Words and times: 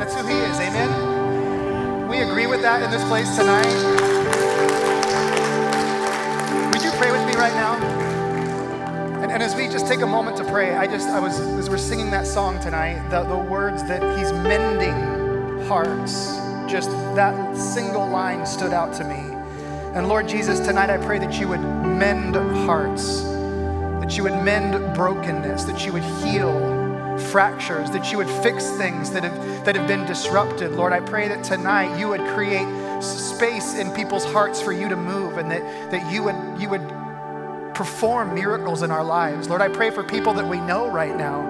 That's 0.00 0.14
who 0.14 0.26
He 0.26 0.32
is. 0.32 0.58
Amen? 0.58 2.08
We 2.08 2.20
agree 2.20 2.46
with 2.46 2.62
that 2.62 2.82
in 2.82 2.90
this 2.90 3.04
place 3.04 3.36
tonight. 3.36 3.66
Would 6.72 6.82
you 6.82 6.90
pray 6.92 7.10
with 7.10 7.20
me 7.26 7.34
right 7.34 7.52
now? 7.52 7.74
And, 9.22 9.30
and, 9.30 9.42
as 9.42 9.54
we 9.54 9.68
just 9.68 9.86
take 9.86 10.00
a 10.00 10.06
moment 10.06 10.38
to 10.38 10.44
pray, 10.44 10.74
I 10.74 10.86
just, 10.86 11.10
I 11.10 11.20
was, 11.20 11.38
as 11.38 11.68
we're 11.68 11.76
singing 11.76 12.10
that 12.12 12.26
song 12.26 12.58
tonight, 12.60 13.10
the, 13.10 13.24
the 13.24 13.36
words 13.36 13.82
that 13.88 14.18
He's 14.18 14.32
mending 14.32 15.66
hearts, 15.66 16.38
just 16.66 16.88
that 17.14 17.54
single 17.54 18.08
line 18.08 18.46
stood 18.46 18.72
out 18.72 18.94
to 18.94 19.04
me. 19.04 19.36
And 19.94 20.08
Lord 20.08 20.26
Jesus, 20.26 20.60
tonight 20.60 20.88
I 20.88 20.96
pray 20.96 21.18
that 21.18 21.38
you 21.38 21.46
would 21.48 21.60
mend 21.60 22.36
hearts, 22.64 23.20
that 24.00 24.16
you 24.16 24.22
would 24.22 24.42
mend 24.42 24.96
brokenness, 24.96 25.64
that 25.64 25.84
you 25.84 25.92
would 25.92 26.04
heal 26.24 26.79
fractures, 27.30 27.90
that 27.90 28.10
you 28.10 28.18
would 28.18 28.28
fix 28.28 28.70
things 28.70 29.10
that 29.10 29.24
have, 29.24 29.64
that 29.64 29.76
have 29.76 29.86
been 29.86 30.06
disrupted. 30.06 30.72
Lord, 30.72 30.92
I 30.92 31.00
pray 31.00 31.28
that 31.28 31.44
tonight 31.44 31.98
you 31.98 32.08
would 32.08 32.20
create 32.34 32.66
space 33.02 33.74
in 33.74 33.90
people's 33.92 34.24
hearts 34.24 34.60
for 34.60 34.72
you 34.72 34.88
to 34.88 34.96
move 34.96 35.38
and 35.38 35.50
that, 35.50 35.90
that 35.90 36.12
you, 36.12 36.22
would, 36.24 36.60
you 36.60 36.68
would 36.68 36.86
perform 37.74 38.34
miracles 38.34 38.82
in 38.82 38.90
our 38.90 39.04
lives. 39.04 39.48
Lord, 39.48 39.62
I 39.62 39.68
pray 39.68 39.90
for 39.90 40.02
people 40.02 40.34
that 40.34 40.46
we 40.46 40.60
know 40.60 40.90
right 40.90 41.16
now 41.16 41.40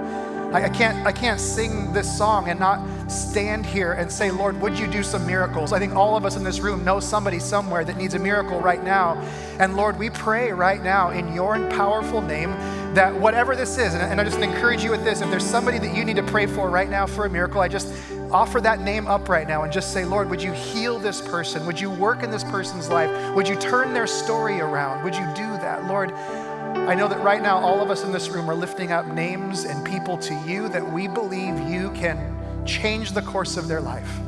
I, 0.53 0.65
I, 0.65 0.69
can't, 0.69 1.07
I 1.07 1.13
can't 1.13 1.41
sing 1.41 1.93
this 1.93 2.19
song 2.19 2.49
and 2.49 2.59
not 2.59 2.81
stand 3.11 3.67
here 3.67 3.93
and 3.93 4.11
say, 4.11 4.31
Lord, 4.31 4.61
would 4.61 4.79
you 4.79 4.87
do 4.87 5.03
some 5.03 5.27
miracles? 5.27 5.73
I 5.73 5.79
think 5.79 5.95
all 5.95 6.17
of 6.17 6.25
us 6.25 6.37
in 6.37 6.45
this 6.45 6.61
room 6.61 6.85
know 6.85 7.01
somebody 7.01 7.39
somewhere 7.39 7.85
that 7.85 7.97
needs 7.97 8.15
a 8.15 8.19
miracle 8.19 8.61
right 8.61 8.83
now. 8.83 9.17
And 9.59 9.77
Lord, 9.77 9.99
we 9.99 10.11
pray 10.11 10.53
right 10.53 10.83
now 10.83 11.11
in 11.11 11.33
your 11.35 11.57
powerful 11.71 12.23
name 12.23 12.51
that 12.95 13.15
whatever 13.15 13.55
this 13.55 13.79
is, 13.79 13.95
and, 13.95 14.21
I 14.21 14.25
just 14.25 14.39
encourage 14.39 14.83
you 14.83 14.91
with 14.91 15.05
this, 15.05 15.21
if 15.21 15.31
there's 15.31 15.45
somebody 15.45 15.79
that 15.79 15.95
you 15.95 16.05
need 16.05 16.17
to 16.17 16.23
pray 16.23 16.47
for 16.47 16.71
right 16.71 16.89
now 16.89 17.07
for 17.07 17.27
a 17.27 17.31
miracle, 17.31 17.61
I 17.61 17.69
just 17.69 17.93
offer 18.31 18.61
that 18.61 18.81
name 18.81 19.07
up 19.07 19.29
right 19.29 19.47
now 19.47 19.63
and 19.63 19.73
just 19.73 19.93
say, 19.93 20.05
Lord, 20.05 20.31
would 20.31 20.43
you 20.43 20.53
heal 20.53 20.99
this 20.99 21.21
person? 21.21 21.67
Would 21.67 21.81
you 21.81 21.91
work 21.91 22.23
in 22.23 22.31
this 22.31 22.45
person's 22.45 22.89
life? 22.89 23.35
Would 23.35 23.49
you 23.49 23.57
turn 23.57 23.93
their 23.93 24.07
story 24.07 24.61
around? 24.61 25.05
Would 25.05 25.15
you 25.15 25.27
do 25.35 25.51
that? 25.59 25.87
Lord, 25.87 26.13
I 26.13 26.95
know 26.95 27.09
that 27.09 27.23
right 27.23 27.43
now 27.43 27.59
all 27.59 27.83
of 27.83 27.91
us 27.91 28.05
in 28.05 28.13
this 28.13 28.29
room 28.29 28.49
are 28.49 28.55
lifting 28.55 28.93
up 28.93 29.07
names 29.07 29.65
and 29.65 29.85
people 29.85 30.17
to 30.19 30.35
you 30.47 30.69
that 30.69 30.93
we 30.93 31.09
believe 31.09 31.59
you 31.69 31.91
can 31.91 32.40
change 32.67 33.13
the 33.13 33.23
course 33.23 33.57
of 33.57 33.69
their 33.69 33.81
life. 33.81 34.19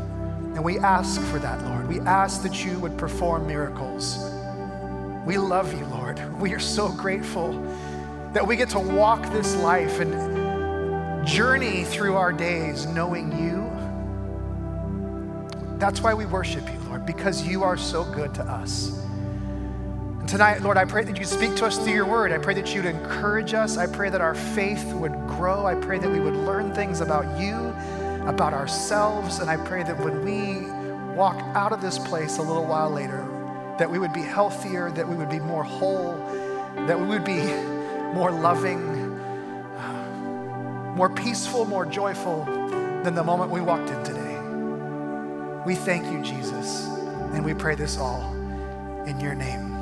And 0.55 0.63
we 0.63 0.79
ask 0.79 1.21
for 1.23 1.39
that, 1.39 1.63
Lord. 1.65 1.89
We 1.89 2.01
ask 2.01 2.43
that 2.43 2.65
you 2.65 2.79
would 2.81 2.99
perform 2.99 3.47
miracles. 3.47 4.19
We 5.25 5.39
love 5.39 5.73
you, 5.73 5.87
Lord. 5.87 6.21
We 6.41 6.53
are 6.53 6.61
so 6.61 6.89
grateful 6.89 7.53
that 8.33 8.47
we 8.47 8.57
get 8.57 8.69
to 8.71 8.81
walk 8.81 9.23
this 9.33 9.55
life 9.57 10.01
and 10.01 11.27
journey 11.27 11.85
through 11.85 12.17
our 12.17 12.33
days 12.33 12.87
knowing 12.87 13.31
you. 13.39 13.71
That's 15.79 16.01
why 16.01 16.15
we 16.15 16.27
worship 16.27 16.65
you, 16.73 16.79
Lord, 16.89 17.07
because 17.07 17.47
you 17.47 17.63
are 17.63 17.77
so 17.77 18.05
good 18.05 18.35
to 18.35 18.43
us. 18.43 18.99
And 20.21 20.29
tonight, 20.29 20.63
Lord, 20.63 20.77
I 20.77 20.85
pray 20.85 21.05
that 21.05 21.19
you 21.19 21.25
speak 21.25 21.57
to 21.57 21.67
us 21.67 21.77
through 21.79 21.95
your 21.95 22.07
word. 22.07 22.31
I 22.31 22.39
pray 22.39 22.55
that 22.55 22.75
you'd 22.75 22.85
encourage 22.85 23.55
us. 23.55 23.77
I 23.77 23.87
pray 23.87 24.09
that 24.09 24.21
our 24.21 24.35
faith 24.35 24.85
would 24.95 25.13
grow. 25.27 25.67
I 25.67 25.75
pray 25.75 25.99
that 25.99 26.11
we 26.11 26.21
would 26.21 26.37
learn 26.37 26.73
things 26.75 27.01
about 27.01 27.25
you, 27.41 27.75
about 28.27 28.53
ourselves. 28.55 29.39
And 29.39 29.51
I 29.51 29.57
pray 29.57 29.83
that 29.83 29.99
when 29.99 30.25
we 30.25 30.71
walk 31.15 31.37
out 31.55 31.73
of 31.73 31.81
this 31.81 31.99
place 31.99 32.39
a 32.39 32.43
little 32.43 32.65
while 32.67 32.91
later, 32.91 33.27
that 33.79 33.91
we 33.91 33.99
would 33.99 34.13
be 34.13 34.23
healthier, 34.23 34.91
that 34.93 35.09
we 35.09 35.15
would 35.15 35.31
be 35.31 35.41
more 35.41 35.65
whole, 35.65 36.15
that 36.87 36.99
we 36.99 37.07
would 37.07 37.25
be 37.25 37.43
more 38.15 38.31
loving, 38.31 39.19
more 40.95 41.09
peaceful, 41.09 41.65
more 41.65 41.87
joyful 41.87 42.45
than 43.03 43.15
the 43.15 43.25
moment 43.25 43.51
we 43.51 43.61
walked 43.61 43.91
in 43.91 44.03
today. 44.05 44.39
We 45.67 45.75
thank 45.75 46.05
you, 46.13 46.23
Jesus, 46.23 46.87
and 47.33 47.45
we 47.45 47.55
pray 47.55 47.75
this 47.75 47.99
all 47.99 48.33
in 49.07 49.19
your 49.21 49.35
name. 49.35 49.73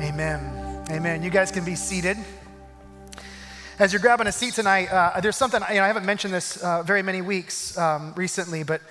Amen. 0.00 0.84
Amen. 0.90 1.22
You 1.22 1.30
guys 1.30 1.50
can 1.50 1.64
be 1.64 1.74
seated. 1.74 2.16
As 3.80 3.94
you're 3.94 4.00
grabbing 4.00 4.26
a 4.26 4.32
seat 4.32 4.52
tonight, 4.52 4.92
uh, 4.92 5.22
there's 5.22 5.36
something, 5.36 5.62
you 5.70 5.76
know, 5.76 5.84
I 5.84 5.86
haven't 5.86 6.04
mentioned 6.04 6.34
this 6.34 6.58
uh, 6.58 6.82
very 6.82 7.02
many 7.02 7.22
weeks 7.22 7.78
um, 7.78 8.12
recently, 8.14 8.62
but 8.62 8.82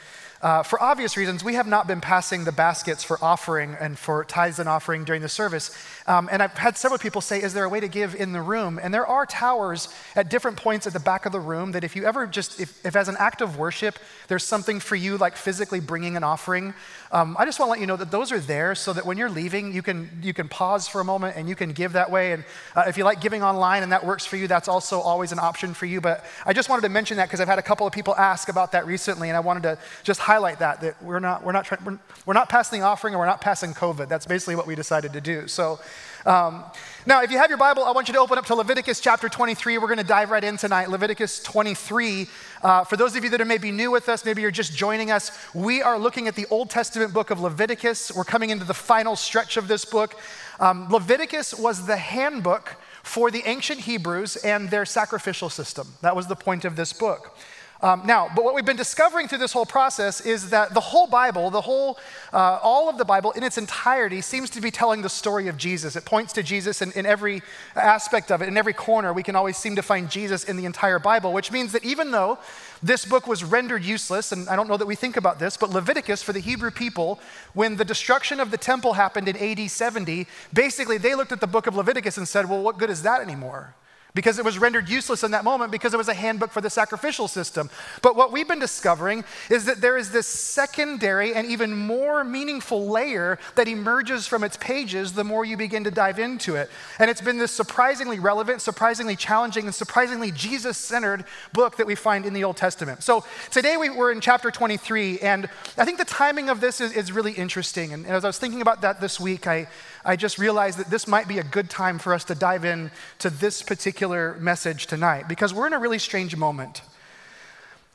uh, 0.41 0.63
for 0.63 0.81
obvious 0.81 1.15
reasons, 1.15 1.43
we 1.43 1.53
have 1.53 1.67
not 1.67 1.85
been 1.85 2.01
passing 2.01 2.43
the 2.43 2.51
baskets 2.51 3.03
for 3.03 3.23
offering 3.23 3.77
and 3.79 3.99
for 3.99 4.23
tithes 4.23 4.57
and 4.57 4.67
offering 4.67 5.03
during 5.03 5.21
the 5.21 5.29
service. 5.29 5.69
Um, 6.09 6.27
and 6.31 6.41
I've 6.41 6.57
had 6.57 6.75
several 6.75 6.97
people 6.97 7.21
say, 7.21 7.39
Is 7.39 7.53
there 7.53 7.63
a 7.63 7.69
way 7.69 7.79
to 7.79 7.87
give 7.87 8.15
in 8.15 8.33
the 8.33 8.41
room? 8.41 8.79
And 8.81 8.91
there 8.91 9.05
are 9.05 9.27
towers 9.27 9.89
at 10.15 10.27
different 10.27 10.57
points 10.57 10.87
at 10.87 10.93
the 10.93 10.99
back 10.99 11.27
of 11.27 11.31
the 11.31 11.39
room 11.39 11.71
that 11.73 11.83
if 11.83 11.95
you 11.95 12.05
ever 12.05 12.25
just, 12.25 12.59
if, 12.59 12.83
if 12.83 12.95
as 12.95 13.07
an 13.07 13.15
act 13.19 13.41
of 13.41 13.59
worship, 13.59 13.99
there's 14.27 14.43
something 14.43 14.79
for 14.79 14.95
you 14.95 15.17
like 15.17 15.35
physically 15.35 15.79
bringing 15.79 16.17
an 16.17 16.23
offering, 16.23 16.73
um, 17.11 17.35
I 17.39 17.45
just 17.45 17.59
want 17.59 17.69
to 17.69 17.71
let 17.71 17.79
you 17.79 17.87
know 17.87 17.95
that 17.95 18.11
those 18.11 18.31
are 18.31 18.39
there 18.39 18.75
so 18.75 18.93
that 18.93 19.05
when 19.05 19.17
you're 19.17 19.29
leaving, 19.29 19.73
you 19.73 19.81
can, 19.81 20.09
you 20.21 20.33
can 20.33 20.47
pause 20.47 20.87
for 20.87 21.01
a 21.01 21.03
moment 21.03 21.37
and 21.37 21.49
you 21.49 21.55
can 21.55 21.73
give 21.73 21.93
that 21.93 22.11
way. 22.11 22.33
And 22.33 22.43
uh, 22.75 22.85
if 22.87 22.97
you 22.97 23.03
like 23.03 23.19
giving 23.19 23.41
online 23.41 23.81
and 23.81 23.91
that 23.91 24.05
works 24.05 24.25
for 24.25 24.37
you, 24.37 24.47
that's 24.47 24.67
also 24.67 24.99
always 24.99 25.31
an 25.31 25.39
option 25.39 25.73
for 25.73 25.87
you. 25.87 26.01
But 26.01 26.23
I 26.45 26.53
just 26.53 26.69
wanted 26.69 26.83
to 26.83 26.89
mention 26.89 27.17
that 27.17 27.27
because 27.27 27.39
I've 27.39 27.47
had 27.47 27.57
a 27.57 27.63
couple 27.63 27.87
of 27.87 27.93
people 27.93 28.15
ask 28.15 28.49
about 28.49 28.71
that 28.73 28.85
recently, 28.85 29.29
and 29.29 29.37
I 29.37 29.39
wanted 29.39 29.63
to 29.63 29.77
just 30.03 30.19
highlight 30.19 30.59
that, 30.59 30.81
that 30.81 31.01
we're 31.03 31.19
not, 31.19 31.43
we're 31.43 31.51
not, 31.51 31.65
trying, 31.65 31.83
we're, 31.83 31.99
we're 32.27 32.33
not 32.33 32.49
passing 32.49 32.81
the 32.81 32.85
offering 32.85 33.15
and 33.15 33.19
we're 33.19 33.25
not 33.25 33.41
passing 33.41 33.73
COVID. 33.73 34.07
That's 34.07 34.27
basically 34.27 34.55
what 34.55 34.67
we 34.67 34.75
decided 34.75 35.13
to 35.13 35.21
do. 35.21 35.47
So, 35.47 35.79
um, 36.25 36.63
now, 37.05 37.23
if 37.23 37.31
you 37.31 37.37
have 37.37 37.49
your 37.49 37.57
Bible, 37.57 37.85
I 37.85 37.91
want 37.91 38.07
you 38.07 38.13
to 38.13 38.19
open 38.19 38.37
up 38.37 38.45
to 38.47 38.55
Leviticus 38.55 38.99
chapter 38.99 39.29
23. 39.29 39.77
We're 39.77 39.87
going 39.87 39.97
to 39.97 40.03
dive 40.03 40.31
right 40.31 40.43
in 40.43 40.57
tonight. 40.57 40.89
Leviticus 40.89 41.41
23. 41.41 42.27
Uh, 42.61 42.83
for 42.83 42.97
those 42.97 43.15
of 43.15 43.23
you 43.23 43.29
that 43.29 43.39
are 43.39 43.45
maybe 43.45 43.71
new 43.71 43.89
with 43.89 44.09
us, 44.09 44.25
maybe 44.25 44.41
you're 44.41 44.51
just 44.51 44.75
joining 44.75 45.09
us, 45.09 45.31
we 45.55 45.81
are 45.81 45.97
looking 45.97 46.27
at 46.27 46.35
the 46.35 46.45
Old 46.51 46.69
Testament 46.69 47.13
book 47.13 47.31
of 47.31 47.39
Leviticus. 47.39 48.11
We're 48.13 48.25
coming 48.25 48.49
into 48.49 48.65
the 48.65 48.73
final 48.73 49.15
stretch 49.15 49.55
of 49.55 49.67
this 49.67 49.85
book. 49.85 50.19
Um, 50.59 50.89
Leviticus 50.89 51.57
was 51.57 51.85
the 51.85 51.97
handbook 51.97 52.75
for 53.01 53.31
the 53.31 53.43
ancient 53.45 53.79
Hebrews 53.81 54.35
and 54.35 54.69
their 54.69 54.85
sacrificial 54.85 55.49
system. 55.49 55.87
That 56.01 56.15
was 56.15 56.27
the 56.27 56.35
point 56.35 56.65
of 56.65 56.75
this 56.75 56.91
book. 56.91 57.35
Um, 57.81 58.01
now, 58.05 58.29
but 58.35 58.43
what 58.43 58.55
we've 58.55 58.65
been 58.65 58.75
discovering 58.75 59.29
through 59.29 59.37
this 59.37 59.53
whole 59.53 59.65
process 59.65 60.19
is 60.19 60.49
that 60.49 60.73
the 60.73 60.81
whole 60.81 61.07
Bible, 61.07 61.49
the 61.49 61.61
whole, 61.61 61.97
uh, 62.33 62.59
all 62.61 62.89
of 62.89 62.97
the 62.97 63.05
Bible 63.05 63.31
in 63.31 63.43
its 63.43 63.57
entirety 63.57 64.19
seems 64.19 64.49
to 64.49 64.61
be 64.61 64.69
telling 64.69 65.01
the 65.01 65.09
story 65.09 65.47
of 65.47 65.55
Jesus. 65.55 65.95
It 65.95 66.03
points 66.03 66.33
to 66.33 66.43
Jesus 66.43 66.81
in, 66.81 66.91
in 66.91 67.05
every 67.05 67.41
aspect 67.77 68.31
of 68.31 68.41
it, 68.41 68.49
in 68.49 68.57
every 68.57 68.73
corner. 68.73 69.13
We 69.13 69.23
can 69.23 69.37
always 69.37 69.55
seem 69.55 69.77
to 69.77 69.81
find 69.81 70.09
Jesus 70.09 70.43
in 70.43 70.57
the 70.57 70.65
entire 70.65 70.99
Bible, 70.99 71.31
which 71.31 71.53
means 71.53 71.71
that 71.71 71.85
even 71.85 72.11
though 72.11 72.37
this 72.83 73.05
book 73.05 73.27
was 73.27 73.45
rendered 73.45 73.85
useless, 73.85 74.33
and 74.33 74.49
I 74.49 74.57
don't 74.57 74.67
know 74.67 74.77
that 74.77 74.85
we 74.85 74.95
think 74.95 75.15
about 75.15 75.39
this, 75.39 75.55
but 75.55 75.69
Leviticus 75.69 76.21
for 76.21 76.33
the 76.33 76.41
Hebrew 76.41 76.71
people, 76.71 77.21
when 77.53 77.77
the 77.77 77.85
destruction 77.85 78.41
of 78.41 78.51
the 78.51 78.57
temple 78.57 78.93
happened 78.93 79.29
in 79.29 79.37
AD 79.37 79.71
70, 79.71 80.27
basically 80.51 80.97
they 80.97 81.15
looked 81.15 81.31
at 81.31 81.39
the 81.39 81.47
book 81.47 81.65
of 81.65 81.77
Leviticus 81.77 82.17
and 82.17 82.27
said, 82.27 82.49
well, 82.49 82.61
what 82.61 82.77
good 82.77 82.89
is 82.89 83.03
that 83.03 83.21
anymore? 83.21 83.73
Because 84.19 84.37
it 84.37 84.43
was 84.43 84.59
rendered 84.59 84.89
useless 84.89 85.23
in 85.23 85.31
that 85.31 85.45
moment 85.45 85.71
because 85.71 85.93
it 85.93 85.97
was 85.97 86.09
a 86.09 86.13
handbook 86.13 86.51
for 86.51 86.59
the 86.59 86.69
sacrificial 86.69 87.25
system. 87.25 87.69
But 88.01 88.17
what 88.17 88.33
we've 88.33 88.49
been 88.49 88.59
discovering 88.59 89.23
is 89.49 89.63
that 89.63 89.79
there 89.79 89.95
is 89.95 90.11
this 90.11 90.27
secondary 90.27 91.33
and 91.33 91.47
even 91.47 91.73
more 91.73 92.25
meaningful 92.25 92.89
layer 92.89 93.39
that 93.55 93.69
emerges 93.69 94.27
from 94.27 94.43
its 94.43 94.57
pages 94.57 95.13
the 95.13 95.23
more 95.23 95.45
you 95.45 95.55
begin 95.55 95.85
to 95.85 95.91
dive 95.91 96.19
into 96.19 96.57
it. 96.57 96.69
And 96.99 97.09
it's 97.09 97.21
been 97.21 97.37
this 97.37 97.53
surprisingly 97.53 98.19
relevant, 98.19 98.61
surprisingly 98.61 99.15
challenging, 99.15 99.63
and 99.67 99.73
surprisingly 99.73 100.31
Jesus 100.31 100.77
centered 100.77 101.23
book 101.53 101.77
that 101.77 101.87
we 101.87 101.95
find 101.95 102.25
in 102.25 102.33
the 102.33 102.43
Old 102.43 102.57
Testament. 102.57 103.03
So 103.03 103.23
today 103.51 103.77
we, 103.77 103.87
are 103.87 104.11
in 104.11 104.19
chapter 104.19 104.51
23, 104.51 105.19
and 105.19 105.49
I 105.77 105.85
think 105.85 105.97
the 105.97 106.03
timing 106.03 106.49
of 106.49 106.59
this 106.59 106.81
is, 106.81 106.91
is 106.91 107.13
really 107.13 107.31
interesting. 107.31 107.93
And 107.93 108.05
as 108.05 108.25
I 108.25 108.27
was 108.27 108.37
thinking 108.37 108.59
about 108.59 108.81
that 108.81 108.99
this 108.99 109.17
week, 109.17 109.47
I, 109.47 109.69
I 110.05 110.15
just 110.15 110.37
realized 110.37 110.79
that 110.79 110.89
this 110.89 111.07
might 111.07 111.27
be 111.27 111.39
a 111.39 111.43
good 111.43 111.69
time 111.69 111.99
for 111.99 112.13
us 112.13 112.23
to 112.25 112.35
dive 112.35 112.63
in 112.63 112.91
to 113.19 113.29
this 113.29 113.61
particular 113.61 114.37
message 114.39 114.87
tonight 114.87 115.27
because 115.27 115.53
we're 115.53 115.67
in 115.67 115.73
a 115.73 115.79
really 115.79 115.99
strange 115.99 116.35
moment. 116.35 116.81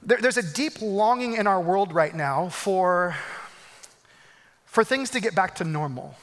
There, 0.02 0.18
there's 0.20 0.36
a 0.36 0.42
deep 0.42 0.82
longing 0.82 1.34
in 1.34 1.46
our 1.46 1.60
world 1.60 1.94
right 1.94 2.14
now 2.14 2.50
for, 2.50 3.16
for 4.66 4.84
things 4.84 5.10
to 5.10 5.20
get 5.20 5.34
back 5.34 5.54
to 5.56 5.64
normal. 5.64 6.14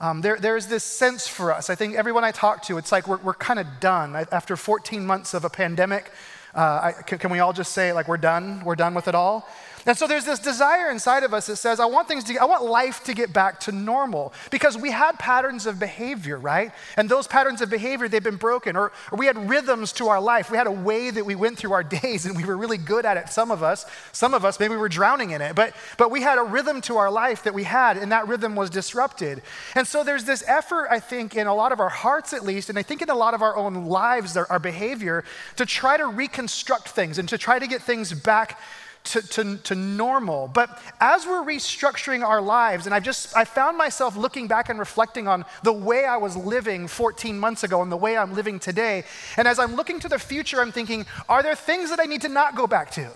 Um, 0.00 0.20
there, 0.20 0.36
there's 0.36 0.66
this 0.66 0.82
sense 0.82 1.28
for 1.28 1.52
us. 1.52 1.70
I 1.70 1.76
think 1.76 1.94
everyone 1.94 2.24
I 2.24 2.32
talk 2.32 2.62
to, 2.64 2.76
it's 2.76 2.90
like 2.90 3.06
we're, 3.06 3.18
we're 3.18 3.34
kind 3.34 3.60
of 3.60 3.66
done. 3.78 4.16
After 4.32 4.56
14 4.56 5.06
months 5.06 5.34
of 5.34 5.44
a 5.44 5.50
pandemic, 5.50 6.10
uh, 6.54 6.80
I, 6.82 6.92
can, 6.92 7.18
can 7.18 7.30
we 7.30 7.38
all 7.38 7.52
just 7.52 7.72
say, 7.72 7.92
like, 7.92 8.08
we're 8.08 8.16
done? 8.16 8.64
We're 8.64 8.74
done 8.74 8.94
with 8.94 9.06
it 9.06 9.14
all? 9.14 9.48
And 9.86 9.96
so 9.96 10.06
there's 10.06 10.24
this 10.24 10.38
desire 10.38 10.90
inside 10.90 11.24
of 11.24 11.34
us 11.34 11.46
that 11.46 11.56
says, 11.56 11.78
I 11.78 11.84
want 11.86 12.08
things 12.08 12.24
to, 12.24 12.36
I 12.38 12.44
want 12.46 12.64
life 12.64 13.04
to 13.04 13.14
get 13.14 13.32
back 13.32 13.60
to 13.60 13.72
normal 13.72 14.32
because 14.50 14.78
we 14.78 14.90
had 14.90 15.18
patterns 15.18 15.66
of 15.66 15.78
behavior, 15.78 16.38
right? 16.38 16.72
And 16.96 17.08
those 17.08 17.26
patterns 17.26 17.60
of 17.60 17.68
behavior, 17.68 18.08
they've 18.08 18.22
been 18.22 18.36
broken. 18.36 18.76
Or, 18.76 18.92
or 19.12 19.18
we 19.18 19.26
had 19.26 19.48
rhythms 19.48 19.92
to 19.94 20.08
our 20.08 20.20
life. 20.20 20.50
We 20.50 20.56
had 20.56 20.66
a 20.66 20.72
way 20.72 21.10
that 21.10 21.26
we 21.26 21.34
went 21.34 21.58
through 21.58 21.72
our 21.72 21.82
days 22.02 22.24
and 22.24 22.36
we 22.36 22.44
were 22.44 22.56
really 22.56 22.78
good 22.78 23.04
at 23.04 23.16
it. 23.16 23.28
Some 23.28 23.50
of 23.50 23.62
us, 23.62 23.84
some 24.12 24.32
of 24.32 24.44
us, 24.44 24.58
maybe 24.58 24.74
we 24.74 24.80
were 24.80 24.88
drowning 24.88 25.30
in 25.30 25.42
it. 25.42 25.54
But, 25.54 25.74
but 25.98 26.10
we 26.10 26.22
had 26.22 26.38
a 26.38 26.42
rhythm 26.42 26.80
to 26.82 26.96
our 26.96 27.10
life 27.10 27.42
that 27.42 27.52
we 27.52 27.64
had 27.64 27.98
and 27.98 28.10
that 28.10 28.26
rhythm 28.26 28.56
was 28.56 28.70
disrupted. 28.70 29.42
And 29.74 29.86
so 29.86 30.02
there's 30.02 30.24
this 30.24 30.42
effort, 30.46 30.88
I 30.90 31.00
think, 31.00 31.36
in 31.36 31.46
a 31.46 31.54
lot 31.54 31.72
of 31.72 31.80
our 31.80 31.90
hearts 31.90 32.32
at 32.32 32.44
least, 32.44 32.70
and 32.70 32.78
I 32.78 32.82
think 32.82 33.02
in 33.02 33.10
a 33.10 33.14
lot 33.14 33.34
of 33.34 33.42
our 33.42 33.56
own 33.56 33.86
lives, 33.86 34.36
our, 34.36 34.46
our 34.50 34.58
behavior, 34.58 35.24
to 35.56 35.66
try 35.66 35.98
to 35.98 36.06
reconstruct 36.06 36.88
things 36.88 37.18
and 37.18 37.28
to 37.28 37.36
try 37.36 37.58
to 37.58 37.66
get 37.66 37.82
things 37.82 38.12
back 38.12 38.58
to, 39.04 39.22
to, 39.22 39.56
to 39.58 39.74
normal. 39.74 40.48
But 40.48 40.82
as 41.00 41.26
we're 41.26 41.44
restructuring 41.44 42.24
our 42.24 42.40
lives, 42.40 42.86
and 42.86 42.94
I've 42.94 43.02
just, 43.02 43.36
I 43.36 43.44
found 43.44 43.76
myself 43.76 44.16
looking 44.16 44.48
back 44.48 44.70
and 44.70 44.78
reflecting 44.78 45.28
on 45.28 45.44
the 45.62 45.72
way 45.72 46.04
I 46.04 46.16
was 46.16 46.36
living 46.36 46.88
14 46.88 47.38
months 47.38 47.64
ago 47.64 47.82
and 47.82 47.92
the 47.92 47.96
way 47.96 48.16
I'm 48.16 48.34
living 48.34 48.58
today. 48.58 49.04
And 49.36 49.46
as 49.46 49.58
I'm 49.58 49.76
looking 49.76 50.00
to 50.00 50.08
the 50.08 50.18
future, 50.18 50.60
I'm 50.60 50.72
thinking, 50.72 51.06
are 51.28 51.42
there 51.42 51.54
things 51.54 51.90
that 51.90 52.00
I 52.00 52.04
need 52.04 52.22
to 52.22 52.28
not 52.28 52.56
go 52.56 52.66
back 52.66 52.90
to? 52.92 53.10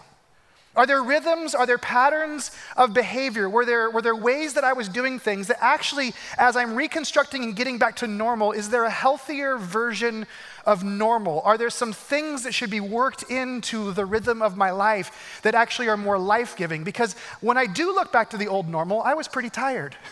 Are 0.76 0.86
there 0.86 1.02
rhythms? 1.02 1.56
Are 1.56 1.66
there 1.66 1.76
patterns 1.76 2.52
of 2.76 2.94
behavior? 2.94 3.50
Were 3.50 3.64
there, 3.64 3.90
were 3.90 4.00
there 4.00 4.14
ways 4.14 4.54
that 4.54 4.62
I 4.62 4.74
was 4.74 4.88
doing 4.88 5.18
things 5.18 5.48
that 5.48 5.58
actually, 5.60 6.14
as 6.38 6.56
I'm 6.56 6.76
reconstructing 6.76 7.42
and 7.42 7.56
getting 7.56 7.78
back 7.78 7.96
to 7.96 8.06
normal, 8.06 8.52
is 8.52 8.68
there 8.68 8.84
a 8.84 8.90
healthier 8.90 9.58
version 9.58 10.24
of 10.68 10.84
normal? 10.84 11.40
Are 11.46 11.56
there 11.56 11.70
some 11.70 11.94
things 11.94 12.42
that 12.42 12.52
should 12.52 12.68
be 12.68 12.78
worked 12.78 13.22
into 13.30 13.90
the 13.92 14.04
rhythm 14.04 14.42
of 14.42 14.54
my 14.54 14.70
life 14.70 15.40
that 15.42 15.54
actually 15.54 15.88
are 15.88 15.96
more 15.96 16.18
life 16.18 16.56
giving? 16.56 16.84
Because 16.84 17.14
when 17.40 17.56
I 17.56 17.64
do 17.64 17.94
look 17.94 18.12
back 18.12 18.28
to 18.30 18.36
the 18.36 18.48
old 18.48 18.68
normal, 18.68 19.00
I 19.00 19.14
was 19.14 19.26
pretty 19.26 19.50
tired. 19.50 19.96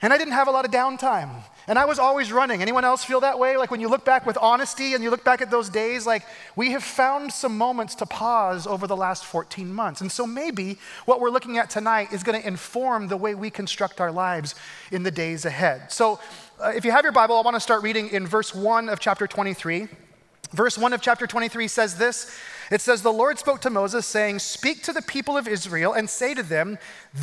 And 0.00 0.12
I 0.12 0.16
didn't 0.16 0.34
have 0.34 0.46
a 0.46 0.52
lot 0.52 0.64
of 0.64 0.70
downtime. 0.70 1.42
And 1.66 1.76
I 1.76 1.84
was 1.84 1.98
always 1.98 2.30
running. 2.30 2.62
Anyone 2.62 2.84
else 2.84 3.04
feel 3.04 3.20
that 3.20 3.38
way? 3.38 3.56
Like 3.56 3.72
when 3.72 3.80
you 3.80 3.88
look 3.88 4.04
back 4.04 4.24
with 4.26 4.38
honesty 4.40 4.94
and 4.94 5.02
you 5.02 5.10
look 5.10 5.24
back 5.24 5.42
at 5.42 5.50
those 5.50 5.68
days, 5.68 6.06
like 6.06 6.22
we 6.54 6.70
have 6.70 6.84
found 6.84 7.32
some 7.32 7.58
moments 7.58 7.96
to 7.96 8.06
pause 8.06 8.64
over 8.64 8.86
the 8.86 8.96
last 8.96 9.24
14 9.24 9.74
months. 9.74 10.00
And 10.00 10.10
so 10.10 10.24
maybe 10.24 10.78
what 11.04 11.20
we're 11.20 11.30
looking 11.30 11.58
at 11.58 11.68
tonight 11.68 12.12
is 12.12 12.22
going 12.22 12.40
to 12.40 12.46
inform 12.46 13.08
the 13.08 13.16
way 13.16 13.34
we 13.34 13.50
construct 13.50 14.00
our 14.00 14.12
lives 14.12 14.54
in 14.92 15.02
the 15.02 15.10
days 15.10 15.44
ahead. 15.44 15.90
So 15.90 16.20
uh, 16.60 16.72
if 16.74 16.84
you 16.84 16.90
have 16.90 17.04
your 17.04 17.12
Bible, 17.12 17.36
I 17.36 17.42
want 17.42 17.54
to 17.54 17.60
start 17.60 17.82
reading 17.82 18.08
in 18.08 18.26
verse 18.26 18.54
1 18.54 18.88
of 18.88 18.98
chapter 18.98 19.26
23. 19.26 19.88
Verse 20.52 20.78
1 20.78 20.92
of 20.92 21.00
chapter 21.00 21.26
23 21.26 21.68
says 21.68 21.98
this 21.98 22.36
It 22.70 22.80
says, 22.80 23.02
The 23.02 23.12
Lord 23.12 23.38
spoke 23.38 23.60
to 23.60 23.70
Moses, 23.70 24.06
saying, 24.06 24.40
Speak 24.40 24.82
to 24.84 24.92
the 24.92 25.02
people 25.02 25.36
of 25.36 25.46
Israel 25.46 25.92
and 25.92 26.10
say 26.10 26.34
to 26.34 26.42
them, 26.42 26.78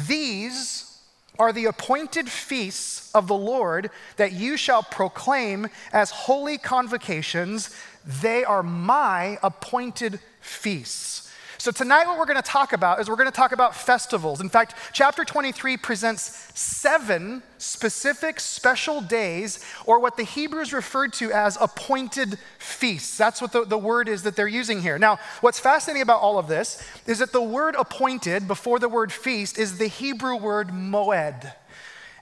These 0.08 1.02
are 1.38 1.52
the 1.52 1.66
appointed 1.66 2.30
feasts 2.30 3.14
of 3.14 3.28
the 3.28 3.36
Lord 3.36 3.90
that 4.16 4.32
you 4.32 4.56
shall 4.56 4.84
proclaim 4.84 5.68
as 5.92 6.12
holy 6.12 6.58
convocations. 6.58 7.76
They 8.06 8.46
are 8.46 8.64
my 8.64 9.38
appointed 9.44 10.20
feasts. 10.40 11.25
So, 11.66 11.72
tonight, 11.72 12.06
what 12.06 12.20
we're 12.20 12.28
going 12.28 12.36
to 12.36 12.44
talk 12.44 12.74
about 12.74 13.00
is 13.00 13.10
we're 13.10 13.16
going 13.16 13.26
to 13.26 13.32
talk 13.32 13.52
about 13.52 13.76
festivals. 13.76 14.40
In 14.40 14.50
fact, 14.50 14.76
chapter 14.94 15.26
23 15.26 15.78
presents 15.78 16.52
seven 16.54 17.42
specific 17.58 18.40
special 18.40 19.02
days, 19.02 19.66
or 19.88 20.00
what 20.00 20.16
the 20.16 20.26
Hebrews 20.26 20.74
referred 20.74 21.12
to 21.14 21.32
as 21.32 21.58
appointed 21.60 22.38
feasts. 22.60 23.18
That's 23.18 23.42
what 23.42 23.52
the, 23.52 23.66
the 23.66 23.80
word 23.80 24.08
is 24.08 24.22
that 24.22 24.36
they're 24.36 24.48
using 24.48 24.80
here. 24.80 25.00
Now, 25.00 25.18
what's 25.42 25.58
fascinating 25.60 26.04
about 26.04 26.22
all 26.22 26.38
of 26.38 26.48
this 26.48 26.88
is 27.08 27.18
that 27.18 27.32
the 27.32 27.42
word 27.42 27.74
appointed 27.80 28.48
before 28.48 28.78
the 28.78 28.88
word 28.88 29.12
feast 29.12 29.58
is 29.58 29.80
the 29.80 29.88
Hebrew 29.88 30.36
word 30.36 30.68
moed. 30.68 31.52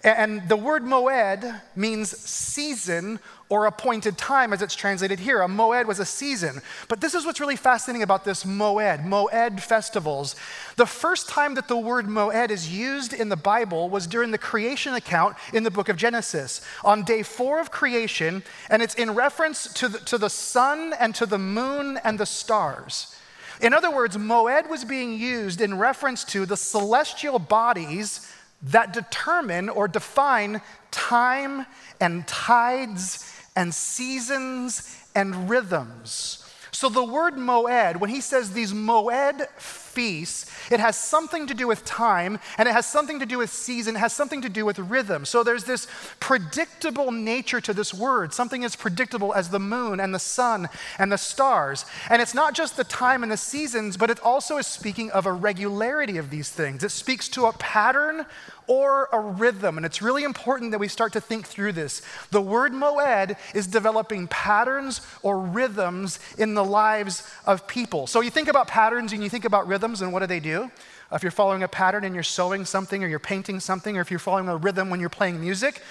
And 0.05 0.47
the 0.47 0.55
word 0.55 0.83
moed 0.83 1.61
means 1.75 2.17
season 2.17 3.19
or 3.53 3.67
appointed 3.67 4.17
time 4.17 4.51
as 4.51 4.63
it's 4.63 4.73
translated 4.73 5.19
here. 5.19 5.43
A 5.43 5.47
moed 5.47 5.85
was 5.85 5.99
a 5.99 6.05
season. 6.05 6.59
But 6.87 7.01
this 7.01 7.13
is 7.13 7.23
what's 7.23 7.39
really 7.39 7.55
fascinating 7.55 8.01
about 8.01 8.25
this 8.25 8.45
moed, 8.45 9.05
moed 9.05 9.59
festivals. 9.61 10.35
The 10.75 10.87
first 10.87 11.29
time 11.29 11.53
that 11.53 11.67
the 11.67 11.77
word 11.77 12.07
moed 12.07 12.49
is 12.49 12.75
used 12.75 13.13
in 13.13 13.29
the 13.29 13.35
Bible 13.35 13.91
was 13.91 14.07
during 14.07 14.31
the 14.31 14.39
creation 14.39 14.95
account 14.95 15.37
in 15.53 15.61
the 15.61 15.69
book 15.69 15.87
of 15.87 15.97
Genesis. 15.97 16.61
On 16.83 17.03
day 17.03 17.21
four 17.21 17.59
of 17.59 17.69
creation, 17.69 18.41
and 18.71 18.81
it's 18.81 18.95
in 18.95 19.13
reference 19.13 19.71
to 19.73 19.87
the, 19.87 19.99
to 19.99 20.17
the 20.17 20.31
sun 20.31 20.95
and 20.99 21.13
to 21.13 21.27
the 21.27 21.37
moon 21.37 21.99
and 22.03 22.19
the 22.19 22.25
stars. 22.25 23.15
In 23.61 23.71
other 23.71 23.91
words, 23.91 24.17
moed 24.17 24.67
was 24.67 24.83
being 24.83 25.13
used 25.13 25.61
in 25.61 25.77
reference 25.77 26.23
to 26.23 26.47
the 26.47 26.57
celestial 26.57 27.37
bodies 27.37 28.33
that 28.63 28.93
determine 28.93 29.69
or 29.69 29.87
define 29.87 30.59
time 30.89 31.67
and 31.99 32.25
tides 32.27 33.29
and 33.55 33.73
seasons 33.73 34.97
and 35.15 35.49
rhythms. 35.49 36.39
So 36.71 36.89
the 36.89 37.03
word 37.03 37.35
moed, 37.35 37.97
when 37.97 38.09
he 38.09 38.21
says 38.21 38.51
these 38.51 38.73
moed 38.73 39.45
feasts, 39.93 40.49
it 40.71 40.79
has 40.79 40.97
something 40.97 41.47
to 41.47 41.53
do 41.53 41.67
with 41.67 41.85
time 41.85 42.39
and 42.57 42.67
it 42.67 42.71
has 42.71 42.85
something 42.85 43.19
to 43.19 43.25
do 43.25 43.37
with 43.37 43.51
season, 43.51 43.95
it 43.95 43.99
has 43.99 44.13
something 44.13 44.41
to 44.41 44.49
do 44.49 44.65
with 44.65 44.79
rhythm. 44.79 45.25
So 45.25 45.43
there's 45.43 45.63
this 45.63 45.87
predictable 46.19 47.11
nature 47.11 47.61
to 47.61 47.73
this 47.73 47.93
word, 47.93 48.33
something 48.33 48.63
as 48.63 48.75
predictable 48.75 49.33
as 49.33 49.49
the 49.49 49.59
moon 49.59 49.99
and 49.99 50.13
the 50.13 50.19
sun 50.19 50.69
and 50.97 51.11
the 51.11 51.17
stars. 51.17 51.85
And 52.09 52.21
it's 52.21 52.33
not 52.33 52.53
just 52.53 52.77
the 52.77 52.83
time 52.83 53.23
and 53.23 53.31
the 53.31 53.37
seasons, 53.37 53.97
but 53.97 54.09
it 54.09 54.19
also 54.21 54.57
is 54.57 54.67
speaking 54.67 55.11
of 55.11 55.25
a 55.25 55.33
regularity 55.33 56.17
of 56.17 56.29
these 56.29 56.49
things. 56.49 56.83
It 56.83 56.91
speaks 56.91 57.29
to 57.29 57.45
a 57.45 57.53
pattern 57.53 58.25
or 58.67 59.09
a 59.11 59.19
rhythm. 59.19 59.77
And 59.77 59.85
it's 59.85 60.01
really 60.01 60.23
important 60.23 60.71
that 60.71 60.79
we 60.79 60.87
start 60.87 61.13
to 61.13 61.21
think 61.21 61.45
through 61.45 61.73
this. 61.73 62.01
The 62.31 62.41
word 62.41 62.71
moed 62.71 63.35
is 63.53 63.67
developing 63.67 64.27
patterns 64.27 65.01
or 65.21 65.39
rhythms 65.39 66.19
in 66.37 66.53
the 66.53 66.63
lives 66.63 67.29
of 67.45 67.67
people. 67.67 68.07
So 68.07 68.21
you 68.21 68.29
think 68.29 68.47
about 68.47 68.67
patterns 68.67 69.13
and 69.13 69.23
you 69.23 69.29
think 69.29 69.45
about 69.45 69.67
rhythms, 69.67 69.82
and 69.83 70.13
what 70.13 70.19
do 70.19 70.27
they 70.27 70.39
do? 70.39 70.71
If 71.11 71.21
you're 71.21 71.31
following 71.31 71.63
a 71.63 71.67
pattern 71.67 72.05
and 72.05 72.15
you're 72.15 72.23
sewing 72.23 72.65
something 72.65 73.03
or 73.03 73.07
you're 73.07 73.19
painting 73.19 73.59
something, 73.59 73.97
or 73.97 74.01
if 74.01 74.09
you're 74.09 74.19
following 74.19 74.47
a 74.47 74.55
rhythm 74.55 74.89
when 74.89 74.99
you're 74.99 75.09
playing 75.09 75.41
music, 75.41 75.81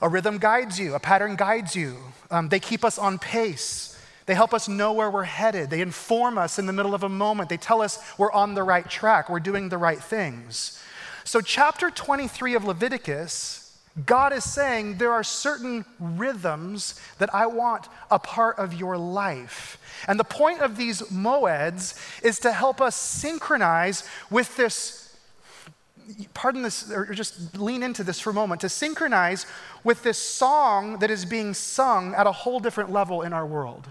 a 0.00 0.08
rhythm 0.08 0.38
guides 0.38 0.78
you, 0.78 0.94
a 0.94 1.00
pattern 1.00 1.34
guides 1.36 1.74
you. 1.74 1.96
Um, 2.30 2.48
they 2.48 2.60
keep 2.60 2.84
us 2.84 2.98
on 2.98 3.18
pace. 3.18 4.00
They 4.26 4.34
help 4.34 4.54
us 4.54 4.68
know 4.68 4.92
where 4.92 5.10
we're 5.10 5.24
headed. 5.24 5.70
They 5.70 5.80
inform 5.80 6.38
us 6.38 6.58
in 6.58 6.66
the 6.66 6.72
middle 6.72 6.94
of 6.94 7.02
a 7.02 7.08
moment. 7.08 7.48
They 7.48 7.56
tell 7.56 7.82
us 7.82 7.98
we're 8.18 8.32
on 8.32 8.54
the 8.54 8.62
right 8.62 8.88
track, 8.88 9.28
we're 9.28 9.40
doing 9.40 9.68
the 9.68 9.78
right 9.78 9.98
things. 9.98 10.80
So, 11.24 11.40
chapter 11.40 11.90
23 11.90 12.54
of 12.54 12.64
Leviticus, 12.64 13.57
God 14.06 14.32
is 14.32 14.44
saying 14.44 14.98
there 14.98 15.12
are 15.12 15.24
certain 15.24 15.84
rhythms 15.98 17.00
that 17.18 17.34
I 17.34 17.46
want 17.46 17.88
a 18.10 18.18
part 18.18 18.58
of 18.58 18.74
your 18.74 18.96
life. 18.96 19.78
And 20.06 20.18
the 20.18 20.24
point 20.24 20.60
of 20.60 20.76
these 20.76 21.02
moeds 21.02 21.98
is 22.22 22.38
to 22.40 22.52
help 22.52 22.80
us 22.80 22.94
synchronize 22.94 24.04
with 24.30 24.56
this, 24.56 25.16
pardon 26.34 26.62
this, 26.62 26.90
or 26.90 27.06
just 27.12 27.56
lean 27.56 27.82
into 27.82 28.04
this 28.04 28.20
for 28.20 28.30
a 28.30 28.34
moment, 28.34 28.60
to 28.60 28.68
synchronize 28.68 29.46
with 29.82 30.02
this 30.02 30.18
song 30.18 30.98
that 30.98 31.10
is 31.10 31.24
being 31.24 31.54
sung 31.54 32.14
at 32.14 32.26
a 32.26 32.32
whole 32.32 32.60
different 32.60 32.92
level 32.92 33.22
in 33.22 33.32
our 33.32 33.46
world. 33.46 33.88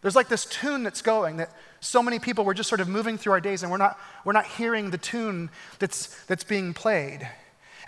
There's 0.00 0.14
like 0.14 0.28
this 0.28 0.44
tune 0.44 0.84
that's 0.84 1.02
going 1.02 1.38
that 1.38 1.50
so 1.80 2.02
many 2.02 2.18
people, 2.18 2.44
we're 2.44 2.54
just 2.54 2.68
sort 2.68 2.80
of 2.80 2.88
moving 2.88 3.18
through 3.18 3.32
our 3.32 3.40
days 3.40 3.62
and 3.62 3.72
we're 3.72 3.78
not, 3.78 3.98
we're 4.24 4.32
not 4.32 4.46
hearing 4.46 4.90
the 4.90 4.98
tune 4.98 5.50
that's, 5.80 6.24
that's 6.26 6.44
being 6.44 6.72
played. 6.72 7.28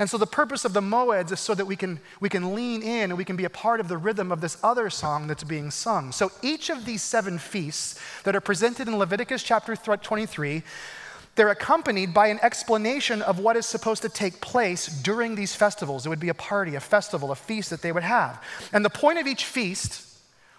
And 0.01 0.09
so 0.09 0.17
the 0.17 0.27
purpose 0.27 0.65
of 0.65 0.73
the 0.73 0.81
moeds 0.81 1.31
is 1.31 1.41
so 1.41 1.55
that 1.55 1.67
we 1.67 1.77
can, 1.77 2.01
we 2.21 2.31
can 2.31 2.55
lean 2.55 2.83
in 2.83 3.11
and 3.11 3.19
we 3.19 3.25
can 3.25 3.37
be 3.37 3.45
a 3.45 3.51
part 3.51 3.81
of 3.81 3.89
the 3.89 3.99
rhythm 3.99 4.33
of 4.33 4.41
this 4.41 4.57
other 4.65 4.89
song 4.89 5.27
that's 5.27 5.45
being 5.45 5.71
sung. 5.71 6.11
So 6.11 6.33
each 6.41 6.71
of 6.71 6.87
these 6.87 7.03
seven 7.03 7.39
feasts 7.39 8.01
that 8.25 8.35
are 8.35 8.41
presented 8.41 8.89
in 8.89 8.97
Leviticus 8.97 9.43
chapter 9.43 9.77
23, 9.77 10.63
they're 11.35 11.51
accompanied 11.51 12.15
by 12.15 12.29
an 12.29 12.41
explanation 12.43 13.21
of 13.21 13.41
what 13.41 13.59
is 13.59 13.67
supposed 13.67 14.01
to 14.01 14.09
take 14.09 14.41
place 14.41 14.87
during 14.87 15.35
these 15.35 15.55
festivals. 15.55 16.07
It 16.07 16.09
would 16.09 16.19
be 16.19 16.31
a 16.31 16.35
party, 16.35 16.77
a 16.77 16.81
festival, 16.81 17.31
a 17.31 17.37
feast 17.37 17.69
that 17.69 17.83
they 17.83 17.93
would 17.93 18.03
have. 18.03 18.43
And 18.73 18.83
the 18.83 18.91
point 18.91 19.19
of 19.19 19.27
each 19.27 19.45
feast 19.45 20.03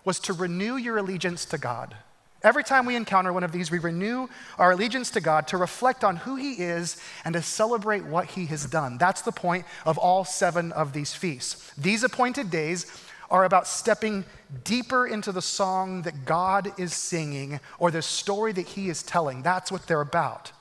was 0.06 0.20
to 0.20 0.34
renew 0.34 0.76
your 0.76 0.98
allegiance 0.98 1.46
to 1.46 1.58
God. 1.58 1.96
Every 2.44 2.64
time 2.64 2.86
we 2.86 2.96
encounter 2.96 3.32
one 3.32 3.44
of 3.44 3.52
these, 3.52 3.70
we 3.70 3.78
renew 3.78 4.28
our 4.58 4.72
allegiance 4.72 5.12
to 5.12 5.22
God 5.22 5.48
to 5.50 5.58
reflect 5.58 6.04
on 6.04 6.16
who 6.16 6.36
He 6.36 6.54
is 6.54 6.98
and 7.24 7.34
to 7.34 7.42
celebrate 7.42 8.04
what 8.04 8.26
He 8.26 8.48
has 8.48 8.66
done. 8.66 8.98
That's 8.98 9.22
the 9.22 9.32
point 9.32 9.66
of 9.86 9.98
all 9.98 10.26
seven 10.26 10.72
of 10.72 10.94
these 10.94 11.14
feasts. 11.14 11.72
These 11.78 12.04
appointed 12.04 12.50
days 12.50 12.92
are 13.30 13.46
about 13.46 13.68
stepping 13.68 14.26
deeper 14.64 15.08
into 15.08 15.32
the 15.32 15.42
song 15.42 16.02
that 16.02 16.26
God 16.26 16.78
is 16.80 16.94
singing 16.94 17.60
or 17.80 17.92
the 17.92 18.02
story 18.02 18.52
that 18.54 18.68
He 18.70 18.90
is 18.90 19.04
telling. 19.04 19.44
That's 19.44 19.72
what 19.72 19.86
they're 19.88 20.02
about. 20.02 20.52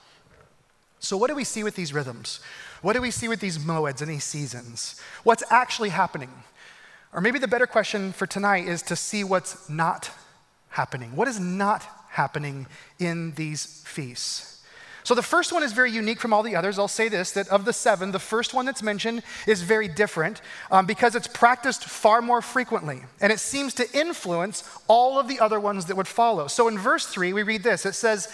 So, 1.00 1.16
what 1.16 1.28
do 1.28 1.34
we 1.34 1.44
see 1.44 1.64
with 1.64 1.76
these 1.76 1.94
rhythms? 1.94 2.40
What 2.82 2.92
do 2.92 3.00
we 3.00 3.10
see 3.10 3.26
with 3.26 3.40
these 3.40 3.58
moeds 3.58 4.02
and 4.02 4.10
these 4.10 4.24
seasons? 4.24 5.00
What's 5.24 5.42
actually 5.50 5.88
happening? 5.88 6.30
Or 7.12 7.20
maybe 7.20 7.38
the 7.38 7.48
better 7.48 7.66
question 7.66 8.12
for 8.12 8.26
tonight 8.26 8.68
is 8.68 8.82
to 8.82 8.96
see 8.96 9.24
what's 9.24 9.68
not 9.68 10.10
happening. 10.70 11.14
What 11.14 11.28
is 11.28 11.38
not 11.38 11.86
happening 12.08 12.66
in 12.98 13.32
these 13.32 13.82
feasts? 13.86 14.50
So 15.02 15.14
the 15.14 15.22
first 15.22 15.52
one 15.52 15.62
is 15.62 15.72
very 15.72 15.90
unique 15.90 16.20
from 16.20 16.32
all 16.32 16.42
the 16.42 16.54
others. 16.54 16.78
I'll 16.78 16.88
say 16.88 17.08
this 17.08 17.32
that 17.32 17.48
of 17.48 17.64
the 17.64 17.72
seven, 17.72 18.12
the 18.12 18.18
first 18.18 18.54
one 18.54 18.66
that's 18.66 18.82
mentioned 18.82 19.22
is 19.46 19.62
very 19.62 19.88
different 19.88 20.40
um, 20.70 20.86
because 20.86 21.14
it's 21.14 21.26
practiced 21.26 21.84
far 21.84 22.20
more 22.20 22.42
frequently 22.42 23.00
and 23.20 23.32
it 23.32 23.40
seems 23.40 23.74
to 23.74 23.98
influence 23.98 24.62
all 24.88 25.18
of 25.18 25.26
the 25.26 25.40
other 25.40 25.58
ones 25.58 25.86
that 25.86 25.96
would 25.96 26.08
follow. 26.08 26.46
So 26.48 26.68
in 26.68 26.78
verse 26.78 27.06
three, 27.06 27.32
we 27.32 27.42
read 27.42 27.62
this 27.62 27.86
it 27.86 27.94
says, 27.94 28.28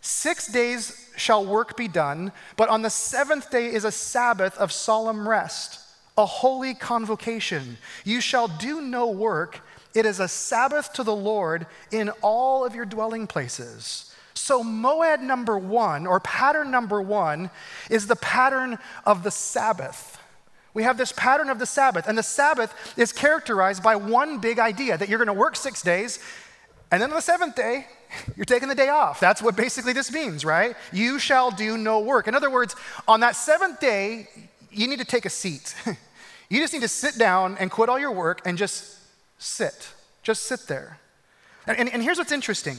Six 0.00 0.48
days 0.48 1.10
shall 1.16 1.46
work 1.46 1.76
be 1.76 1.86
done, 1.86 2.32
but 2.56 2.68
on 2.68 2.82
the 2.82 2.90
seventh 2.90 3.50
day 3.50 3.72
is 3.72 3.84
a 3.84 3.92
Sabbath 3.92 4.58
of 4.58 4.72
solemn 4.72 5.28
rest, 5.28 5.78
a 6.18 6.26
holy 6.26 6.74
convocation. 6.74 7.78
You 8.04 8.20
shall 8.20 8.48
do 8.48 8.80
no 8.80 9.08
work 9.08 9.60
it 9.94 10.06
is 10.06 10.20
a 10.20 10.28
Sabbath 10.28 10.92
to 10.94 11.02
the 11.02 11.14
Lord 11.14 11.66
in 11.90 12.10
all 12.22 12.64
of 12.64 12.74
your 12.74 12.84
dwelling 12.84 13.26
places. 13.26 14.12
So, 14.34 14.64
moed 14.64 15.20
number 15.20 15.58
one, 15.58 16.06
or 16.06 16.18
pattern 16.20 16.70
number 16.70 17.00
one, 17.02 17.50
is 17.90 18.06
the 18.06 18.16
pattern 18.16 18.78
of 19.04 19.22
the 19.22 19.30
Sabbath. 19.30 20.18
We 20.74 20.84
have 20.84 20.96
this 20.96 21.12
pattern 21.12 21.50
of 21.50 21.58
the 21.58 21.66
Sabbath, 21.66 22.08
and 22.08 22.16
the 22.16 22.22
Sabbath 22.22 22.74
is 22.96 23.12
characterized 23.12 23.82
by 23.82 23.96
one 23.96 24.38
big 24.38 24.58
idea 24.58 24.96
that 24.96 25.08
you're 25.08 25.18
going 25.18 25.26
to 25.26 25.34
work 25.34 25.54
six 25.54 25.82
days, 25.82 26.18
and 26.90 27.00
then 27.00 27.10
on 27.10 27.16
the 27.16 27.22
seventh 27.22 27.54
day, 27.54 27.86
you're 28.36 28.44
taking 28.44 28.68
the 28.68 28.74
day 28.74 28.88
off. 28.88 29.20
That's 29.20 29.42
what 29.42 29.56
basically 29.56 29.92
this 29.92 30.12
means, 30.12 30.44
right? 30.44 30.76
You 30.92 31.18
shall 31.18 31.50
do 31.50 31.76
no 31.76 32.00
work. 32.00 32.26
In 32.26 32.34
other 32.34 32.50
words, 32.50 32.74
on 33.06 33.20
that 33.20 33.36
seventh 33.36 33.80
day, 33.80 34.28
you 34.70 34.88
need 34.88 34.98
to 34.98 35.04
take 35.04 35.26
a 35.26 35.30
seat. 35.30 35.74
you 36.48 36.60
just 36.60 36.72
need 36.72 36.82
to 36.82 36.88
sit 36.88 37.18
down 37.18 37.56
and 37.58 37.70
quit 37.70 37.88
all 37.88 37.98
your 37.98 38.12
work 38.12 38.40
and 38.46 38.56
just 38.56 38.98
sit. 39.42 39.88
Just 40.22 40.44
sit 40.44 40.66
there. 40.68 40.98
And, 41.66 41.78
and, 41.78 41.92
and, 41.92 42.02
here's 42.02 42.18
what's 42.18 42.32
interesting 42.32 42.76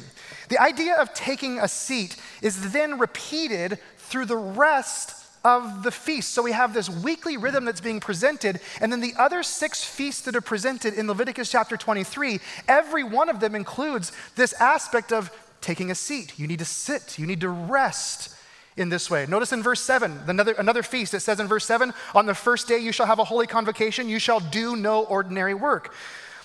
the 0.50 0.62
idea 0.62 0.96
of 0.96 1.13
taking 1.13 1.60
a 1.60 1.67
seat 1.67 2.17
is 2.41 2.74
then 2.74 3.00
repeated 3.00 3.79
through 3.98 4.25
the 4.25 4.38
rest 4.38 5.24
of 5.46 5.84
the 5.84 5.91
feast. 5.91 6.34
So 6.34 6.41
we 6.41 6.51
have 6.51 6.74
this 6.74 6.89
weekly 6.89 7.38
rhythm 7.38 7.65
that's 7.65 7.82
being 7.82 8.00
presented, 8.00 8.60
and 8.82 8.91
then 8.91 9.01
the 9.01 9.13
other 9.17 9.43
six 9.43 9.84
feasts 9.84 10.22
that 10.24 10.36
are 10.36 10.41
presented 10.41 10.93
in 10.93 11.08
Leviticus 11.08 11.51
chapter 11.51 11.77
23, 11.77 12.39
every 12.67 13.03
one 13.03 13.29
of 13.29 13.39
them 13.39 13.55
includes 13.55 14.12
this 14.36 14.53
aspect 14.53 15.12
of 15.12 15.32
taking 15.62 15.91
a 15.91 15.96
seat. 15.96 16.38
You 16.38 16.48
need 16.48 16.60
to 16.60 16.65
sit, 16.65 17.17
you 17.17 17.25
need 17.25 17.41
to 17.41 17.50
rest 17.50 18.36
in 18.75 18.89
this 18.89 19.10
way. 19.10 19.25
Notice 19.27 19.51
in 19.53 19.62
verse 19.62 19.82
7, 19.82 20.22
another, 20.27 20.53
another 20.53 20.84
feast, 20.84 21.13
it 21.13 21.20
says 21.20 21.39
in 21.39 21.48
verse 21.48 21.65
7 21.65 21.93
On 22.15 22.25
the 22.25 22.34
first 22.34 22.67
day 22.67 22.79
you 22.79 22.91
shall 22.91 23.05
have 23.05 23.20
a 23.20 23.24
holy 23.24 23.48
convocation, 23.48 24.10
you 24.10 24.20
shall 24.20 24.39
do 24.39 24.75
no 24.75 25.03
ordinary 25.03 25.53
work. 25.53 25.93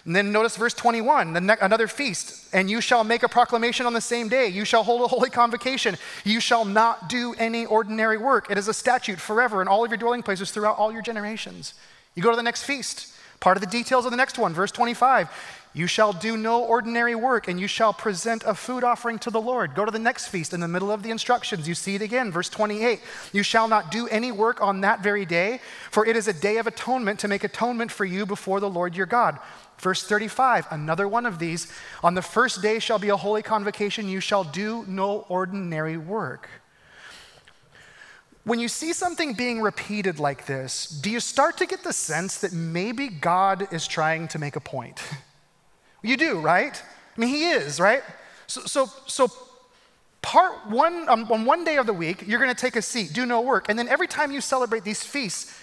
And 0.08 0.16
then 0.16 0.32
notice 0.32 0.56
verse 0.56 0.72
21, 0.72 1.34
ne- 1.34 1.56
another 1.60 1.86
feast. 1.86 2.48
And 2.54 2.70
you 2.70 2.80
shall 2.80 3.04
make 3.04 3.24
a 3.24 3.28
proclamation 3.28 3.84
on 3.84 3.92
the 3.92 4.00
same 4.00 4.30
day. 4.30 4.48
You 4.48 4.64
shall 4.64 4.82
hold 4.82 5.02
a 5.02 5.06
holy 5.06 5.28
convocation. 5.28 5.98
You 6.24 6.40
shall 6.40 6.64
not 6.64 7.10
do 7.10 7.34
any 7.36 7.66
ordinary 7.66 8.16
work. 8.16 8.50
It 8.50 8.56
is 8.56 8.68
a 8.68 8.72
statute 8.72 9.20
forever 9.20 9.60
in 9.60 9.68
all 9.68 9.84
of 9.84 9.90
your 9.90 9.98
dwelling 9.98 10.22
places 10.22 10.50
throughout 10.50 10.78
all 10.78 10.90
your 10.90 11.02
generations. 11.02 11.74
You 12.14 12.22
go 12.22 12.30
to 12.30 12.36
the 12.36 12.42
next 12.42 12.62
feast. 12.62 13.14
Part 13.40 13.58
of 13.58 13.60
the 13.60 13.66
details 13.66 14.06
of 14.06 14.10
the 14.10 14.16
next 14.16 14.38
one, 14.38 14.54
verse 14.54 14.72
25. 14.72 15.28
You 15.75 15.87
shall 15.87 16.12
do 16.12 16.37
no 16.37 16.62
ordinary 16.62 17.14
work, 17.14 17.46
and 17.46 17.60
you 17.60 17.66
shall 17.66 17.92
present 17.92 18.42
a 18.46 18.54
food 18.54 18.82
offering 18.82 19.18
to 19.20 19.30
the 19.30 19.40
Lord. 19.40 19.75
Go 19.75 19.84
to 19.84 19.90
the 19.90 19.98
next 19.98 20.28
feast 20.28 20.54
in 20.54 20.60
the 20.60 20.68
middle 20.68 20.90
of 20.90 21.02
the 21.02 21.10
instructions. 21.10 21.68
You 21.68 21.75
see 21.75 21.94
it 21.94 22.02
again, 22.02 22.32
verse 22.32 22.48
28. 22.48 23.00
You 23.32 23.42
shall 23.42 23.68
not 23.68 23.90
do 23.90 24.08
any 24.08 24.32
work 24.32 24.62
on 24.62 24.80
that 24.80 25.02
very 25.02 25.26
day, 25.26 25.60
for 25.90 26.06
it 26.06 26.16
is 26.16 26.26
a 26.26 26.32
day 26.32 26.56
of 26.56 26.66
atonement 26.66 27.20
to 27.20 27.28
make 27.28 27.44
atonement 27.44 27.92
for 27.92 28.04
you 28.04 28.25
before 28.25 28.60
the 28.60 28.70
Lord 28.70 28.96
your 28.96 29.06
God. 29.06 29.38
Verse 29.78 30.02
35, 30.02 30.66
another 30.70 31.06
one 31.06 31.26
of 31.26 31.38
these. 31.38 31.72
On 32.02 32.14
the 32.14 32.22
first 32.22 32.62
day 32.62 32.78
shall 32.78 32.98
be 32.98 33.10
a 33.10 33.16
holy 33.16 33.42
convocation. 33.42 34.08
You 34.08 34.20
shall 34.20 34.44
do 34.44 34.84
no 34.88 35.26
ordinary 35.28 35.96
work. 35.96 36.48
When 38.42 38.58
you 38.58 38.68
see 38.68 38.94
something 38.94 39.34
being 39.34 39.60
repeated 39.60 40.18
like 40.18 40.46
this, 40.46 40.88
do 40.88 41.10
you 41.10 41.20
start 41.20 41.58
to 41.58 41.66
get 41.66 41.84
the 41.84 41.92
sense 41.92 42.38
that 42.38 42.52
maybe 42.54 43.08
God 43.08 43.72
is 43.72 43.87
trying 43.87 44.26
to 44.28 44.38
make 44.38 44.56
a 44.56 44.60
point? 44.60 45.00
you 46.02 46.17
do, 46.17 46.40
right? 46.40 46.81
I 47.17 47.21
mean, 47.21 47.31
He 47.31 47.50
is, 47.50 47.81
right? 47.81 48.02
So, 48.47 48.62
so, 48.62 48.90
so 49.07 49.31
part 50.23 50.69
one, 50.69 51.09
um, 51.09 51.31
on 51.31 51.45
one 51.45 51.64
day 51.64 51.76
of 51.76 51.87
the 51.87 51.93
week, 51.93 52.25
you're 52.26 52.40
going 52.40 52.55
to 52.55 52.61
take 52.61 52.76
a 52.76 52.83
seat, 52.83 53.12
do 53.12 53.26
no 53.26 53.40
work. 53.40 53.69
And 53.69 53.78
then 53.78 53.88
every 53.88 54.07
time 54.07 54.33
you 54.33 54.40
celebrate 54.40 54.85
these 54.85 55.02
feasts, 55.02 55.59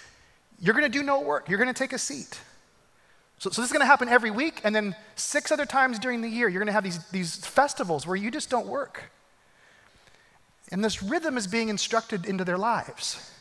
you're 0.59 0.73
going 0.73 0.89
to 0.89 0.97
do 0.97 1.03
no 1.03 1.21
work. 1.21 1.49
You're 1.49 1.57
going 1.57 1.73
to 1.73 1.77
take 1.77 1.93
a 1.93 1.99
seat. 1.99 2.39
So, 3.39 3.49
so 3.49 3.61
this 3.61 3.69
is 3.69 3.73
going 3.73 3.81
to 3.81 3.87
happen 3.87 4.07
every 4.07 4.31
week, 4.31 4.61
and 4.63 4.75
then 4.75 4.95
six 5.15 5.51
other 5.51 5.65
times 5.65 5.99
during 5.99 6.21
the 6.21 6.29
year, 6.29 6.47
you're 6.47 6.59
going 6.59 6.67
to 6.67 6.73
have 6.73 6.83
these, 6.83 7.05
these 7.09 7.35
festivals 7.45 8.07
where 8.07 8.15
you 8.15 8.31
just 8.31 8.49
don't 8.49 8.67
work. 8.67 9.11
And 10.71 10.83
this 10.83 11.03
rhythm 11.03 11.37
is 11.37 11.47
being 11.47 11.69
instructed 11.69 12.25
into 12.25 12.43
their 12.43 12.57
lives. 12.57 13.31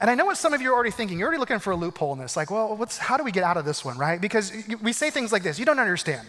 And 0.00 0.08
I 0.08 0.14
know 0.14 0.24
what 0.24 0.38
some 0.38 0.54
of 0.54 0.62
you 0.62 0.70
are 0.70 0.74
already 0.74 0.90
thinking. 0.90 1.18
You're 1.18 1.28
already 1.28 1.40
looking 1.40 1.58
for 1.58 1.72
a 1.72 1.76
loophole 1.76 2.14
in 2.14 2.18
this. 2.18 2.36
Like, 2.36 2.50
well, 2.50 2.74
what's, 2.74 2.96
how 2.96 3.18
do 3.18 3.24
we 3.24 3.32
get 3.32 3.44
out 3.44 3.58
of 3.58 3.66
this 3.66 3.84
one, 3.84 3.98
right? 3.98 4.20
Because 4.20 4.52
we 4.80 4.92
say 4.92 5.10
things 5.10 5.30
like 5.30 5.42
this 5.42 5.58
you 5.58 5.66
don't 5.66 5.78
understand. 5.78 6.26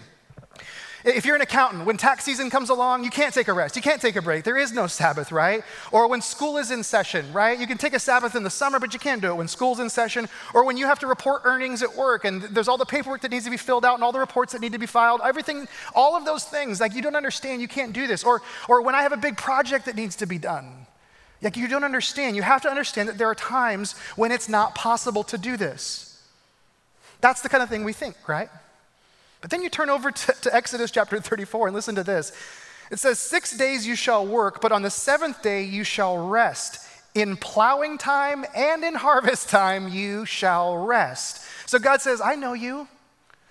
If 1.03 1.25
you're 1.25 1.35
an 1.35 1.41
accountant, 1.41 1.85
when 1.85 1.97
tax 1.97 2.23
season 2.23 2.51
comes 2.51 2.69
along, 2.69 3.03
you 3.03 3.09
can't 3.09 3.33
take 3.33 3.47
a 3.47 3.53
rest. 3.53 3.75
You 3.75 3.81
can't 3.81 3.99
take 3.99 4.15
a 4.15 4.21
break. 4.21 4.43
There 4.43 4.57
is 4.57 4.71
no 4.71 4.85
Sabbath, 4.85 5.31
right? 5.31 5.63
Or 5.91 6.07
when 6.07 6.21
school 6.21 6.57
is 6.57 6.69
in 6.69 6.83
session, 6.83 7.33
right? 7.33 7.59
You 7.59 7.65
can 7.65 7.79
take 7.79 7.95
a 7.95 7.99
Sabbath 7.99 8.35
in 8.35 8.43
the 8.43 8.51
summer, 8.51 8.79
but 8.79 8.93
you 8.93 8.99
can't 8.99 9.19
do 9.19 9.29
it 9.29 9.35
when 9.35 9.47
school's 9.47 9.79
in 9.79 9.89
session. 9.89 10.29
Or 10.53 10.63
when 10.63 10.77
you 10.77 10.85
have 10.85 10.99
to 10.99 11.07
report 11.07 11.41
earnings 11.43 11.81
at 11.81 11.95
work 11.95 12.23
and 12.23 12.43
there's 12.43 12.67
all 12.67 12.77
the 12.77 12.85
paperwork 12.85 13.21
that 13.21 13.31
needs 13.31 13.45
to 13.45 13.51
be 13.51 13.57
filled 13.57 13.83
out 13.83 13.95
and 13.95 14.03
all 14.03 14.11
the 14.11 14.19
reports 14.19 14.53
that 14.53 14.61
need 14.61 14.73
to 14.73 14.79
be 14.79 14.85
filed, 14.85 15.21
everything, 15.23 15.67
all 15.95 16.15
of 16.15 16.23
those 16.23 16.43
things. 16.43 16.79
Like 16.79 16.93
you 16.93 17.01
don't 17.01 17.15
understand, 17.15 17.61
you 17.61 17.67
can't 17.67 17.93
do 17.93 18.05
this. 18.05 18.23
Or, 18.23 18.43
or 18.69 18.83
when 18.83 18.93
I 18.93 19.01
have 19.01 19.11
a 19.11 19.17
big 19.17 19.37
project 19.37 19.85
that 19.85 19.95
needs 19.95 20.17
to 20.17 20.27
be 20.27 20.37
done. 20.37 20.85
Like 21.41 21.57
you 21.57 21.67
don't 21.67 21.83
understand. 21.83 22.35
You 22.35 22.43
have 22.43 22.61
to 22.61 22.69
understand 22.69 23.09
that 23.09 23.17
there 23.17 23.27
are 23.27 23.35
times 23.35 23.93
when 24.15 24.31
it's 24.31 24.47
not 24.47 24.75
possible 24.75 25.23
to 25.25 25.37
do 25.37 25.57
this. 25.57 26.07
That's 27.19 27.41
the 27.41 27.49
kind 27.49 27.63
of 27.63 27.69
thing 27.69 27.83
we 27.83 27.93
think, 27.93 28.15
right? 28.27 28.49
But 29.41 29.49
then 29.49 29.61
you 29.61 29.69
turn 29.69 29.89
over 29.89 30.11
to, 30.11 30.33
to, 30.33 30.55
Exodus 30.55 30.91
chapter 30.91 31.19
34 31.19 31.67
and 31.67 31.75
listen 31.75 31.95
to 31.95 32.03
this. 32.03 32.31
It 32.91 32.99
says, 32.99 33.19
Six 33.19 33.57
days 33.57 33.87
you 33.87 33.95
shall 33.95 34.25
work, 34.25 34.61
but 34.61 34.71
on 34.71 34.83
the 34.83 34.89
seventh 34.89 35.41
day 35.41 35.63
you 35.63 35.83
shall 35.83 36.17
rest. 36.27 36.87
In 37.13 37.35
plowing 37.37 37.97
time 37.97 38.45
and 38.55 38.83
in 38.83 38.95
harvest 38.95 39.49
time 39.49 39.89
you 39.89 40.25
shall 40.25 40.77
rest. 40.77 41.43
So 41.65 41.79
God 41.79 42.01
says, 42.01 42.21
I 42.21 42.35
know 42.35 42.53
you. 42.53 42.87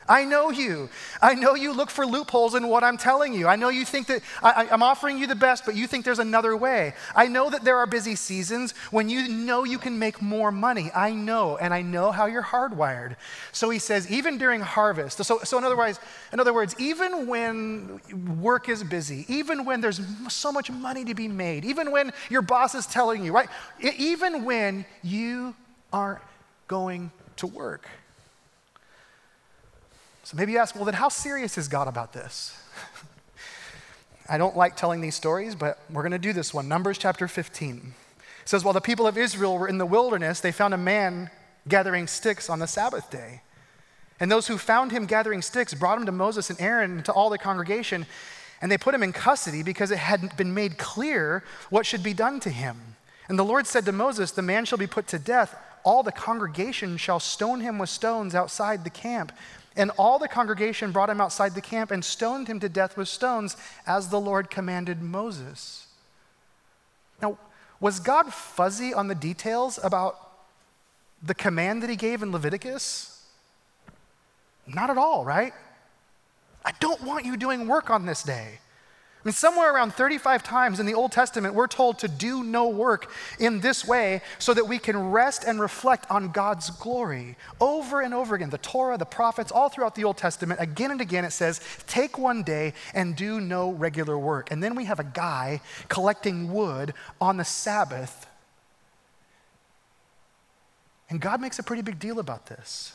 I 0.09 0.25
know 0.25 0.51
you. 0.51 0.89
I 1.23 1.35
know 1.35 1.55
you 1.55 1.73
look 1.73 1.91
for 1.91 2.05
loopholes 2.07 2.55
in 2.55 2.67
what 2.67 2.83
I'm 2.83 2.97
telling 2.97 3.33
you. 3.33 3.47
I 3.47 3.57
know 3.57 3.69
you 3.69 3.85
think 3.85 4.09
that 4.09 4.23
I, 4.43 4.65
am 4.71 4.83
offering 4.83 5.19
you 5.19 5.27
the 5.27 5.37
best, 5.37 5.65
but 5.65 5.77
you 5.77 5.87
think 5.87 6.05
there's 6.05 6.19
another 6.19 6.57
way. 6.57 6.95
I 7.15 7.29
know 7.29 7.49
that 7.51 7.65
there 7.65 7.77
are 7.77 7.87
busy 7.87 8.17
seasons 8.17 8.73
when 8.91 9.09
you 9.09 9.29
know 9.29 9.65
you 9.65 9.79
can 9.79 9.99
make 9.99 10.21
more 10.21 10.51
money. 10.51 10.91
I 10.95 11.13
know, 11.13 11.59
and 11.59 11.73
I 11.73 11.83
know 11.83 12.11
how 12.11 12.27
you're 12.27 12.43
hardwired. 12.43 13.17
So 13.53 13.71
he 13.71 13.79
says, 13.79 14.11
even 14.11 14.39
during 14.39 14.61
harvest. 14.61 15.23
So, 15.23 15.39
so 15.45 15.59
in 15.59 15.65
other 15.65 15.77
words, 15.77 16.01
in 16.33 16.41
other 16.41 16.55
words, 16.55 16.75
even 16.79 17.27
when 17.27 18.01
work 18.41 18.69
is 18.69 18.83
busy, 18.83 19.27
even 19.29 19.65
when 19.65 19.81
there's 19.81 20.01
so 20.29 20.51
much 20.51 20.71
money 20.71 21.05
to 21.05 21.15
be 21.15 21.29
made, 21.29 21.65
even 21.65 21.93
when 21.93 22.13
your 22.31 22.43
boss 22.43 22.75
is 22.75 22.87
telling 22.87 23.25
you, 23.25 23.33
right? 23.33 23.49
Even 23.81 24.45
when 24.45 24.85
you 25.03 25.55
aren't 25.93 26.23
going 26.67 27.13
to 27.37 27.47
work. 27.47 27.89
So 30.31 30.37
maybe 30.37 30.53
you 30.53 30.59
ask, 30.59 30.77
well, 30.77 30.85
then 30.85 30.95
how 30.95 31.09
serious 31.09 31.59
is 31.59 31.67
God 31.67 31.89
about 31.89 32.13
this? 32.13 32.57
I 34.29 34.39
don't 34.39 34.57
like 34.57 34.77
telling 34.77 35.01
these 35.01 35.17
stories, 35.17 35.57
but 35.57 35.81
we're 35.91 36.03
going 36.03 36.13
to 36.13 36.21
do 36.21 36.33
this 36.33 36.55
one. 36.55 36.69
Numbers 36.69 36.99
chapter 36.99 37.27
15. 37.27 37.95
It 38.43 38.49
says, 38.49 38.63
While 38.63 38.73
the 38.73 38.81
people 38.81 39.09
of 39.09 39.19
Israel 39.19 39.59
were 39.59 39.67
in 39.67 39.79
the 39.79 39.87
wilderness, 39.87 40.39
they 40.39 40.53
found 40.53 40.73
a 40.73 40.79
man 40.79 41.33
gathering 41.67 42.07
sticks 42.07 42.49
on 42.49 42.61
the 42.61 42.69
Sabbath 42.69 43.11
day. 43.11 43.43
And 44.21 44.31
those 44.31 44.47
who 44.47 44.57
found 44.57 44.93
him 44.93 45.05
gathering 45.05 45.43
sticks 45.43 45.75
brought 45.75 45.99
him 45.99 46.07
to 46.07 46.13
Moses 46.13 46.49
and 46.49 46.61
Aaron 46.61 46.93
and 46.93 47.05
to 47.07 47.13
all 47.13 47.29
the 47.29 47.37
congregation, 47.37 48.07
and 48.63 48.71
they 48.71 48.79
put 48.79 48.95
him 48.95 49.03
in 49.03 49.13
custody 49.13 49.65
because 49.65 49.91
it 49.91 49.99
hadn't 49.99 50.37
been 50.37 50.55
made 50.55 50.79
clear 50.79 51.43
what 51.71 51.87
should 51.87 52.05
be 52.05 52.15
done 52.15 52.39
to 52.39 52.51
him. 52.51 52.77
And 53.29 53.37
the 53.37 53.45
Lord 53.45 53.67
said 53.67 53.85
to 53.87 53.93
Moses, 53.93 54.31
The 54.31 54.43
man 54.43 54.65
shall 54.65 54.79
be 54.79 54.87
put 54.87 55.09
to 55.09 55.19
death. 55.19 55.57
All 55.83 56.05
the 56.05 56.13
congregation 56.13 56.99
shall 56.99 57.19
stone 57.19 57.63
him 57.63 57.81
with 57.81 57.89
stones 57.89 58.37
outside 58.37 58.85
the 58.85 58.91
camp. 58.91 59.33
And 59.77 59.91
all 59.99 60.19
the 60.19 60.29
congregation 60.29 60.91
brought 60.91 61.11
him 61.11 61.21
outside 61.21 61.55
the 61.55 61.61
camp 61.61 61.91
and 61.91 62.05
stoned 62.05 62.49
him 62.49 62.61
to 62.61 62.69
death 62.69 62.97
with 62.97 63.09
stones, 63.09 63.57
as 63.87 64.09
the 64.09 64.21
Lord 64.21 64.51
commanded 64.51 65.01
Moses. 65.01 65.87
Now, 67.23 67.39
was 67.79 68.01
God 68.01 68.33
fuzzy 68.33 68.93
on 68.93 69.09
the 69.09 69.15
details 69.15 69.79
about 69.83 70.19
the 71.23 71.35
command 71.35 71.83
that 71.83 71.91
he 71.91 71.97
gave 71.97 72.23
in 72.23 72.33
Leviticus? 72.33 73.27
Not 74.67 74.91
at 74.91 74.99
all, 74.99 75.25
right? 75.25 75.53
I 76.65 76.73
don't 76.81 77.03
want 77.03 77.25
you 77.25 77.37
doing 77.37 77.67
work 77.67 77.91
on 77.91 78.07
this 78.07 78.23
day. 78.23 78.59
I 79.23 79.29
mean, 79.29 79.35
somewhere 79.35 79.75
around 79.75 79.93
35 79.93 80.43
times 80.43 80.81
in 80.81 80.87
the 80.87 80.95
Old 80.95 81.13
Testament, 81.13 81.55
we're 81.55 81.67
told 81.67 81.99
to 81.99 82.09
do 82.09 82.43
no 82.43 82.71
work 82.71 83.13
in 83.39 83.61
this 83.61 83.87
way 83.87 84.23
so 84.39 84.55
that 84.55 84.67
we 84.67 84.79
can 84.79 85.11
rest 85.11 85.45
and 85.45 85.61
reflect 85.61 86.11
on 86.11 86.33
God's 86.33 86.71
glory. 86.71 87.37
Over 87.61 88.01
and 88.01 88.15
over 88.15 88.35
again, 88.35 88.49
the 88.49 88.57
Torah, 88.57 88.97
the 88.97 89.05
prophets, 89.05 89.53
all 89.53 89.69
throughout 89.69 89.95
the 89.95 90.05
Old 90.05 90.17
Testament, 90.17 90.59
again 90.59 90.91
and 90.91 91.03
again, 91.03 91.27
it 91.27 91.33
says, 91.33 91.61
take 91.87 92.17
one 92.17 92.43
day 92.43 92.73
and 92.95 93.15
do 93.15 93.43
no 93.43 93.71
regular 93.71 94.19
work. 94.19 94.51
And 94.51 94.63
then 94.63 94.75
we 94.75 94.87
have 94.87 95.01
a 95.01 95.05
guy 95.05 95.61
collecting 95.89 96.51
wood 96.51 96.95
on 97.21 97.37
the 97.37 97.45
Sabbath. 97.45 98.27
And 101.11 101.21
God 101.21 101.43
makes 101.43 101.59
a 101.59 101.63
pretty 101.63 101.83
big 101.83 101.99
deal 101.99 102.21
about 102.21 102.47
this. 102.47 102.95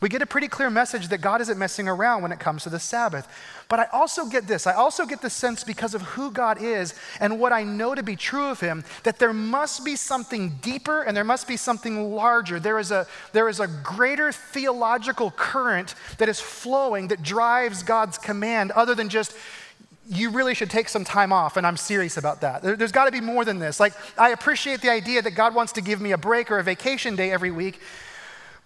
We 0.00 0.08
get 0.08 0.22
a 0.22 0.26
pretty 0.26 0.48
clear 0.48 0.70
message 0.70 1.08
that 1.08 1.20
God 1.20 1.40
isn't 1.40 1.58
messing 1.58 1.88
around 1.88 2.22
when 2.22 2.32
it 2.32 2.40
comes 2.40 2.64
to 2.64 2.70
the 2.70 2.78
Sabbath. 2.78 3.28
But 3.68 3.80
I 3.80 3.86
also 3.92 4.26
get 4.26 4.46
this 4.46 4.66
I 4.66 4.74
also 4.74 5.06
get 5.06 5.22
the 5.22 5.30
sense 5.30 5.64
because 5.64 5.94
of 5.94 6.02
who 6.02 6.30
God 6.30 6.60
is 6.60 6.94
and 7.20 7.38
what 7.38 7.52
I 7.52 7.62
know 7.62 7.94
to 7.94 8.02
be 8.02 8.16
true 8.16 8.46
of 8.46 8.60
Him 8.60 8.84
that 9.04 9.18
there 9.18 9.32
must 9.32 9.84
be 9.84 9.96
something 9.96 10.58
deeper 10.60 11.02
and 11.02 11.16
there 11.16 11.24
must 11.24 11.46
be 11.46 11.56
something 11.56 12.14
larger. 12.14 12.60
There 12.60 12.78
is 12.78 12.90
a, 12.90 13.06
there 13.32 13.48
is 13.48 13.60
a 13.60 13.66
greater 13.66 14.32
theological 14.32 15.30
current 15.30 15.94
that 16.18 16.28
is 16.28 16.40
flowing 16.40 17.08
that 17.08 17.22
drives 17.22 17.82
God's 17.82 18.18
command 18.18 18.70
other 18.72 18.94
than 18.94 19.08
just 19.08 19.34
you 20.08 20.30
really 20.30 20.54
should 20.54 20.70
take 20.70 20.88
some 20.88 21.04
time 21.04 21.32
off, 21.32 21.56
and 21.56 21.66
I'm 21.66 21.76
serious 21.76 22.16
about 22.16 22.40
that. 22.40 22.62
There, 22.62 22.76
has 22.76 22.92
got 22.92 23.06
to 23.06 23.12
be 23.12 23.20
more 23.20 23.44
than 23.44 23.58
this. 23.58 23.78
Like, 23.78 23.92
I 24.18 24.30
appreciate 24.30 24.80
the 24.80 24.90
idea 24.90 25.22
that 25.22 25.32
God 25.32 25.54
wants 25.54 25.72
to 25.74 25.80
give 25.80 26.00
me 26.00 26.12
a 26.12 26.18
break 26.18 26.50
or 26.50 26.58
a 26.58 26.62
vacation 26.62 27.14
day 27.14 27.30
every 27.30 27.50
week, 27.50 27.80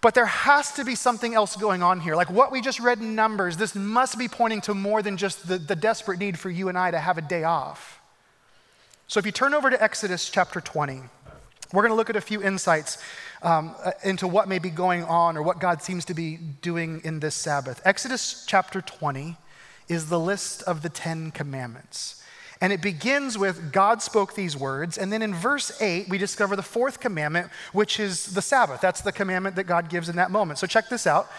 but 0.01 0.13
there 0.13 0.25
has 0.25 0.73
to 0.73 0.85
be 0.85 0.95
something 0.95 1.33
else 1.33 1.55
going 1.55 1.81
on 1.81 1.99
here. 1.99 2.15
Like 2.15 2.29
what 2.29 2.51
we 2.51 2.61
just 2.61 2.79
read 2.79 2.99
in 2.99 3.15
Numbers, 3.15 3.57
this 3.57 3.75
must 3.75 4.17
be 4.17 4.27
pointing 4.27 4.61
to 4.61 4.73
more 4.73 5.01
than 5.01 5.17
just 5.17 5.47
the, 5.47 5.57
the 5.57 5.75
desperate 5.75 6.19
need 6.19 6.37
for 6.37 6.49
you 6.49 6.69
and 6.69 6.77
I 6.77 6.91
to 6.91 6.99
have 6.99 7.17
a 7.17 7.21
day 7.21 7.43
off. 7.43 7.99
So 9.07 9.19
if 9.19 9.25
you 9.25 9.31
turn 9.31 9.53
over 9.53 9.69
to 9.69 9.81
Exodus 9.81 10.29
chapter 10.29 10.61
20, 10.61 11.01
we're 11.73 11.81
going 11.81 11.91
to 11.91 11.95
look 11.95 12.09
at 12.09 12.15
a 12.15 12.21
few 12.21 12.41
insights 12.41 12.97
um, 13.41 13.75
uh, 13.83 13.91
into 14.03 14.27
what 14.27 14.47
may 14.47 14.59
be 14.59 14.69
going 14.69 15.03
on 15.03 15.35
or 15.35 15.41
what 15.41 15.59
God 15.59 15.81
seems 15.81 16.05
to 16.05 16.13
be 16.13 16.37
doing 16.37 17.01
in 17.03 17.19
this 17.19 17.35
Sabbath. 17.35 17.81
Exodus 17.83 18.45
chapter 18.47 18.81
20 18.81 19.37
is 19.87 20.09
the 20.09 20.19
list 20.19 20.63
of 20.63 20.81
the 20.81 20.89
Ten 20.89 21.31
Commandments. 21.31 22.16
And 22.59 22.73
it 22.73 22.81
begins 22.81 23.37
with 23.37 23.71
God 23.71 24.01
spoke 24.01 24.33
these 24.33 24.57
words. 24.57 24.97
And 24.97 25.13
then 25.13 25.21
in 25.21 25.33
verse 25.33 25.79
8, 25.81 26.09
we 26.09 26.17
discover 26.17 26.55
the 26.55 26.63
fourth 26.63 26.99
commandment, 26.99 27.49
which 27.71 27.99
is 27.99 28.33
the 28.33 28.41
Sabbath. 28.41 28.81
That's 28.81 29.01
the 29.01 29.11
commandment 29.11 29.55
that 29.57 29.65
God 29.65 29.89
gives 29.89 30.09
in 30.09 30.15
that 30.15 30.31
moment. 30.31 30.59
So 30.59 30.65
check 30.65 30.89
this 30.89 31.05
out. 31.05 31.29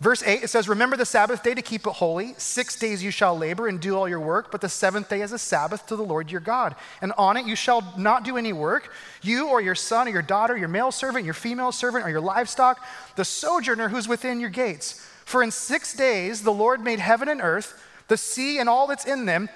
Verse 0.00 0.22
8, 0.22 0.44
it 0.44 0.48
says, 0.48 0.66
Remember 0.66 0.96
the 0.96 1.04
Sabbath 1.04 1.42
day 1.42 1.52
to 1.52 1.60
keep 1.60 1.86
it 1.86 1.92
holy. 1.92 2.34
Six 2.38 2.76
days 2.76 3.02
you 3.02 3.10
shall 3.10 3.36
labor 3.36 3.68
and 3.68 3.78
do 3.78 3.96
all 3.96 4.08
your 4.08 4.20
work, 4.20 4.50
but 4.50 4.62
the 4.62 4.68
seventh 4.68 5.10
day 5.10 5.20
is 5.20 5.32
a 5.32 5.38
Sabbath 5.38 5.86
to 5.88 5.96
the 5.96 6.02
Lord 6.02 6.30
your 6.30 6.40
God. 6.40 6.74
And 7.02 7.12
on 7.18 7.36
it 7.36 7.44
you 7.44 7.54
shall 7.54 7.92
not 7.98 8.24
do 8.24 8.38
any 8.38 8.54
work, 8.54 8.90
you 9.20 9.48
or 9.48 9.60
your 9.60 9.74
son 9.74 10.08
or 10.08 10.10
your 10.10 10.22
daughter, 10.22 10.56
your 10.56 10.68
male 10.68 10.90
servant, 10.90 11.26
your 11.26 11.34
female 11.34 11.70
servant, 11.70 12.06
or 12.06 12.08
your 12.08 12.22
livestock, 12.22 12.82
the 13.16 13.26
sojourner 13.26 13.90
who's 13.90 14.08
within 14.08 14.40
your 14.40 14.48
gates. 14.48 15.06
For 15.26 15.42
in 15.42 15.50
six 15.50 15.92
days 15.94 16.42
the 16.42 16.52
Lord 16.52 16.82
made 16.82 16.98
heaven 16.98 17.28
and 17.28 17.42
earth, 17.42 17.78
the 18.08 18.16
sea 18.16 18.58
and 18.58 18.70
all 18.70 18.86
that's 18.86 19.04
in 19.04 19.26
them, 19.26 19.50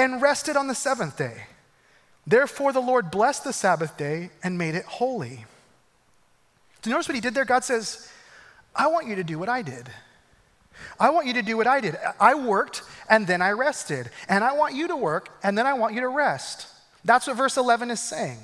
and 0.00 0.22
rested 0.22 0.56
on 0.56 0.66
the 0.66 0.74
seventh 0.74 1.18
day. 1.18 1.42
Therefore, 2.26 2.72
the 2.72 2.80
Lord 2.80 3.10
blessed 3.10 3.44
the 3.44 3.52
Sabbath 3.52 3.96
day 3.98 4.30
and 4.42 4.56
made 4.56 4.74
it 4.74 4.84
holy. 4.84 5.44
Do 6.80 6.88
you 6.88 6.94
notice 6.94 7.08
what 7.08 7.14
he 7.14 7.20
did 7.20 7.34
there? 7.34 7.44
God 7.44 7.64
says, 7.64 8.10
I 8.74 8.86
want 8.86 9.08
you 9.08 9.16
to 9.16 9.24
do 9.24 9.38
what 9.38 9.50
I 9.50 9.60
did. 9.60 9.90
I 10.98 11.10
want 11.10 11.26
you 11.26 11.34
to 11.34 11.42
do 11.42 11.58
what 11.58 11.66
I 11.66 11.80
did. 11.80 11.98
I 12.18 12.34
worked 12.34 12.82
and 13.10 13.26
then 13.26 13.42
I 13.42 13.50
rested. 13.50 14.10
And 14.28 14.42
I 14.42 14.52
want 14.52 14.74
you 14.74 14.88
to 14.88 14.96
work 14.96 15.28
and 15.42 15.58
then 15.58 15.66
I 15.66 15.74
want 15.74 15.94
you 15.94 16.00
to 16.00 16.08
rest. 16.08 16.66
That's 17.04 17.26
what 17.26 17.36
verse 17.36 17.58
11 17.58 17.90
is 17.90 18.00
saying. 18.00 18.38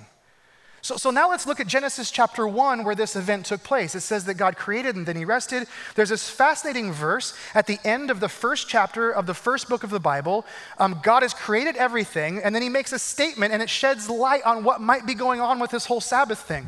So, 0.87 0.97
so 0.97 1.11
now 1.11 1.29
let's 1.29 1.49
look 1.49 1.59
at 1.59 1.67
Genesis 1.67 2.13
chapter 2.13 2.47
1 2.47 2.85
where 2.85 2.95
this 2.95 3.17
event 3.17 3.47
took 3.47 3.65
place. 3.65 3.97
It 3.97 4.03
says 4.03 4.25
that 4.27 4.35
God 4.35 4.57
created 4.57 4.95
and 4.95 5.05
then 5.05 5.17
he 5.17 5.25
rested. 5.25 5.67
There's 5.97 6.11
this 6.11 6.31
fascinating 6.31 6.93
verse 6.93 7.35
at 7.57 7.67
the 7.67 7.81
end 7.85 8.09
of 8.09 8.21
the 8.21 8.29
first 8.29 8.69
chapter 8.69 9.11
of 9.11 9.27
the 9.27 9.35
first 9.35 9.69
book 9.69 9.83
of 9.83 9.91
the 9.91 9.99
Bible. 9.99 10.47
Um, 10.79 11.01
God 11.03 11.23
has 11.23 11.35
created 11.35 11.75
everything 11.75 12.41
and 12.41 12.55
then 12.55 12.63
he 12.63 12.69
makes 12.69 12.93
a 12.93 13.01
statement 13.01 13.53
and 13.53 13.65
it 13.65 13.69
sheds 13.69 14.09
light 14.09 14.45
on 14.45 14.63
what 14.63 14.81
might 14.81 15.07
be 15.07 15.15
going 15.15 15.41
on 15.41 15.59
with 15.59 15.73
this 15.73 15.87
whole 15.87 16.01
Sabbath 16.01 16.39
thing. 16.39 16.65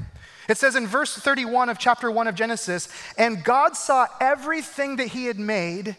It 0.48 0.58
says 0.58 0.74
in 0.74 0.88
verse 0.88 1.14
31 1.14 1.68
of 1.68 1.78
chapter 1.78 2.10
1 2.10 2.26
of 2.26 2.34
Genesis, 2.34 2.88
and 3.16 3.44
God 3.44 3.76
saw 3.76 4.08
everything 4.20 4.96
that 4.96 5.08
he 5.08 5.26
had 5.26 5.38
made, 5.38 5.94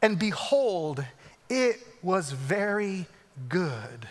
and 0.00 0.20
behold, 0.20 1.04
it 1.48 1.80
was 2.00 2.30
very 2.30 3.06
good. 3.48 4.06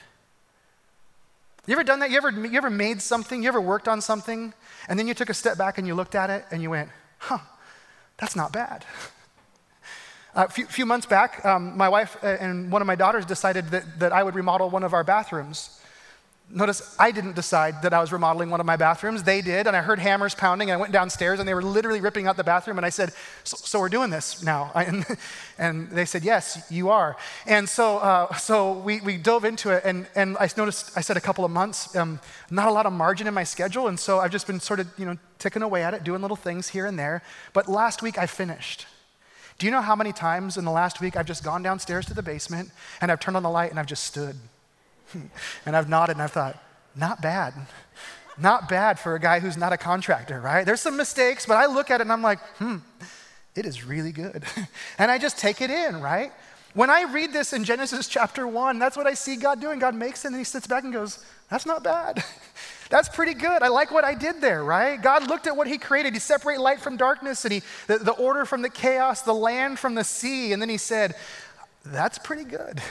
You 1.69 1.73
ever 1.73 1.83
done 1.83 1.99
that? 1.99 2.09
You 2.09 2.17
ever, 2.17 2.31
you 2.31 2.57
ever 2.57 2.71
made 2.71 2.99
something? 2.99 3.43
You 3.43 3.47
ever 3.47 3.61
worked 3.61 3.88
on 3.88 4.01
something? 4.01 4.55
And 4.88 4.97
then 4.97 5.07
you 5.07 5.13
took 5.13 5.29
a 5.29 5.35
step 5.35 5.55
back 5.55 5.77
and 5.77 5.85
you 5.85 5.93
looked 5.93 6.15
at 6.15 6.31
it 6.31 6.43
and 6.49 6.63
you 6.63 6.71
went, 6.71 6.89
huh, 7.19 7.38
that's 8.17 8.35
not 8.35 8.51
bad. 8.51 8.85
A 10.35 10.49
few, 10.49 10.65
few 10.65 10.85
months 10.88 11.05
back, 11.05 11.45
um, 11.45 11.77
my 11.77 11.89
wife 11.89 12.17
and 12.23 12.71
one 12.71 12.81
of 12.81 12.88
my 12.88 12.95
daughters 12.95 13.25
decided 13.25 13.69
that, 13.69 13.99
that 13.99 14.11
I 14.11 14.23
would 14.23 14.35
remodel 14.35 14.69
one 14.69 14.83
of 14.83 14.93
our 14.93 15.03
bathrooms. 15.03 15.79
Notice 16.51 16.96
I 16.98 17.12
didn't 17.12 17.36
decide 17.36 17.84
that 17.84 17.94
I 17.94 18.01
was 18.01 18.12
remodeling 18.12 18.50
one 18.50 18.60
of 18.60 18.65
my 18.65 18.75
bathrooms. 18.75 19.22
They 19.22 19.41
did, 19.41 19.68
and 19.68 19.75
I 19.75 19.82
heard 19.82 20.00
hammers 20.00 20.34
pounding. 20.34 20.71
And 20.71 20.78
I 20.78 20.82
went 20.82 20.91
downstairs, 20.91 21.39
and 21.39 21.47
they 21.47 21.54
were 21.54 21.62
literally 21.62 22.02
ripping 22.02 22.26
out 22.26 22.38
the 22.38 22.43
bathroom. 22.43 22.78
And 22.78 22.86
I 22.86 22.89
said, 22.89 23.13
"So, 23.43 23.56
so 23.58 23.80
we're 23.80 23.89
doing 23.89 24.10
this 24.10 24.41
now?" 24.41 24.71
And, 24.89 25.06
and, 25.60 25.89
they 25.91 26.06
said, 26.06 26.23
"Yes, 26.23 26.65
you 26.71 26.89
are." 26.89 27.17
And 27.45 27.69
so, 27.69 28.00
uh, 28.00 28.34
so 28.36 28.73
we, 28.73 29.00
we 29.02 29.17
dove 29.17 29.45
into 29.45 29.69
it, 29.69 29.84
and, 29.86 30.08
and 30.15 30.38
I 30.39 30.50
noticed 30.58 30.97
I 30.97 31.02
said 31.02 31.17
a 31.17 31.21
couple 31.21 31.45
of 31.45 31.52
months, 31.52 31.95
um, 31.95 32.19
not 32.50 32.67
a 32.67 32.71
lot 32.71 32.88
of 32.88 32.93
margin 32.93 33.28
in 33.28 33.34
my 33.36 33.43
schedule, 33.43 33.88
and 33.88 34.00
so 34.00 34.19
I've 34.19 34.32
just 34.32 34.47
been 34.47 34.60
sort 34.60 34.80
of 34.80 34.88
you 34.97 35.06
know 35.06 35.17
ticking 35.38 35.62
away 35.62 35.84
at 35.84 35.93
it, 35.93 36.04
doing 36.04 36.21
little 36.21 36.38
things 36.38 36.69
here 36.69 36.88
and 36.88 36.97
there. 36.97 37.21
But 37.54 37.67
last 37.67 38.02
week 38.02 38.17
I 38.17 38.26
finished. 38.26 38.88
Do 39.60 39.67
you 39.67 39.71
know 39.71 39.82
how 39.82 39.95
many 39.95 40.13
times 40.13 40.58
in 40.58 40.65
the 40.65 40.71
last 40.71 41.00
week 41.00 41.15
I've 41.15 41.28
just 41.28 41.43
gone 41.43 41.62
downstairs 41.62 42.06
to 42.08 42.13
the 42.13 42.23
basement 42.23 42.71
and 43.02 43.12
I've 43.12 43.19
turned 43.19 43.36
on 43.36 43.43
the 43.43 43.50
light 43.50 43.69
and 43.69 43.80
I've 43.80 43.86
just 43.86 44.06
stood? 44.06 44.38
and 45.65 45.76
I've 45.76 45.89
nodded 45.89 46.13
and 46.13 46.22
I've 46.22 46.32
thought, 46.32 46.62
not 46.95 47.22
bad. 47.22 47.54
Not 48.38 48.69
bad 48.69 49.00
for 49.00 49.15
a 49.15 49.19
guy 49.19 49.39
who's 49.39 49.58
not 49.58 49.74
a 49.74 49.78
contractor, 49.78 50.39
right? 50.39 50.65
There's 50.65 50.82
some 50.82 50.95
mistakes, 50.95 51.45
but 51.45 51.58
I 51.58 51.65
look 51.65 51.91
at 51.91 52.00
it 52.00 52.04
and 52.04 52.12
I'm 52.12 52.22
like, 52.22 52.39
hmm, 52.58 52.78
it 53.56 53.65
is 53.65 53.84
really 53.84 54.12
good. 54.12 54.43
and 54.98 55.12
I 55.12 55.17
just 55.17 55.38
take 55.38 55.62
it 55.62 55.69
in, 55.69 56.00
right? 56.02 56.32
When 56.74 56.89
I 56.89 57.04
read 57.12 57.34
this 57.34 57.52
in 57.52 57.63
Genesis 57.63 58.08
chapter 58.08 58.48
1, 58.48 58.80
that's 58.80 58.95
what 58.95 59.08
I 59.08 59.13
see 59.13 59.36
God 59.36 59.60
doing. 59.60 59.80
God 59.80 59.95
makes 59.95 60.24
it 60.24 60.30
and 60.30 60.38
he 60.38 60.43
sits 60.43 60.67
back 60.67 60.84
and 60.84 60.93
goes, 60.93 61.24
that's 61.50 61.65
not 61.65 61.84
bad. 61.84 62.24
that's 62.89 63.10
pretty 63.10 63.34
good. 63.34 63.63
I 63.63 63.67
like 63.69 63.91
what 63.91 64.06
I 64.06 64.13
did 64.13 64.39
there, 64.39 64.63
right? 64.63 65.02
God 65.02 65.28
looked 65.28 65.48
at 65.48 65.58
what 65.58 65.67
he 65.67 65.78
created. 65.78 66.13
He 66.13 66.19
separated 66.19 66.62
light 66.62 66.80
from 66.80 66.95
darkness 66.95 67.43
and 67.43 67.54
he, 67.54 67.62
the, 67.88 67.98
the 67.98 68.13
order 68.13 68.45
from 68.45 68.62
the 68.62 68.69
chaos, 68.69 69.24
the 69.24 69.34
land 69.34 69.80
from 69.80 69.95
the 69.95 70.04
sea. 70.04 70.54
And 70.54 70.62
then 70.62 70.69
he 70.69 70.78
said, 70.78 71.15
that's 71.84 72.19
pretty 72.19 72.43
good. 72.43 72.82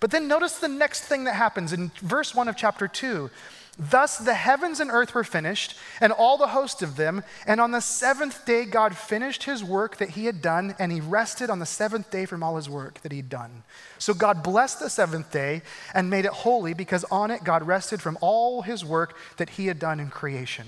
But 0.00 0.10
then 0.10 0.26
notice 0.26 0.58
the 0.58 0.68
next 0.68 1.02
thing 1.02 1.24
that 1.24 1.34
happens 1.34 1.72
in 1.72 1.92
verse 2.00 2.34
1 2.34 2.48
of 2.48 2.56
chapter 2.56 2.88
2. 2.88 3.30
Thus 3.78 4.18
the 4.18 4.34
heavens 4.34 4.80
and 4.80 4.90
earth 4.90 5.14
were 5.14 5.24
finished, 5.24 5.74
and 6.00 6.12
all 6.12 6.36
the 6.36 6.48
host 6.48 6.82
of 6.82 6.96
them. 6.96 7.22
And 7.46 7.60
on 7.60 7.70
the 7.70 7.80
seventh 7.80 8.44
day, 8.44 8.64
God 8.64 8.96
finished 8.96 9.44
his 9.44 9.62
work 9.64 9.96
that 9.98 10.10
he 10.10 10.26
had 10.26 10.42
done, 10.42 10.74
and 10.78 10.90
he 10.92 11.00
rested 11.00 11.48
on 11.48 11.60
the 11.60 11.66
seventh 11.66 12.10
day 12.10 12.26
from 12.26 12.42
all 12.42 12.56
his 12.56 12.68
work 12.68 13.00
that 13.02 13.12
he'd 13.12 13.28
done. 13.28 13.62
So 13.98 14.12
God 14.12 14.42
blessed 14.42 14.80
the 14.80 14.90
seventh 14.90 15.30
day 15.30 15.62
and 15.94 16.10
made 16.10 16.24
it 16.24 16.32
holy, 16.32 16.74
because 16.74 17.04
on 17.04 17.30
it 17.30 17.44
God 17.44 17.66
rested 17.66 18.02
from 18.02 18.18
all 18.20 18.62
his 18.62 18.84
work 18.84 19.16
that 19.36 19.50
he 19.50 19.66
had 19.66 19.78
done 19.78 20.00
in 20.00 20.10
creation. 20.10 20.66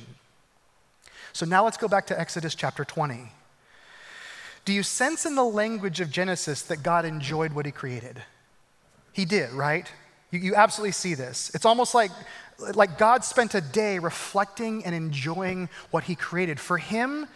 So 1.32 1.44
now 1.44 1.64
let's 1.64 1.78
go 1.78 1.88
back 1.88 2.06
to 2.06 2.18
Exodus 2.18 2.54
chapter 2.54 2.84
20. 2.84 3.32
Do 4.64 4.72
you 4.72 4.82
sense 4.82 5.26
in 5.26 5.34
the 5.34 5.44
language 5.44 6.00
of 6.00 6.10
Genesis 6.10 6.62
that 6.62 6.82
God 6.82 7.04
enjoyed 7.04 7.52
what 7.52 7.66
he 7.66 7.72
created? 7.72 8.22
He 9.12 9.24
did, 9.24 9.52
right? 9.52 9.90
You, 10.30 10.40
you 10.40 10.54
absolutely 10.54 10.92
see 10.92 11.14
this. 11.14 11.50
It's 11.54 11.64
almost 11.66 11.94
like, 11.94 12.10
like 12.74 12.98
God 12.98 13.24
spent 13.24 13.54
a 13.54 13.60
day 13.60 13.98
reflecting 13.98 14.84
and 14.84 14.94
enjoying 14.94 15.68
what 15.90 16.04
he 16.04 16.14
created. 16.14 16.58
For 16.58 16.78
him, 16.78 17.26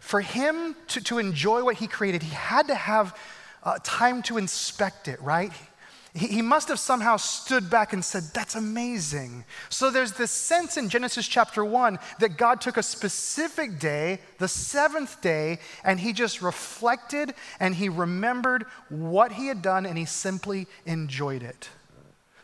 for 0.00 0.20
him 0.20 0.76
to, 0.88 1.00
to 1.02 1.18
enjoy 1.18 1.64
what 1.64 1.76
he 1.76 1.86
created, 1.86 2.22
he 2.22 2.34
had 2.34 2.68
to 2.68 2.74
have 2.74 3.18
uh, 3.64 3.78
time 3.82 4.22
to 4.22 4.38
inspect 4.38 5.08
it, 5.08 5.20
right? 5.20 5.52
He, 6.18 6.42
must 6.42 6.68
have 6.68 6.78
somehow 6.78 7.16
stood 7.16 7.70
back 7.70 7.92
and 7.92 8.04
said, 8.04 8.24
That's 8.34 8.54
amazing. 8.54 9.44
So 9.68 9.90
there's 9.90 10.12
this 10.12 10.30
sense 10.30 10.76
in 10.76 10.88
Genesis 10.88 11.26
chapter 11.28 11.64
1 11.64 11.98
that 12.18 12.36
God 12.36 12.60
took 12.60 12.76
a 12.76 12.82
specific 12.82 13.78
day, 13.78 14.20
the 14.38 14.48
seventh 14.48 15.20
day, 15.20 15.58
and 15.84 16.00
he 16.00 16.12
just 16.12 16.42
reflected 16.42 17.34
and 17.60 17.74
he 17.74 17.88
remembered 17.88 18.64
what 18.88 19.32
he 19.32 19.46
had 19.46 19.62
done 19.62 19.86
and 19.86 19.96
he 19.96 20.04
simply 20.04 20.66
enjoyed 20.86 21.42
it. 21.42 21.68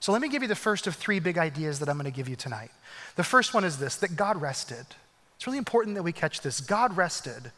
So 0.01 0.13
let 0.13 0.21
me 0.21 0.29
give 0.29 0.43
you 0.43 0.49
the 0.49 0.55
first 0.55 0.87
of 0.87 0.95
three 0.95 1.19
big 1.19 1.39
ideas 1.39 1.79
that 1.81 1.89
I'm 1.89 1.97
going 1.97 2.05
to 2.05 2.17
give 2.17 2.29
you 2.29 2.37
tonight. 2.37 2.71
The 3.17 3.25
first 3.25 3.55
one 3.55 3.65
is 3.65 3.79
this 3.79 3.97
that 3.97 4.17
God 4.17 4.41
rested. 4.41 4.87
It's 5.37 5.47
really 5.47 5.59
important 5.59 5.97
that 5.97 6.03
we 6.03 6.13
catch 6.13 6.41
this. 6.41 6.61
God 6.61 6.97
rested. 6.97 7.51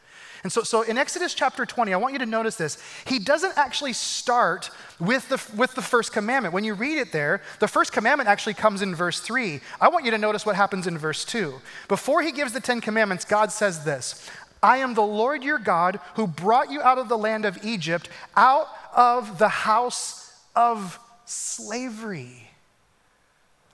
And 0.42 0.52
so, 0.52 0.62
so 0.62 0.82
in 0.82 0.98
Exodus 0.98 1.34
chapter 1.34 1.66
20, 1.66 1.92
I 1.92 1.96
want 1.96 2.12
you 2.12 2.18
to 2.20 2.26
notice 2.26 2.56
this. 2.56 2.78
He 3.06 3.18
doesn't 3.18 3.56
actually 3.56 3.92
start 3.92 4.70
with 4.98 5.28
the, 5.28 5.42
with 5.56 5.74
the 5.74 5.82
first 5.82 6.12
commandment. 6.12 6.54
When 6.54 6.64
you 6.64 6.74
read 6.74 6.98
it 6.98 7.12
there, 7.12 7.42
the 7.60 7.68
first 7.68 7.92
commandment 7.92 8.28
actually 8.28 8.54
comes 8.54 8.82
in 8.82 8.94
verse 8.94 9.20
3. 9.20 9.60
I 9.80 9.88
want 9.88 10.04
you 10.04 10.10
to 10.10 10.18
notice 10.18 10.46
what 10.46 10.56
happens 10.56 10.86
in 10.86 10.98
verse 10.98 11.24
2. 11.24 11.54
Before 11.88 12.22
he 12.22 12.32
gives 12.32 12.52
the 12.52 12.60
Ten 12.60 12.80
Commandments, 12.80 13.24
God 13.24 13.52
says 13.52 13.84
this 13.84 14.28
I 14.62 14.78
am 14.78 14.94
the 14.94 15.02
Lord 15.02 15.44
your 15.44 15.58
God 15.58 16.00
who 16.14 16.26
brought 16.26 16.70
you 16.70 16.80
out 16.80 16.98
of 16.98 17.08
the 17.08 17.18
land 17.18 17.44
of 17.44 17.64
Egypt, 17.64 18.08
out 18.36 18.68
of 18.94 19.38
the 19.38 19.48
house 19.48 20.34
of 20.54 20.98
slavery 21.24 22.46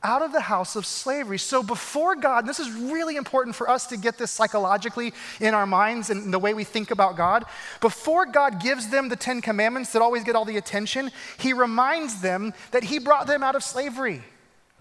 out 0.05 0.23
of 0.23 0.33
the 0.33 0.41
house 0.41 0.77
of 0.77 0.87
slavery. 0.87 1.39
So 1.39 1.63
before 1.63 2.15
God, 2.17 2.47
this 2.47 2.61
is 2.61 2.71
really 2.73 3.17
important 3.17 3.57
for 3.57 3.69
us 3.69 3.87
to 3.89 3.97
get 3.97 4.19
this 4.19 4.31
psychologically 4.31 5.13
in 5.41 5.55
our 5.55 5.67
minds 5.67 6.11
and 6.11 6.33
the 6.33 6.39
way 6.39 6.55
we 6.55 6.65
think 6.65 6.91
about 6.91 7.17
God. 7.17 7.45
Before 7.81 8.27
God 8.27 8.61
gives 8.61 8.89
them 8.89 9.09
the 9.09 9.17
Ten 9.17 9.41
Commandments 9.41 9.93
that 9.93 10.03
always 10.03 10.25
get 10.25 10.37
all 10.37 10.45
the 10.45 10.57
attention, 10.57 11.11
He 11.39 11.53
reminds 11.53 12.21
them 12.21 12.53
that 12.73 12.85
He 12.85 12.99
brought 12.99 13.27
them 13.27 13.43
out 13.43 13.55
of 13.55 13.63
slavery. 13.63 14.23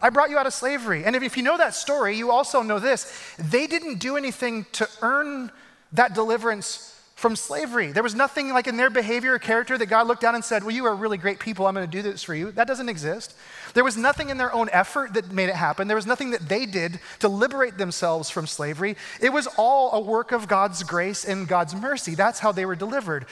I 0.01 0.09
brought 0.09 0.29
you 0.31 0.37
out 0.37 0.47
of 0.47 0.53
slavery. 0.53 1.05
And 1.05 1.15
if 1.15 1.37
you 1.37 1.43
know 1.43 1.57
that 1.57 1.75
story, 1.75 2.17
you 2.17 2.31
also 2.31 2.61
know 2.63 2.79
this 2.79 3.35
they 3.37 3.67
didn't 3.67 3.99
do 3.99 4.17
anything 4.17 4.65
to 4.73 4.89
earn 5.01 5.51
that 5.93 6.15
deliverance 6.15 6.91
from 7.21 7.35
slavery. 7.35 7.91
There 7.91 8.01
was 8.01 8.15
nothing 8.15 8.51
like 8.51 8.65
in 8.65 8.77
their 8.77 8.89
behavior 8.89 9.35
or 9.35 9.39
character 9.39 9.77
that 9.77 9.85
God 9.85 10.07
looked 10.07 10.23
down 10.23 10.33
and 10.33 10.43
said, 10.43 10.63
Well, 10.63 10.75
you 10.75 10.85
are 10.85 10.95
really 10.95 11.19
great 11.19 11.39
people. 11.39 11.67
I'm 11.67 11.75
going 11.75 11.85
to 11.85 11.91
do 11.91 12.01
this 12.01 12.23
for 12.23 12.33
you. 12.33 12.51
That 12.51 12.67
doesn't 12.67 12.89
exist. 12.89 13.35
There 13.75 13.83
was 13.83 13.95
nothing 13.95 14.29
in 14.29 14.37
their 14.37 14.51
own 14.51 14.69
effort 14.71 15.13
that 15.13 15.31
made 15.31 15.47
it 15.47 15.55
happen. 15.55 15.87
There 15.87 15.95
was 15.95 16.07
nothing 16.07 16.31
that 16.31 16.49
they 16.49 16.65
did 16.65 16.99
to 17.19 17.27
liberate 17.29 17.77
themselves 17.77 18.31
from 18.31 18.47
slavery. 18.47 18.97
It 19.21 19.31
was 19.31 19.47
all 19.55 19.91
a 19.93 19.99
work 19.99 20.31
of 20.31 20.47
God's 20.47 20.81
grace 20.81 21.23
and 21.23 21.47
God's 21.47 21.75
mercy. 21.75 22.15
That's 22.15 22.39
how 22.39 22.51
they 22.51 22.65
were 22.65 22.75
delivered. 22.75 23.27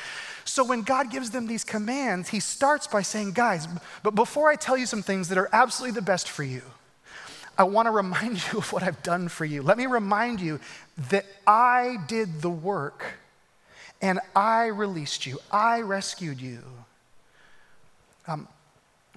So 0.45 0.63
when 0.63 0.83
God 0.83 1.09
gives 1.09 1.31
them 1.31 1.47
these 1.47 1.63
commands, 1.63 2.29
He 2.29 2.39
starts 2.39 2.85
by 2.85 3.01
saying, 3.01 3.31
Guys, 3.31 3.67
but 4.03 4.13
before 4.13 4.49
I 4.49 4.55
tell 4.55 4.77
you 4.77 4.85
some 4.85 5.01
things 5.01 5.29
that 5.29 5.37
are 5.39 5.49
absolutely 5.51 5.95
the 5.95 6.05
best 6.05 6.29
for 6.29 6.43
you, 6.43 6.61
I 7.57 7.63
want 7.63 7.87
to 7.87 7.91
remind 7.91 8.35
you 8.51 8.59
of 8.59 8.71
what 8.71 8.83
I've 8.83 9.01
done 9.01 9.29
for 9.29 9.45
you. 9.45 9.63
Let 9.63 9.79
me 9.79 9.87
remind 9.87 10.41
you 10.41 10.59
that 11.09 11.25
I 11.47 11.97
did 12.07 12.43
the 12.43 12.51
work 12.51 13.03
and 14.01 14.19
I 14.35 14.67
released 14.67 15.25
you. 15.25 15.39
I 15.51 15.81
rescued 15.81 16.39
you. 16.39 16.59
Um, 18.27 18.47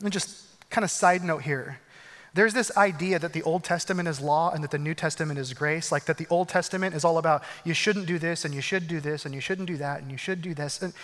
and 0.03 0.12
just 0.12 0.47
kind 0.71 0.85
of 0.85 0.90
side 0.90 1.23
note 1.23 1.42
here. 1.42 1.79
There's 2.35 2.55
this 2.55 2.75
idea 2.77 3.18
that 3.18 3.35
the 3.35 3.42
Old 3.42 3.62
Testament 3.62 4.09
is 4.09 4.21
law 4.21 4.51
and 4.53 4.64
that 4.64 4.71
the 4.71 4.79
New 4.79 4.95
Testament 4.95 5.38
is 5.38 5.53
grace, 5.53 5.92
like 5.92 6.07
that 6.07 6.16
the 6.16 6.27
Old 6.31 6.49
Testament 6.49 6.95
is 6.95 7.05
all 7.05 7.18
about 7.18 7.42
you 7.62 7.75
shouldn't 7.75 8.07
do 8.07 8.18
this 8.18 8.45
and 8.45 8.55
you 8.55 8.62
should 8.62 8.88
do 8.88 9.01
this 9.01 9.27
and 9.27 9.35
you 9.35 9.40
shouldn't 9.40 9.68
do 9.68 9.77
that 9.77 10.01
and 10.01 10.11
you 10.11 10.16
should 10.16 10.40
do 10.40 10.55
this. 10.55 10.81
And, 10.81 10.95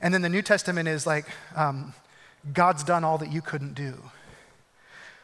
and 0.00 0.14
then 0.14 0.22
the 0.22 0.28
New 0.28 0.42
Testament 0.42 0.88
is 0.88 1.04
like 1.04 1.26
um, 1.56 1.94
God's 2.52 2.84
done 2.84 3.02
all 3.02 3.18
that 3.18 3.32
you 3.32 3.42
couldn't 3.42 3.74
do. 3.74 4.10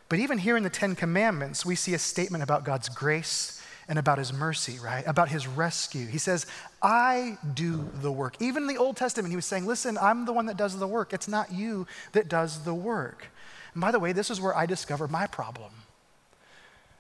But 0.09 0.19
even 0.19 0.39
here 0.39 0.57
in 0.57 0.65
the 0.65 0.71
Ten 0.71 0.97
Commandments, 0.97 1.65
we 1.65 1.77
see 1.77 1.95
a 1.95 1.99
statement 1.99 2.43
about 2.43 2.65
God's 2.65 2.89
grace 2.89 3.64
and 3.89 3.99
about 3.99 4.19
his 4.19 4.33
mercy, 4.33 4.79
right? 4.83 5.05
About 5.07 5.29
his 5.29 5.47
rescue. 5.47 6.07
He 6.07 6.19
says, 6.19 6.47
I 6.83 7.39
do 7.55 7.89
the 8.01 8.11
work. 8.11 8.37
Even 8.41 8.65
in 8.65 8.69
the 8.69 8.79
Old 8.79 8.97
Testament, 8.97 9.31
he 9.31 9.37
was 9.37 9.45
saying, 9.45 9.67
Listen, 9.67 9.99
I'm 9.99 10.25
the 10.25 10.33
one 10.33 10.47
that 10.47 10.57
does 10.57 10.79
the 10.79 10.87
work. 10.87 11.13
It's 11.13 11.29
not 11.29 11.53
you 11.53 11.87
that 12.13 12.29
does 12.29 12.65
the 12.65 12.75
work. 12.75 13.27
And 13.75 13.81
by 13.81 13.91
the 13.91 13.99
way, 13.99 14.13
this 14.13 14.31
is 14.31 14.41
where 14.41 14.57
I 14.57 14.67
discover 14.67 15.09
my 15.09 15.27
problem. 15.27 15.71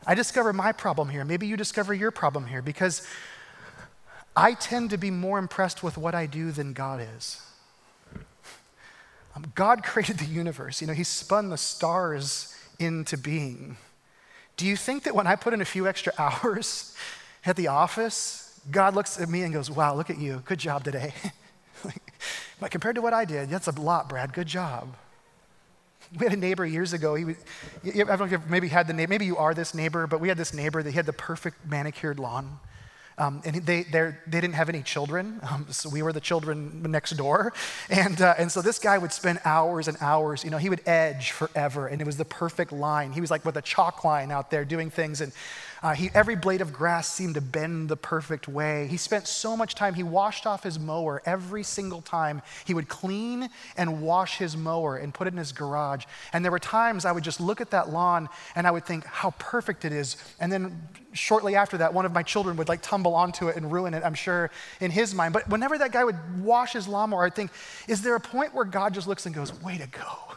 I 0.06 0.14
discover 0.14 0.52
my 0.52 0.72
problem 0.72 1.08
here. 1.08 1.24
Maybe 1.24 1.46
you 1.46 1.56
discover 1.56 1.94
your 1.94 2.10
problem 2.10 2.46
here 2.46 2.60
because 2.60 3.06
I 4.36 4.54
tend 4.54 4.90
to 4.90 4.98
be 4.98 5.10
more 5.10 5.38
impressed 5.38 5.82
with 5.82 5.96
what 5.96 6.14
I 6.14 6.26
do 6.26 6.50
than 6.50 6.72
God 6.72 7.06
is. 7.16 7.40
Um, 9.34 9.52
God 9.54 9.82
created 9.84 10.18
the 10.18 10.26
universe, 10.26 10.80
you 10.80 10.86
know, 10.86 10.92
He 10.92 11.04
spun 11.04 11.48
the 11.48 11.56
stars 11.56 12.54
into 12.78 13.16
being. 13.16 13.76
Do 14.56 14.66
you 14.66 14.76
think 14.76 15.04
that 15.04 15.14
when 15.14 15.26
I 15.26 15.36
put 15.36 15.52
in 15.52 15.60
a 15.60 15.64
few 15.64 15.86
extra 15.86 16.12
hours 16.18 16.94
at 17.44 17.56
the 17.56 17.68
office, 17.68 18.60
God 18.70 18.94
looks 18.94 19.20
at 19.20 19.28
me 19.28 19.42
and 19.42 19.52
goes, 19.52 19.70
Wow, 19.70 19.94
look 19.94 20.10
at 20.10 20.18
you. 20.18 20.42
Good 20.44 20.58
job 20.58 20.84
today. 20.84 21.12
but 22.60 22.70
compared 22.70 22.94
to 22.96 23.02
what 23.02 23.12
I 23.12 23.24
did, 23.24 23.50
that's 23.50 23.66
a 23.66 23.72
lot, 23.72 24.08
Brad. 24.08 24.32
Good 24.32 24.46
job. 24.46 24.94
We 26.18 26.26
had 26.26 26.32
a 26.32 26.40
neighbor 26.40 26.64
years 26.64 26.92
ago. 26.92 27.14
He 27.14 27.24
was, 27.24 27.36
I 27.84 27.90
don't 27.90 28.18
know 28.18 28.24
if 28.26 28.46
maybe 28.48 28.68
had 28.68 28.86
the 28.86 28.92
neighbor, 28.92 29.10
maybe 29.10 29.26
you 29.26 29.36
are 29.36 29.52
this 29.52 29.74
neighbor, 29.74 30.06
but 30.06 30.20
we 30.20 30.28
had 30.28 30.36
this 30.36 30.54
neighbor 30.54 30.82
that 30.82 30.90
he 30.90 30.96
had 30.96 31.06
the 31.06 31.12
perfect 31.12 31.66
manicured 31.66 32.18
lawn. 32.18 32.60
Um, 33.16 33.42
and 33.44 33.57
they, 33.64 33.85
they 33.85 34.12
didn't 34.29 34.55
have 34.55 34.68
any 34.68 34.83
children, 34.83 35.40
um, 35.48 35.66
so 35.70 35.88
we 35.88 36.03
were 36.03 36.12
the 36.12 36.20
children 36.20 36.83
next 36.83 37.11
door. 37.12 37.53
And, 37.90 38.20
uh, 38.20 38.35
and 38.38 38.50
so 38.50 38.61
this 38.62 38.79
guy 38.79 38.98
would 38.98 39.12
spend 39.12 39.40
hours 39.44 39.88
and 39.88 39.96
hours, 40.00 40.42
you 40.42 40.50
know, 40.50 40.59
he 40.59 40.68
would 40.68 40.81
edge 40.87 41.31
forever, 41.31 41.87
and 41.87 42.00
it 42.00 42.07
was 42.07 42.16
the 42.16 42.24
perfect 42.24 42.72
line. 42.72 43.12
He 43.12 43.20
was 43.20 43.31
like 43.31 43.44
with 43.44 43.57
a 43.57 43.62
chalk 43.62 44.05
line 44.05 44.33
out 44.33 44.50
there 44.50 44.64
doing 44.64 44.90
things. 44.90 45.20
And 45.20 45.33
uh, 45.84 45.92
he, 45.92 46.08
every 46.14 46.34
blade 46.34 46.62
of 46.62 46.72
grass 46.72 47.12
seemed 47.12 47.34
to 47.34 47.42
bend 47.42 47.90
the 47.90 47.96
perfect 47.96 48.48
way. 48.48 48.86
He 48.86 48.96
spent 48.96 49.28
so 49.28 49.54
much 49.54 49.74
time, 49.74 49.92
he 49.92 50.02
washed 50.02 50.46
off 50.46 50.62
his 50.62 50.78
mower 50.78 51.20
every 51.26 51.62
single 51.62 52.00
time. 52.00 52.40
He 52.64 52.72
would 52.72 52.88
clean 52.88 53.50
and 53.76 54.00
wash 54.00 54.38
his 54.38 54.56
mower 54.56 54.96
and 54.96 55.12
put 55.12 55.26
it 55.26 55.34
in 55.34 55.36
his 55.36 55.52
garage. 55.52 56.06
And 56.32 56.42
there 56.42 56.50
were 56.50 56.58
times 56.58 57.04
I 57.04 57.12
would 57.12 57.22
just 57.22 57.38
look 57.38 57.60
at 57.60 57.70
that 57.72 57.90
lawn 57.90 58.30
and 58.56 58.66
I 58.66 58.70
would 58.70 58.86
think 58.86 59.04
how 59.04 59.32
perfect 59.32 59.84
it 59.84 59.92
is. 59.92 60.16
And 60.40 60.50
then 60.50 60.88
shortly 61.12 61.54
after 61.54 61.76
that, 61.76 61.92
one 61.92 62.06
of 62.06 62.12
my 62.12 62.22
children 62.22 62.56
would 62.56 62.68
like 62.68 62.80
tumble 62.80 63.14
onto 63.14 63.48
it 63.48 63.56
and 63.56 63.70
ruin 63.70 63.92
it, 63.92 64.02
I'm 64.06 64.14
sure, 64.14 64.50
in 64.80 64.90
his 64.90 65.14
mind. 65.14 65.34
But 65.34 65.50
whenever 65.50 65.76
that 65.76 65.92
guy 65.92 66.02
would 66.02 66.42
wash 66.42 66.72
his 66.72 66.88
lawnmower, 66.88 67.26
I'd 67.26 67.34
think, 67.34 67.50
is 67.88 68.00
there 68.00 68.14
a 68.14 68.20
point 68.20 68.54
where 68.54 68.64
God 68.64 68.94
just 68.94 69.06
looks 69.06 69.26
and 69.26 69.34
goes, 69.34 69.52
way 69.60 69.76
to 69.76 69.86
go? 69.86 70.34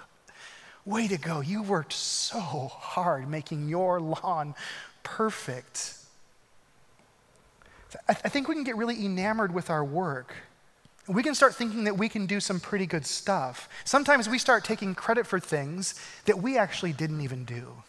Way 0.84 1.08
to 1.08 1.18
go. 1.18 1.42
You 1.42 1.64
worked 1.64 1.92
so 1.92 2.40
hard 2.40 3.30
making 3.30 3.68
your 3.68 4.00
lawn 4.00 4.56
perfect. 5.08 5.94
I, 8.10 8.14
th- 8.14 8.26
I 8.26 8.30
think 8.30 8.50
we 8.50 8.56
can 8.56 8.66
get 8.66 8.76
really 8.76 9.06
enamored 9.06 9.54
with 9.54 9.70
our 9.70 9.84
work. 9.84 10.36
We 11.08 11.24
can 11.24 11.34
start 11.34 11.56
thinking 11.56 11.86
that 11.86 11.98
we 11.98 12.10
can 12.10 12.26
do 12.26 12.42
some 12.42 12.60
pretty 12.60 12.86
good 12.86 13.06
stuff. 13.06 13.70
Sometimes 13.86 14.28
we 14.28 14.38
start 14.38 14.66
taking 14.66 14.94
credit 14.94 15.26
for 15.26 15.40
things 15.40 15.96
that 16.26 16.40
we 16.40 16.58
actually 16.58 16.92
didn't 16.92 17.22
even 17.22 17.46
do. 17.46 17.84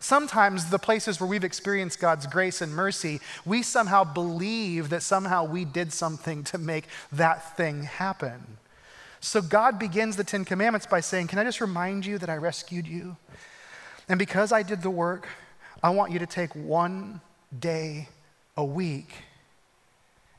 Sometimes 0.00 0.70
the 0.70 0.78
places 0.78 1.20
where 1.20 1.28
we've 1.28 1.44
experienced 1.44 2.00
God's 2.00 2.26
grace 2.26 2.60
and 2.60 2.74
mercy, 2.74 3.20
we 3.44 3.62
somehow 3.62 4.02
believe 4.02 4.88
that 4.88 5.02
somehow 5.02 5.44
we 5.44 5.64
did 5.64 5.92
something 5.92 6.42
to 6.44 6.58
make 6.58 6.86
that 7.12 7.56
thing 7.56 7.84
happen. 7.84 8.58
So 9.20 9.40
God 9.40 9.78
begins 9.78 10.16
the 10.16 10.24
Ten 10.24 10.44
Commandments 10.44 10.86
by 10.86 11.00
saying, 11.00 11.28
Can 11.28 11.38
I 11.38 11.44
just 11.44 11.60
remind 11.60 12.06
you 12.06 12.18
that 12.18 12.30
I 12.30 12.36
rescued 12.36 12.88
you? 12.88 13.16
And 14.08 14.18
because 14.18 14.50
I 14.50 14.64
did 14.64 14.82
the 14.82 14.90
work, 14.90 15.28
I 15.82 15.90
want 15.90 16.12
you 16.12 16.18
to 16.18 16.26
take 16.26 16.54
one 16.54 17.20
day 17.58 18.08
a 18.56 18.64
week, 18.64 19.12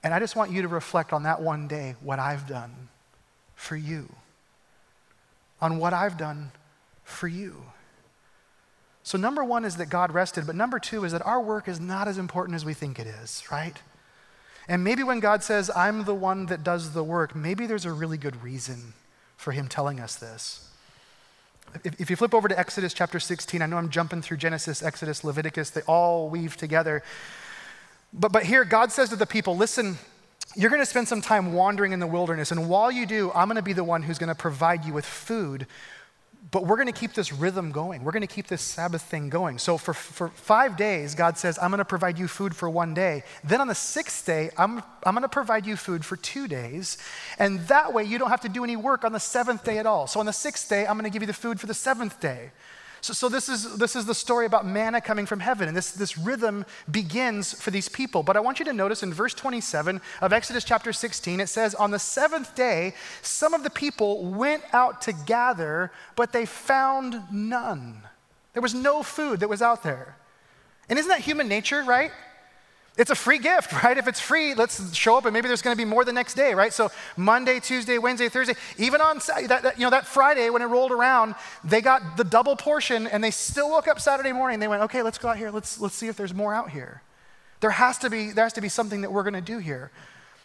and 0.04 0.14
I 0.14 0.20
just 0.20 0.36
want 0.36 0.52
you 0.52 0.62
to 0.62 0.68
reflect 0.68 1.14
on 1.14 1.24
that 1.24 1.42
one 1.42 1.68
day 1.68 1.96
what 2.02 2.20
I've 2.20 2.48
done 2.48 2.90
for 3.56 3.76
you, 3.76 4.08
on 5.60 5.80
what 5.80 5.94
I've 5.94 6.18
done 6.18 6.52
for 7.04 7.28
you. 7.28 7.64
So, 9.04 9.18
number 9.18 9.44
one 9.44 9.66
is 9.66 9.78
that 9.78 9.88
God 9.88 10.14
rested, 10.14 10.46
but 10.46 10.56
number 10.56 10.78
two 10.78 11.04
is 11.06 11.12
that 11.12 11.26
our 11.26 11.42
work 11.42 11.68
is 11.68 11.80
not 11.80 12.08
as 12.08 12.18
important 12.20 12.56
as 12.56 12.64
we 12.64 12.74
think 12.74 13.00
it 13.00 13.08
is, 13.08 13.44
right? 13.52 13.76
And 14.68 14.84
maybe 14.84 15.04
when 15.04 15.20
God 15.20 15.44
says, 15.44 15.72
I'm 15.76 16.06
the 16.06 16.16
one 16.16 16.46
that 16.48 16.64
does 16.64 16.94
the 16.94 17.04
work, 17.04 17.36
maybe 17.36 17.66
there's 17.66 17.86
a 17.86 17.92
really 17.92 18.18
good 18.18 18.44
reason 18.44 18.94
for 19.38 19.52
Him 19.52 19.68
telling 19.68 20.00
us 20.00 20.16
this. 20.16 20.71
If, 21.84 22.02
if 22.02 22.10
you 22.10 22.16
flip 22.16 22.34
over 22.34 22.48
to 22.48 22.58
Exodus 22.58 22.94
chapter 22.94 23.20
16, 23.20 23.62
I 23.62 23.66
know 23.66 23.78
I'm 23.78 23.90
jumping 23.90 24.22
through 24.22 24.38
Genesis, 24.38 24.84
Exodus, 24.84 25.24
Leviticus, 25.24 25.70
they 25.70 25.82
all 25.82 26.30
weave 26.30 26.58
together. 26.58 27.04
But, 28.14 28.32
but 28.32 28.44
here, 28.44 28.66
God 28.66 28.92
says 28.92 29.10
to 29.10 29.16
the 29.16 29.26
people, 29.26 29.56
listen, 29.56 29.98
you're 30.56 30.70
going 30.70 30.82
to 30.82 30.86
spend 30.86 31.08
some 31.08 31.22
time 31.22 31.54
wandering 31.54 31.94
in 31.94 32.00
the 32.00 32.08
wilderness, 32.08 32.52
and 32.52 32.70
while 32.70 32.92
you 32.92 33.06
do, 33.06 33.32
I'm 33.34 33.48
going 33.48 33.56
to 33.56 33.62
be 33.62 33.74
the 33.74 33.84
one 33.84 34.04
who's 34.04 34.18
going 34.18 34.30
to 34.30 34.36
provide 34.36 34.84
you 34.84 34.94
with 34.94 35.06
food 35.06 35.66
but 36.50 36.66
we're 36.66 36.76
going 36.76 36.88
to 36.88 37.00
keep 37.00 37.14
this 37.14 37.32
rhythm 37.32 37.72
going. 37.72 38.04
We're 38.04 38.12
going 38.12 38.22
to 38.22 38.28
keep 38.28 38.48
this 38.48 38.64
Sabbath 38.64 39.04
thing 39.04 39.30
going. 39.30 39.60
So 39.60 39.78
for, 39.78 39.94
for 39.94 40.30
five 40.30 40.76
days, 40.76 41.14
God 41.14 41.38
says, 41.38 41.60
I'm 41.62 41.70
going 41.70 41.78
to 41.78 41.86
provide 41.86 42.18
you 42.18 42.28
food 42.28 42.56
for 42.56 42.68
one 42.68 42.96
day. 42.96 43.24
Then 43.44 43.62
on 43.62 43.68
the 43.68 43.76
sixth 43.76 44.26
day, 44.26 44.50
I'm, 44.58 44.82
I'm 45.06 45.14
going 45.14 45.22
to 45.22 45.30
provide 45.30 45.68
you 45.68 45.76
food 45.76 46.04
for 46.04 46.16
two 46.16 46.48
days. 46.48 46.98
And 47.38 47.60
that 47.68 47.94
way, 47.94 48.06
you 48.06 48.18
don't 48.18 48.32
have 48.32 48.42
to 48.42 48.50
do 48.50 48.64
any 48.64 48.76
work 48.76 49.04
on 49.04 49.12
the 49.12 49.20
seventh 49.20 49.64
day 49.64 49.78
at 49.78 49.86
all. 49.86 50.08
So 50.08 50.20
on 50.20 50.26
the 50.26 50.34
sixth 50.34 50.68
day, 50.68 50.88
I'm 50.88 50.98
going 50.98 51.10
to 51.10 51.14
give 51.14 51.22
you 51.22 51.28
the 51.28 51.34
food 51.34 51.60
for 51.60 51.68
the 51.68 51.76
seventh 51.76 52.20
day. 52.20 52.52
So, 53.02 53.14
so 53.14 53.30
this, 53.30 53.50
is, 53.50 53.78
this 53.78 53.96
is 53.96 54.06
the 54.06 54.14
story 54.14 54.46
about 54.46 54.66
manna 54.66 55.02
coming 55.02 55.26
from 55.26 55.40
heaven, 55.40 55.68
and 55.68 55.76
this, 55.76 55.92
this 55.92 56.20
rhythm 56.20 56.66
begins 56.90 57.60
for 57.60 57.72
these 57.72 57.90
people. 57.90 58.22
But 58.22 58.38
I 58.38 58.42
want 58.42 58.60
you 58.60 58.66
to 58.66 58.74
notice 58.74 59.02
in 59.02 59.12
verse 59.12 59.34
27 59.34 60.00
of 60.22 60.32
Exodus 60.32 60.64
chapter 60.64 60.94
16, 60.94 61.40
it 61.40 61.50
says, 61.50 61.74
On 61.74 61.90
the 61.90 61.98
seventh 61.98 62.54
day, 62.54 62.94
some 63.24 63.56
of 63.56 63.64
the 63.64 63.72
people 63.72 64.24
went 64.26 64.64
out 64.72 65.02
to 65.04 65.14
gather, 65.14 65.92
but 66.16 66.32
they 66.32 66.46
found 66.46 67.24
none. 67.32 68.04
There 68.54 68.62
was 68.62 68.76
no 68.76 69.02
food 69.02 69.40
that 69.40 69.50
was 69.50 69.64
out 69.64 69.82
there. 69.82 70.18
And 70.88 71.00
isn't 71.00 71.10
that 71.10 71.22
human 71.22 71.48
nature, 71.48 71.84
right? 71.84 72.12
It's 73.02 73.10
a 73.10 73.16
free 73.16 73.40
gift, 73.40 73.74
right? 73.84 73.98
If 73.98 74.08
it's 74.08 74.20
free, 74.20 74.54
let's 74.54 74.96
show 74.96 75.18
up 75.18 75.26
and 75.26 75.34
maybe 75.34 75.48
there's 75.48 75.64
going 75.64 75.76
to 75.76 75.78
be 75.78 75.90
more 75.90 76.06
the 76.06 76.14
next 76.14 76.36
day, 76.36 76.54
right? 76.54 76.72
So 76.72 76.92
Monday, 77.18 77.60
Tuesday, 77.60 77.98
Wednesday, 77.98 78.30
Thursday, 78.30 78.54
even 78.78 79.02
on 79.02 79.20
that, 79.48 79.64
that, 79.64 79.80
you 79.80 79.84
know 79.84 79.90
that 79.90 80.06
Friday 80.06 80.52
when 80.52 80.62
it 80.62 80.66
rolled 80.66 80.92
around, 80.92 81.34
they 81.64 81.82
got 81.82 82.16
the 82.16 82.24
double 82.24 82.56
portion 82.56 83.08
and 83.08 83.24
they 83.24 83.32
still 83.32 83.72
woke 83.72 83.88
up 83.88 84.00
Saturday 84.00 84.32
morning. 84.32 84.60
They 84.60 84.68
went, 84.68 84.84
"Okay, 84.84 85.02
let's 85.02 85.18
go 85.18 85.30
out 85.30 85.38
here. 85.38 85.50
Let's 85.50 85.82
let's 85.82 85.96
see 85.96 86.10
if 86.10 86.16
there's 86.16 86.34
more 86.34 86.54
out 86.54 86.70
here." 86.70 87.02
There 87.60 87.72
has 87.72 87.98
to 88.00 88.10
be 88.12 88.32
there 88.32 88.46
has 88.46 88.54
to 88.54 88.62
be 88.62 88.70
something 88.70 89.02
that 89.02 89.12
we're 89.12 89.24
going 89.24 89.34
to 89.34 89.42
do 89.42 89.58
here. 89.58 89.90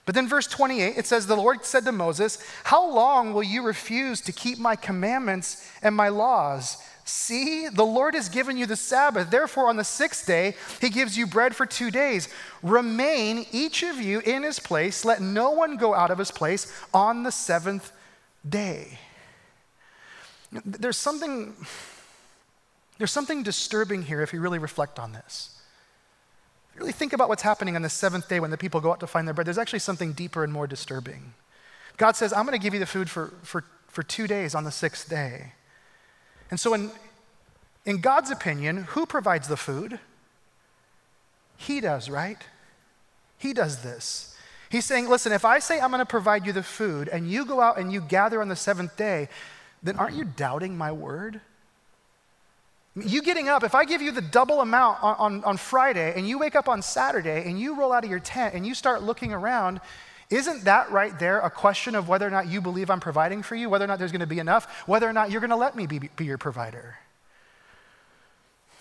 But 0.07 0.15
then 0.15 0.27
verse 0.27 0.47
28, 0.47 0.97
it 0.97 1.07
says 1.07 1.27
the 1.27 1.37
Lord 1.37 1.63
said 1.65 1.85
to 1.85 1.93
Moses, 1.93 2.39
"How 2.65 2.91
long 2.91 3.35
will 3.35 3.43
you 3.43 3.63
refuse 3.65 4.23
to 4.23 4.33
keep 4.33 4.59
my 4.59 4.77
commandments 4.77 5.69
and 5.83 5.95
my 5.95 6.09
laws?" 6.09 6.79
See, 7.09 7.69
the 7.69 7.87
Lord 7.87 8.15
has 8.15 8.29
given 8.29 8.57
you 8.57 8.67
the 8.67 8.75
Sabbath. 8.75 9.31
Therefore, 9.31 9.69
on 9.69 9.77
the 9.77 9.85
sixth 9.85 10.27
day, 10.27 10.57
he 10.81 10.91
gives 10.91 11.17
you 11.17 11.25
bread 11.25 11.55
for 11.55 11.65
two 11.65 11.89
days. 11.89 12.29
Remain, 12.65 13.47
each 13.53 13.85
of 13.85 14.01
you, 14.01 14.19
in 14.19 14.43
his 14.43 14.59
place. 14.59 15.05
Let 15.05 15.23
no 15.23 15.53
one 15.53 15.77
go 15.77 15.95
out 15.95 16.11
of 16.11 16.19
his 16.19 16.33
place 16.33 16.73
on 16.93 17.23
the 17.23 17.31
seventh 17.31 17.93
day. 18.47 18.99
There's 20.65 20.97
something, 20.97 21.55
there's 22.99 23.13
something 23.13 23.45
disturbing 23.45 24.03
here 24.03 24.21
if 24.21 24.33
you 24.33 24.41
really 24.41 24.59
reflect 24.59 24.99
on 24.99 25.13
this. 25.13 25.61
really 26.75 26.91
think 26.91 27.13
about 27.13 27.29
what's 27.29 27.43
happening 27.43 27.77
on 27.77 27.83
the 27.83 27.89
seventh 27.89 28.29
day 28.29 28.41
when 28.41 28.51
the 28.51 28.59
people 28.59 28.81
go 28.81 28.91
out 28.91 28.99
to 28.99 29.07
find 29.07 29.29
their 29.29 29.35
bread, 29.35 29.47
there's 29.47 29.59
actually 29.59 29.79
something 29.79 30.13
deeper 30.13 30.43
and 30.43 30.53
more 30.53 30.67
disturbing. 30.67 31.35
God 31.99 32.17
says, 32.17 32.33
I'm 32.33 32.47
going 32.47 32.59
to 32.59 32.63
give 32.63 32.75
you 32.75 32.81
the 32.81 32.87
food 32.87 33.09
for, 33.09 33.33
for, 33.43 33.63
for 33.87 34.03
two 34.03 34.27
days 34.27 34.57
on 34.57 34.65
the 34.65 34.73
sixth 34.73 35.09
day. 35.09 35.53
And 36.51 36.61
so, 36.61 36.75
in, 36.75 36.91
in 37.85 38.01
God's 38.01 38.31
opinion, 38.31 38.85
who 38.91 39.07
provides 39.07 39.49
the 39.49 39.57
food? 39.57 39.99
He 41.57 41.81
does, 41.81 42.09
right? 42.11 42.39
He 43.39 43.53
does 43.53 43.83
this. 43.83 44.37
He's 44.69 44.85
saying, 44.85 45.09
listen, 45.09 45.33
if 45.33 45.45
I 45.45 45.59
say 45.59 45.81
I'm 45.81 45.91
going 45.91 46.01
to 46.01 46.07
provide 46.07 46.47
you 46.47 46.53
the 46.53 46.63
food 46.63 47.09
and 47.09 47.31
you 47.31 47.45
go 47.45 47.61
out 47.61 47.79
and 47.79 47.93
you 47.93 48.01
gather 48.01 48.41
on 48.41 48.49
the 48.49 48.57
seventh 48.57 48.97
day, 48.97 49.29
then 49.83 49.97
aren't 49.97 50.17
you 50.17 50.25
doubting 50.25 50.77
my 50.77 50.93
word? 50.93 51.41
You 52.97 53.23
getting 53.23 53.49
up, 53.49 53.63
if 53.63 53.75
I 53.75 53.85
give 53.85 54.01
you 54.01 54.11
the 54.11 54.23
double 54.23 54.61
amount 54.63 55.03
on, 55.03 55.17
on, 55.17 55.45
on, 55.45 55.57
Friday 55.59 56.15
and 56.17 56.27
you 56.27 56.39
wake 56.39 56.57
up 56.57 56.67
on 56.67 56.81
Saturday 56.81 57.45
and 57.47 57.61
you 57.61 57.79
roll 57.79 57.93
out 57.93 58.05
of 58.05 58.11
your 58.11 58.21
tent 58.21 58.55
and 58.55 58.67
you 58.67 58.75
start 58.75 59.03
looking 59.03 59.35
around, 59.35 59.81
isn't 60.31 60.65
that 60.65 60.91
right 60.91 61.17
there 61.19 61.39
a 61.41 61.51
question 61.51 61.95
of 61.95 62.09
whether 62.09 62.27
or 62.27 62.31
not 62.31 62.49
you 62.49 62.61
believe 62.61 62.91
I'm 62.91 63.01
providing 63.01 63.43
for 63.43 63.55
you, 63.55 63.69
whether 63.69 63.85
or 63.85 63.89
not 63.89 63.99
there's 63.99 64.13
going 64.13 64.21
to 64.21 64.27
be 64.27 64.39
enough, 64.41 64.83
whether 64.87 65.09
or 65.09 65.13
not 65.13 65.31
you're 65.31 65.41
going 65.41 65.51
to 65.51 65.57
let 65.57 65.77
me 65.77 65.87
be, 65.87 65.99
be 65.99 66.25
your 66.25 66.39
provider? 66.39 66.99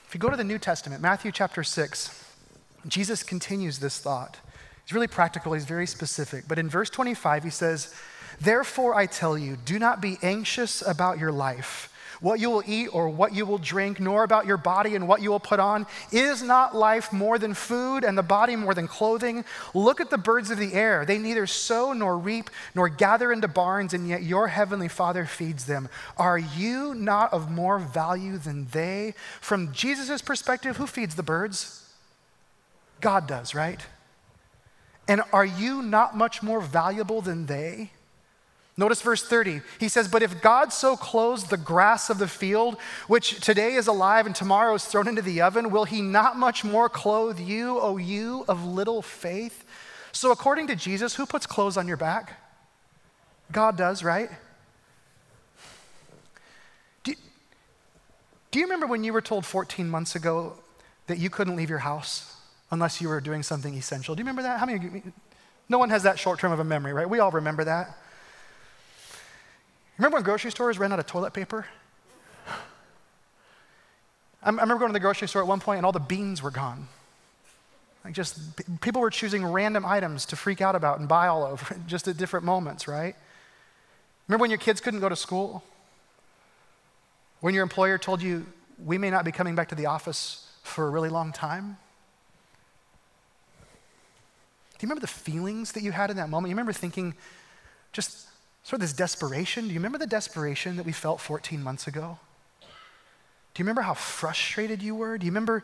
If 0.08 0.16
you 0.16 0.20
go 0.20 0.30
to 0.30 0.38
the 0.38 0.44
New 0.44 0.58
Testament, 0.58 1.02
Matthew 1.02 1.32
chapter 1.32 1.64
6, 1.64 2.24
Jesus 2.88 3.22
continues 3.22 3.80
this 3.80 4.00
thought. 4.00 4.38
He's 4.86 4.94
really 4.94 5.08
practical, 5.08 5.54
he's 5.54 5.66
very 5.66 5.88
specific. 5.88 6.46
But 6.48 6.60
in 6.60 6.70
verse 6.70 6.90
25, 6.90 7.44
he 7.44 7.50
says, 7.50 7.94
Therefore 8.40 8.96
I 8.96 9.06
tell 9.06 9.38
you, 9.38 9.58
do 9.66 9.80
not 9.80 10.02
be 10.02 10.18
anxious 10.22 10.82
about 10.86 11.20
your 11.20 11.32
life 11.32 11.92
what 12.22 12.40
you 12.40 12.50
will 12.50 12.64
eat 12.66 12.88
or 12.88 13.10
what 13.10 13.34
you 13.34 13.46
will 13.46 13.58
drink, 13.58 14.00
nor 14.00 14.24
about 14.24 14.46
your 14.46 14.58
body 14.58 14.96
and 14.96 15.08
what 15.08 15.22
you 15.22 15.30
will 15.30 15.40
put 15.40 15.60
on. 15.60 15.86
Is 16.12 16.42
not 16.42 16.76
life 16.76 17.12
more 17.12 17.38
than 17.38 17.54
food 17.54 18.04
and 18.04 18.18
the 18.18 18.24
body 18.24 18.56
more 18.56 18.74
than 18.74 18.88
clothing? 18.88 19.46
Look 19.74 20.00
at 20.02 20.10
the 20.10 20.18
birds 20.18 20.50
of 20.50 20.58
the 20.58 20.74
air. 20.74 21.06
They 21.06 21.18
neither 21.18 21.48
sow 21.48 21.94
nor 21.94 22.18
reap 22.18 22.50
nor 22.74 22.90
gather 22.90 23.32
into 23.32 23.48
barns, 23.48 23.94
and 23.94 24.08
yet 24.08 24.24
your 24.24 24.48
heavenly 24.48 24.88
Father 24.88 25.26
feeds 25.26 25.66
them. 25.66 25.90
Are 26.18 26.38
you 26.38 26.94
not 26.94 27.34
of 27.34 27.52
more 27.52 27.80
value 27.80 28.38
than 28.38 28.68
they? 28.68 29.14
From 29.42 29.72
Jesus' 29.74 30.22
perspective, 30.22 30.78
who 30.78 30.88
feeds 30.88 31.16
the 31.16 31.24
birds? 31.24 31.82
God 33.02 33.28
does, 33.28 33.54
right? 33.54 33.86
And 35.08 35.22
are 35.32 35.46
you 35.46 35.82
not 35.82 36.18
much 36.18 36.42
more 36.42 36.62
valuable 36.62 37.22
than 37.22 37.46
they? 37.46 37.92
Notice 38.78 39.02
verse 39.02 39.24
30. 39.24 39.62
He 39.80 39.88
says, 39.88 40.10
But 40.10 40.22
if 40.22 40.42
God 40.42 40.74
so 40.74 40.98
clothes 40.98 41.46
the 41.46 41.58
grass 41.58 42.10
of 42.10 42.18
the 42.18 42.28
field, 42.28 42.78
which 43.08 43.40
today 43.40 43.76
is 43.76 43.88
alive 43.88 44.26
and 44.26 44.36
tomorrow 44.36 44.74
is 44.74 44.84
thrown 44.84 45.08
into 45.08 45.22
the 45.22 45.42
oven, 45.42 45.72
will 45.72 45.86
he 45.86 46.02
not 46.02 46.38
much 46.38 46.66
more 46.66 46.90
clothe 46.90 47.40
you, 47.40 47.80
O 47.80 47.96
you 47.96 48.44
of 48.50 48.66
little 48.66 49.02
faith? 49.02 49.64
So, 50.12 50.32
according 50.32 50.68
to 50.68 50.76
Jesus, 50.76 51.16
who 51.16 51.26
puts 51.26 51.46
clothes 51.46 51.78
on 51.78 51.88
your 51.88 51.98
back? 51.98 52.38
God 53.52 53.78
does, 53.78 54.04
right? 54.04 54.30
Do, 57.04 57.14
do 58.52 58.60
you 58.60 58.66
remember 58.66 58.88
when 58.88 59.06
you 59.06 59.14
were 59.14 59.22
told 59.22 59.46
14 59.46 59.90
months 59.90 60.16
ago 60.16 60.58
that 61.08 61.18
you 61.18 61.30
couldn't 61.30 61.56
leave 61.56 61.70
your 61.70 61.80
house 61.80 62.36
unless 62.72 63.00
you 63.00 63.08
were 63.08 63.22
doing 63.22 63.42
something 63.42 63.74
essential? 63.76 64.16
Do 64.16 64.20
you 64.20 64.24
remember 64.24 64.42
that? 64.42 64.60
How 64.60 64.66
many? 64.66 65.02
No 65.70 65.78
one 65.78 65.90
has 65.92 66.04
that 66.04 66.20
short 66.20 66.40
term 66.40 66.52
of 66.52 66.60
a 66.60 66.64
memory, 66.66 66.92
right? 66.92 67.10
We 67.10 67.20
all 67.20 67.32
remember 67.32 67.64
that. 67.64 67.98
Remember 69.98 70.18
when 70.18 70.24
grocery 70.24 70.52
stores 70.52 70.78
ran 70.78 70.92
out 70.92 71.00
of 71.00 71.06
toilet 71.06 71.34
paper? 71.34 71.66
I 74.44 74.50
remember 74.50 74.78
going 74.78 74.90
to 74.90 74.94
the 74.94 75.00
grocery 75.00 75.28
store 75.28 75.42
at 75.42 75.48
one 75.48 75.60
point 75.60 75.78
and 75.78 75.86
all 75.86 75.92
the 75.92 76.00
beans 76.00 76.42
were 76.42 76.52
gone. 76.52 76.88
Like 78.04 78.14
just 78.14 78.40
people 78.82 79.02
were 79.02 79.10
choosing 79.10 79.44
random 79.44 79.86
items 79.86 80.28
to 80.28 80.36
freak 80.36 80.62
out 80.62 80.76
about 80.76 81.00
and 81.00 81.08
buy 81.08 81.28
all 81.28 81.44
over 81.44 81.76
just 81.88 82.08
at 82.08 82.18
different 82.18 82.46
moments, 82.46 82.88
right? 82.88 83.16
Remember 84.28 84.42
when 84.42 84.52
your 84.52 84.60
kids 84.60 84.82
couldn't 84.82 85.00
go 85.00 85.10
to 85.10 85.16
school? 85.16 85.64
When 87.42 87.54
your 87.54 87.64
employer 87.64 87.98
told 87.98 88.22
you, 88.22 88.46
we 88.84 88.98
may 88.98 89.10
not 89.10 89.26
be 89.26 89.32
coming 89.32 89.56
back 89.56 89.70
to 89.70 89.76
the 89.76 89.88
office 89.88 90.48
for 90.62 90.88
a 90.88 90.90
really 90.90 91.10
long 91.10 91.32
time? 91.32 91.78
Do 94.78 94.86
you 94.86 94.90
remember 94.90 95.02
the 95.02 95.08
feelings 95.08 95.72
that 95.72 95.84
you 95.84 95.92
had 95.92 96.12
in 96.12 96.18
that 96.18 96.30
moment? 96.30 96.50
You 96.50 96.56
remember 96.56 96.74
thinking, 96.74 97.16
just 97.94 98.28
sort 98.66 98.82
of 98.82 98.82
this 98.82 98.94
desperation. 98.94 99.68
Do 99.68 99.74
you 99.74 99.80
remember 99.80 100.00
the 100.00 100.08
desperation 100.08 100.76
that 100.78 100.88
we 100.88 100.92
felt 100.92 101.22
14 101.22 101.62
months 101.62 101.86
ago? 101.86 102.18
Do 102.62 103.62
you 103.62 103.64
remember 103.64 103.84
how 103.84 103.94
frustrated 103.94 104.82
you 104.82 104.96
were? 104.96 105.20
Do 105.20 105.26
you 105.28 105.32
remember, 105.32 105.64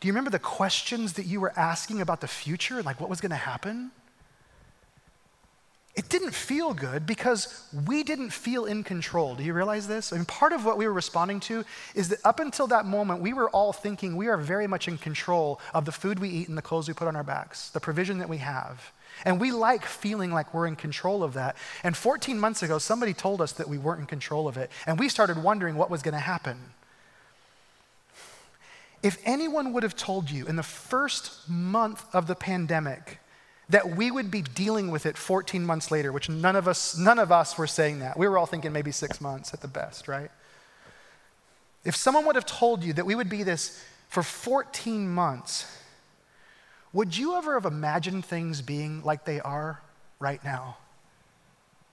do 0.00 0.08
you 0.08 0.12
remember 0.12 0.30
the 0.30 0.40
questions 0.40 1.12
that 1.12 1.26
you 1.26 1.40
were 1.40 1.56
asking 1.56 2.00
about 2.00 2.20
the 2.20 2.26
future, 2.26 2.82
like 2.82 3.00
what 3.00 3.08
was 3.08 3.20
going 3.20 3.30
to 3.30 3.36
happen? 3.36 3.92
It 5.94 6.08
didn't 6.08 6.34
feel 6.34 6.74
good 6.74 7.06
because 7.06 7.68
we 7.86 8.02
didn't 8.02 8.30
feel 8.30 8.64
in 8.64 8.82
control. 8.82 9.36
Do 9.36 9.44
you 9.44 9.54
realize 9.54 9.86
this? 9.86 10.12
I 10.12 10.16
mean, 10.16 10.24
part 10.24 10.52
of 10.52 10.64
what 10.64 10.76
we 10.76 10.88
were 10.88 10.92
responding 10.92 11.38
to 11.40 11.64
is 11.94 12.08
that 12.08 12.18
up 12.24 12.40
until 12.40 12.66
that 12.68 12.84
moment, 12.84 13.20
we 13.20 13.32
were 13.32 13.50
all 13.50 13.72
thinking 13.72 14.16
we 14.16 14.26
are 14.26 14.36
very 14.36 14.66
much 14.66 14.88
in 14.88 14.98
control 14.98 15.60
of 15.72 15.84
the 15.84 15.92
food 15.92 16.18
we 16.18 16.28
eat 16.28 16.48
and 16.48 16.58
the 16.58 16.62
clothes 16.62 16.88
we 16.88 16.94
put 16.94 17.06
on 17.06 17.14
our 17.14 17.22
backs, 17.22 17.70
the 17.70 17.80
provision 17.80 18.18
that 18.18 18.28
we 18.28 18.38
have. 18.38 18.90
And 19.24 19.40
we 19.40 19.52
like 19.52 19.84
feeling 19.84 20.32
like 20.32 20.54
we're 20.54 20.66
in 20.66 20.76
control 20.76 21.22
of 21.22 21.34
that. 21.34 21.56
And 21.82 21.96
14 21.96 22.38
months 22.38 22.62
ago, 22.62 22.78
somebody 22.78 23.14
told 23.14 23.40
us 23.40 23.52
that 23.52 23.68
we 23.68 23.78
weren't 23.78 24.00
in 24.00 24.06
control 24.06 24.48
of 24.48 24.56
it. 24.56 24.70
And 24.86 24.98
we 24.98 25.08
started 25.08 25.42
wondering 25.42 25.76
what 25.76 25.90
was 25.90 26.02
going 26.02 26.14
to 26.14 26.20
happen. 26.20 26.58
If 29.02 29.18
anyone 29.24 29.72
would 29.72 29.82
have 29.82 29.96
told 29.96 30.30
you 30.30 30.46
in 30.46 30.56
the 30.56 30.62
first 30.62 31.48
month 31.48 32.04
of 32.12 32.26
the 32.26 32.34
pandemic 32.34 33.18
that 33.70 33.96
we 33.96 34.10
would 34.10 34.30
be 34.30 34.42
dealing 34.42 34.90
with 34.90 35.06
it 35.06 35.16
14 35.16 35.64
months 35.64 35.90
later, 35.90 36.12
which 36.12 36.28
none 36.28 36.56
of 36.56 36.66
us, 36.66 36.98
none 36.98 37.18
of 37.18 37.30
us 37.30 37.56
were 37.56 37.68
saying 37.68 38.00
that. 38.00 38.18
We 38.18 38.28
were 38.28 38.36
all 38.36 38.46
thinking 38.46 38.72
maybe 38.72 38.90
six 38.90 39.20
months 39.20 39.54
at 39.54 39.60
the 39.60 39.68
best, 39.68 40.08
right? 40.08 40.30
If 41.84 41.96
someone 41.96 42.26
would 42.26 42.34
have 42.34 42.46
told 42.46 42.82
you 42.82 42.92
that 42.94 43.06
we 43.06 43.14
would 43.14 43.30
be 43.30 43.42
this 43.42 43.82
for 44.08 44.22
14 44.22 45.08
months, 45.08 45.64
would 46.92 47.16
you 47.16 47.36
ever 47.36 47.54
have 47.54 47.66
imagined 47.66 48.24
things 48.24 48.62
being 48.62 49.02
like 49.02 49.24
they 49.24 49.40
are 49.40 49.80
right 50.18 50.42
now? 50.44 50.76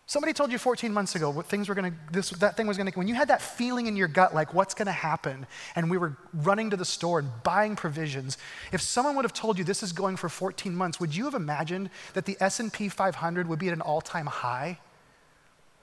Somebody 0.10 0.32
told 0.32 0.54
you 0.54 0.58
14 0.58 0.94
months 0.94 1.16
ago 1.16 1.30
what 1.30 1.48
things 1.48 1.68
were 1.68 1.76
going 1.76 1.92
to, 1.92 1.98
this, 2.14 2.30
that 2.30 2.56
thing 2.56 2.66
was 2.66 2.78
going 2.78 2.90
to, 2.90 2.98
when 2.98 3.10
you 3.10 3.14
had 3.14 3.28
that 3.28 3.42
feeling 3.42 3.88
in 3.88 3.98
your 3.98 4.08
gut, 4.08 4.34
like 4.34 4.54
what's 4.54 4.74
going 4.74 4.86
to 4.86 4.94
happen, 4.94 5.46
and 5.76 5.92
we 5.92 5.98
were 5.98 6.16
running 6.34 6.70
to 6.70 6.78
the 6.78 6.86
store 6.86 7.20
and 7.20 7.30
buying 7.44 7.76
provisions, 7.76 8.38
if 8.72 8.82
someone 8.82 9.18
would 9.18 9.26
have 9.26 9.34
told 9.34 9.58
you 9.58 9.66
this 9.66 9.84
is 9.84 9.92
going 9.92 10.16
for 10.16 10.30
14 10.30 10.74
months, 10.74 10.98
would 11.02 11.14
you 11.14 11.26
have 11.26 11.34
imagined 11.34 11.90
that 12.14 12.24
the 12.26 12.38
S&P 12.40 12.88
500 12.88 13.50
would 13.50 13.60
be 13.60 13.68
at 13.68 13.74
an 13.74 13.82
all-time 13.82 14.28
high? 14.28 14.80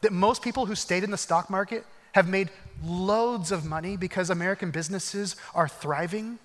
That 0.01 0.13
most 0.13 0.41
people 0.41 0.65
who 0.65 0.75
stayed 0.75 1.05
in 1.05 1.11
the 1.11 1.19
stock 1.19 1.51
market 1.51 1.85
have 2.13 2.27
made 2.27 2.49
loads 2.83 3.53
of 3.53 3.67
money 3.67 3.99
because 3.99 4.31
American 4.31 4.71
businesses 4.71 5.37
are 5.55 5.69
thriving? 5.69 6.39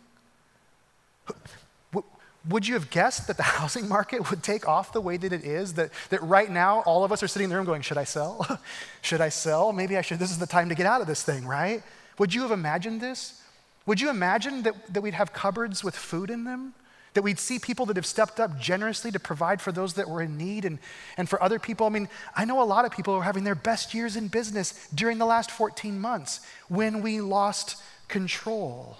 Would 2.48 2.68
you 2.68 2.76
have 2.76 2.90
guessed 2.90 3.28
that 3.28 3.38
the 3.38 3.44
housing 3.60 3.88
market 3.88 4.30
would 4.30 4.44
take 4.44 4.68
off 4.68 4.94
the 4.94 5.02
way 5.02 5.18
that 5.18 5.34
it 5.34 5.44
is? 5.44 5.74
That, 5.74 5.92
that 6.10 6.24
right 6.24 6.50
now, 6.50 6.82
all 6.82 7.04
of 7.04 7.12
us 7.12 7.22
are 7.22 7.28
sitting 7.28 7.46
in 7.46 7.50
the 7.50 7.56
room 7.56 7.66
going, 7.66 7.82
Should 7.82 7.98
I 7.98 8.06
sell? 8.06 8.60
should 9.02 9.22
I 9.22 9.30
sell? 9.30 9.74
Maybe 9.74 9.98
I 9.98 10.02
should. 10.02 10.20
This 10.20 10.32
is 10.32 10.40
the 10.40 10.48
time 10.48 10.70
to 10.70 10.76
get 10.76 10.86
out 10.86 11.02
of 11.02 11.08
this 11.08 11.24
thing, 11.24 11.46
right? 11.46 11.84
Would 12.18 12.34
you 12.34 12.42
have 12.44 12.52
imagined 12.52 13.02
this? 13.02 13.42
Would 13.86 14.00
you 14.00 14.10
imagine 14.10 14.64
that, 14.64 14.94
that 14.94 15.02
we'd 15.02 15.14
have 15.16 15.34
cupboards 15.34 15.84
with 15.84 15.96
food 15.96 16.30
in 16.30 16.44
them? 16.44 16.74
That 17.16 17.24
we'd 17.24 17.40
see 17.40 17.58
people 17.58 17.88
that 17.88 17.96
have 17.96 18.06
stepped 18.06 18.40
up 18.40 18.60
generously 18.60 19.10
to 19.12 19.20
provide 19.20 19.62
for 19.62 19.72
those 19.72 19.96
that 19.96 20.08
were 20.08 20.22
in 20.22 20.38
need 20.38 20.64
and, 20.64 20.78
and 21.18 21.28
for 21.28 21.42
other 21.42 21.58
people? 21.58 21.88
I 21.88 21.90
mean, 21.90 22.08
I 22.36 22.46
know 22.46 22.62
a 22.62 22.64
lot 22.64 22.86
of 22.86 22.92
people 22.92 23.16
who 23.16 23.22
are 23.22 23.24
having 23.24 23.46
their 23.46 23.56
best 23.56 23.94
years 23.94 24.16
in 24.16 24.28
business 24.28 24.88
during 24.94 25.18
the 25.18 25.26
last 25.26 25.50
14 25.50 26.00
months 26.00 26.42
when 26.68 27.02
we 27.02 27.20
lost 27.20 27.82
control. 28.08 28.98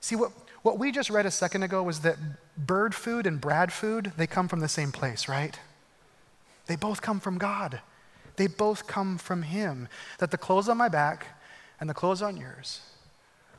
See, 0.00 0.16
what, 0.16 0.32
what 0.62 0.78
we 0.78 0.90
just 0.90 1.10
read 1.10 1.26
a 1.26 1.30
second 1.30 1.62
ago 1.62 1.82
was 1.82 2.00
that 2.00 2.16
bird 2.56 2.94
food 2.94 3.26
and 3.26 3.40
Brad 3.40 3.72
food, 3.72 4.12
they 4.16 4.26
come 4.26 4.48
from 4.48 4.60
the 4.60 4.68
same 4.68 4.92
place, 4.92 5.28
right? 5.28 5.58
They 6.66 6.76
both 6.76 7.00
come 7.00 7.20
from 7.20 7.38
God. 7.38 7.80
They 8.36 8.46
both 8.46 8.86
come 8.86 9.18
from 9.18 9.42
Him. 9.42 9.88
That 10.18 10.30
the 10.30 10.38
clothes 10.38 10.68
on 10.68 10.76
my 10.76 10.88
back 10.88 11.38
and 11.80 11.88
the 11.88 11.94
clothes 11.94 12.22
on 12.22 12.36
yours 12.36 12.80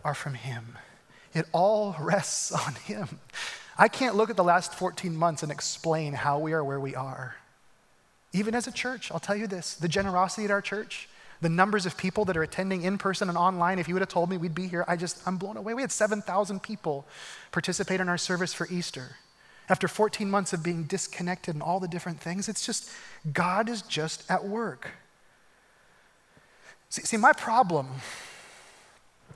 are 0.03 0.13
from 0.13 0.35
Him. 0.35 0.77
It 1.33 1.45
all 1.51 1.95
rests 1.99 2.51
on 2.51 2.75
Him. 2.75 3.19
I 3.77 3.88
can't 3.88 4.15
look 4.15 4.29
at 4.29 4.35
the 4.35 4.43
last 4.43 4.73
14 4.73 5.15
months 5.15 5.41
and 5.43 5.51
explain 5.51 6.13
how 6.13 6.38
we 6.38 6.53
are 6.53 6.63
where 6.63 6.79
we 6.79 6.95
are. 6.95 7.35
Even 8.33 8.53
as 8.53 8.67
a 8.67 8.71
church, 8.71 9.12
I'll 9.12 9.19
tell 9.19 9.35
you 9.35 9.47
this 9.47 9.73
the 9.75 9.88
generosity 9.88 10.45
at 10.45 10.51
our 10.51 10.62
church, 10.62 11.09
the 11.41 11.49
numbers 11.49 11.86
of 11.86 11.95
people 11.97 12.25
that 12.25 12.36
are 12.36 12.43
attending 12.43 12.84
in 12.84 12.97
person 12.97 13.30
and 13.30 13.38
online, 13.38 13.80
if 13.80 13.88
you 13.88 13.95
would 13.95 14.02
have 14.02 14.10
told 14.10 14.30
me 14.30 14.38
we'd 14.38 14.56
be 14.56 14.67
here, 14.67 14.84
I 14.88 14.95
just, 14.95 15.21
I'm 15.25 15.38
blown 15.38 15.58
away. 15.58 15.73
We 15.73 15.82
had 15.82 15.91
7,000 15.91 16.62
people 16.62 17.06
participate 17.52 18.02
in 18.02 18.10
our 18.10 18.17
service 18.17 18.54
for 18.54 18.67
Easter. 18.69 19.15
After 19.69 19.88
14 19.88 20.30
months 20.30 20.52
of 20.52 20.63
being 20.63 20.84
disconnected 20.84 21.56
and 21.56 21.62
all 21.62 21.80
the 21.80 21.88
different 21.88 22.19
things, 22.19 22.49
it's 22.49 22.65
just, 22.65 22.91
God 23.32 23.69
is 23.69 23.82
just 23.84 24.30
at 24.30 24.43
work. 24.45 24.91
See, 26.89 27.04
see 27.04 27.17
my 27.17 27.34
problem 27.34 27.88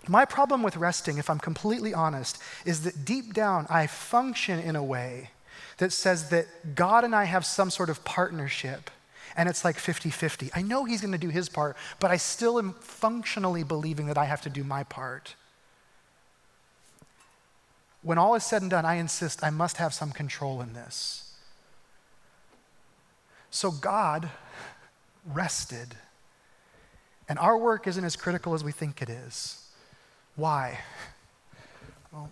My 0.08 0.26
problem 0.26 0.64
with 0.64 0.76
resting, 0.76 1.18
if 1.18 1.30
I'm 1.30 1.40
completely 1.40 1.94
honest, 1.94 2.38
is 2.66 2.84
that 2.84 3.06
deep 3.06 3.34
down 3.34 3.66
I 3.70 3.88
function 3.88 4.60
in 4.60 4.76
a 4.76 4.84
way 4.84 5.30
that 5.78 5.94
says 5.94 6.30
that 6.30 6.76
God 6.76 7.04
and 7.04 7.16
I 7.16 7.24
have 7.24 7.46
some 7.46 7.70
sort 7.70 7.90
of 7.90 8.04
partnership 8.04 8.92
and 9.36 9.50
it's 9.50 9.66
like 9.66 9.78
50 9.78 10.10
50. 10.10 10.52
I 10.56 10.62
know 10.62 10.86
He's 10.86 11.02
going 11.02 11.12
to 11.12 11.18
do 11.18 11.30
His 11.30 11.50
part, 11.50 11.76
but 12.00 12.12
I 12.12 12.18
still 12.18 12.60
am 12.60 12.74
functionally 12.74 13.64
believing 13.64 14.08
that 14.08 14.18
I 14.18 14.26
have 14.26 14.42
to 14.42 14.50
do 14.50 14.64
my 14.64 14.84
part. 14.84 15.36
When 18.02 18.18
all 18.18 18.36
is 18.36 18.44
said 18.44 18.62
and 18.62 18.70
done, 18.70 18.86
I 18.86 18.96
insist 18.96 19.44
I 19.44 19.50
must 19.50 19.78
have 19.78 19.94
some 19.94 20.12
control 20.12 20.62
in 20.62 20.74
this. 20.74 21.34
So 23.50 23.72
God 23.72 24.30
rested. 25.26 25.96
And 27.30 27.40
our 27.40 27.58
work 27.58 27.88
isn't 27.88 28.04
as 28.04 28.16
critical 28.16 28.54
as 28.54 28.64
we 28.64 28.72
think 28.72 29.02
it 29.02 29.10
is. 29.10 29.70
Why? 30.36 30.80
Well, 32.12 32.30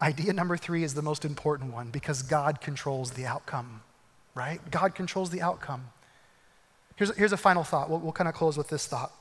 idea 0.00 0.32
number 0.32 0.56
three 0.56 0.84
is 0.84 0.94
the 0.94 1.02
most 1.02 1.24
important 1.24 1.72
one 1.72 1.90
because 1.90 2.22
God 2.22 2.60
controls 2.60 3.10
the 3.10 3.26
outcome, 3.26 3.82
right? 4.36 4.60
God 4.70 4.94
controls 4.94 5.30
the 5.30 5.42
outcome. 5.42 5.88
Here's, 6.96 7.14
here's 7.16 7.32
a 7.32 7.36
final 7.36 7.64
thought. 7.64 7.90
We'll, 7.90 8.00
we'll 8.00 8.12
kind 8.12 8.28
of 8.28 8.34
close 8.34 8.56
with 8.56 8.68
this 8.68 8.86
thought. 8.86 9.12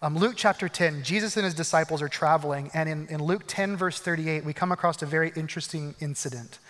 Um, 0.00 0.16
Luke 0.16 0.34
chapter 0.36 0.68
10, 0.68 1.02
Jesus 1.02 1.36
and 1.36 1.44
his 1.44 1.54
disciples 1.54 2.00
are 2.02 2.08
traveling, 2.08 2.70
and 2.72 2.88
in, 2.88 3.08
in 3.08 3.22
Luke 3.22 3.42
10, 3.48 3.76
verse 3.76 3.98
38, 3.98 4.44
we 4.44 4.52
come 4.52 4.70
across 4.70 5.02
a 5.02 5.06
very 5.06 5.32
interesting 5.34 5.96
incident. 5.98 6.60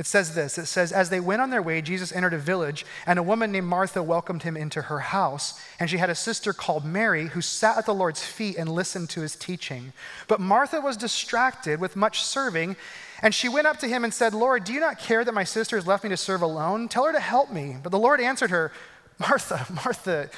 It 0.00 0.06
says 0.06 0.34
this 0.34 0.56
It 0.56 0.64
says, 0.64 0.92
As 0.92 1.10
they 1.10 1.20
went 1.20 1.42
on 1.42 1.50
their 1.50 1.60
way, 1.60 1.82
Jesus 1.82 2.10
entered 2.10 2.32
a 2.32 2.38
village, 2.38 2.86
and 3.06 3.18
a 3.18 3.22
woman 3.22 3.52
named 3.52 3.66
Martha 3.66 4.02
welcomed 4.02 4.44
him 4.44 4.56
into 4.56 4.82
her 4.82 5.00
house. 5.00 5.60
And 5.78 5.90
she 5.90 5.98
had 5.98 6.08
a 6.08 6.14
sister 6.14 6.52
called 6.52 6.86
Mary 6.86 7.26
who 7.26 7.42
sat 7.42 7.76
at 7.76 7.84
the 7.84 7.94
Lord's 7.94 8.24
feet 8.24 8.56
and 8.56 8.68
listened 8.68 9.10
to 9.10 9.20
his 9.20 9.36
teaching. 9.36 9.92
But 10.26 10.40
Martha 10.40 10.80
was 10.80 10.96
distracted 10.96 11.80
with 11.80 11.96
much 11.96 12.22
serving, 12.22 12.76
and 13.20 13.34
she 13.34 13.50
went 13.50 13.66
up 13.66 13.78
to 13.80 13.88
him 13.88 14.04
and 14.04 14.14
said, 14.14 14.32
Lord, 14.32 14.64
do 14.64 14.72
you 14.72 14.80
not 14.80 14.98
care 14.98 15.22
that 15.22 15.34
my 15.34 15.44
sister 15.44 15.76
has 15.76 15.86
left 15.86 16.04
me 16.04 16.10
to 16.10 16.16
serve 16.16 16.40
alone? 16.40 16.88
Tell 16.88 17.04
her 17.04 17.12
to 17.12 17.20
help 17.20 17.52
me. 17.52 17.76
But 17.82 17.92
the 17.92 17.98
Lord 17.98 18.20
answered 18.22 18.50
her, 18.50 18.72
Martha, 19.28 19.66
Martha, 19.84 20.30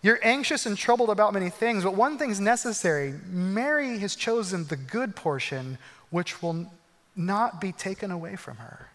you're 0.00 0.18
anxious 0.22 0.66
and 0.66 0.76
troubled 0.76 1.10
about 1.10 1.34
many 1.34 1.50
things, 1.50 1.84
but 1.84 1.94
one 1.94 2.18
thing's 2.18 2.40
necessary. 2.40 3.14
Mary 3.28 3.98
has 3.98 4.16
chosen 4.16 4.64
the 4.66 4.76
good 4.76 5.14
portion, 5.14 5.78
which 6.10 6.42
will 6.42 6.66
not 7.14 7.60
be 7.60 7.72
taken 7.72 8.10
away 8.10 8.36
from 8.36 8.56
her. 8.56 8.88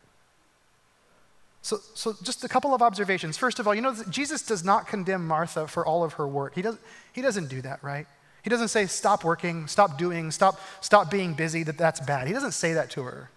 So, 1.62 1.78
so 1.94 2.16
just 2.24 2.44
a 2.44 2.48
couple 2.48 2.74
of 2.74 2.82
observations. 2.82 3.38
First 3.38 3.60
of 3.60 3.68
all, 3.68 3.76
you 3.76 3.82
know, 3.82 3.96
Jesus 4.10 4.42
does 4.42 4.64
not 4.64 4.88
condemn 4.88 5.28
Martha 5.28 5.68
for 5.68 5.86
all 5.86 6.04
of 6.04 6.14
her 6.14 6.28
work. 6.28 6.56
He, 6.56 6.62
does, 6.62 6.78
he 7.14 7.22
doesn't 7.22 7.48
do 7.48 7.62
that, 7.62 7.84
right? 7.84 8.08
He 8.42 8.50
doesn't 8.50 8.70
say, 8.70 8.86
stop 8.88 9.24
working, 9.24 9.68
stop 9.68 9.98
doing, 9.98 10.32
stop, 10.32 10.60
stop 10.82 11.12
being 11.12 11.34
busy, 11.34 11.64
that 11.64 11.78
that's 11.78 12.00
bad. 12.00 12.28
He 12.28 12.34
doesn't 12.34 12.54
say 12.54 12.74
that 12.74 12.90
to 12.92 13.04
her. 13.04 13.30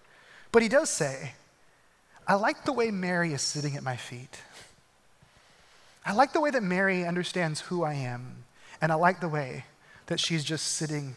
But 0.52 0.62
he 0.62 0.68
does 0.68 0.88
say, 0.88 1.32
I 2.26 2.34
like 2.34 2.64
the 2.64 2.72
way 2.72 2.90
Mary 2.90 3.32
is 3.32 3.42
sitting 3.42 3.76
at 3.76 3.82
my 3.82 3.96
feet. 3.96 4.38
I 6.04 6.12
like 6.12 6.32
the 6.32 6.40
way 6.40 6.50
that 6.50 6.62
Mary 6.62 7.06
understands 7.06 7.60
who 7.60 7.84
I 7.84 7.94
am. 7.94 8.44
And 8.80 8.90
I 8.90 8.94
like 8.94 9.20
the 9.20 9.28
way 9.28 9.64
that 10.06 10.18
she's 10.18 10.42
just 10.42 10.66
sitting 10.68 11.14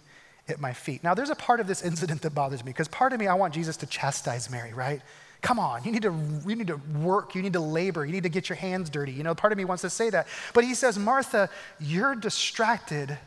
at 0.48 0.60
my 0.60 0.74
feet. 0.74 1.04
Now, 1.04 1.14
there's 1.14 1.30
a 1.30 1.36
part 1.36 1.60
of 1.60 1.68
this 1.68 1.82
incident 1.82 2.22
that 2.24 2.36
bothers 2.36 2.64
me 2.64 2.72
because 2.72 2.88
part 2.88 3.14
of 3.14 3.20
me, 3.20 3.28
I 3.28 3.34
want 3.34 3.54
Jesus 3.54 3.78
to 3.78 3.86
chastise 3.86 4.50
Mary, 4.50 4.74
right? 4.74 5.02
Come 5.42 5.60
on, 5.60 5.84
you 5.84 5.92
need, 5.92 6.04
to, 6.04 6.14
you 6.48 6.56
need 6.56 6.68
to 6.68 6.80
work, 7.02 7.36
you 7.36 7.42
need 7.42 7.54
to 7.54 7.60
labor, 7.60 8.06
you 8.06 8.14
need 8.14 8.24
to 8.24 8.30
get 8.30 8.48
your 8.48 8.56
hands 8.56 8.90
dirty. 8.90 9.12
You 9.12 9.24
know, 9.24 9.36
part 9.36 9.52
of 9.52 9.58
me 9.58 9.66
wants 9.66 9.82
to 9.82 9.90
say 9.90 10.10
that. 10.10 10.28
But 10.54 10.64
he 10.64 10.74
says, 10.74 10.98
Martha, 10.98 11.50
you're 11.80 12.16
distracted, 12.16 13.18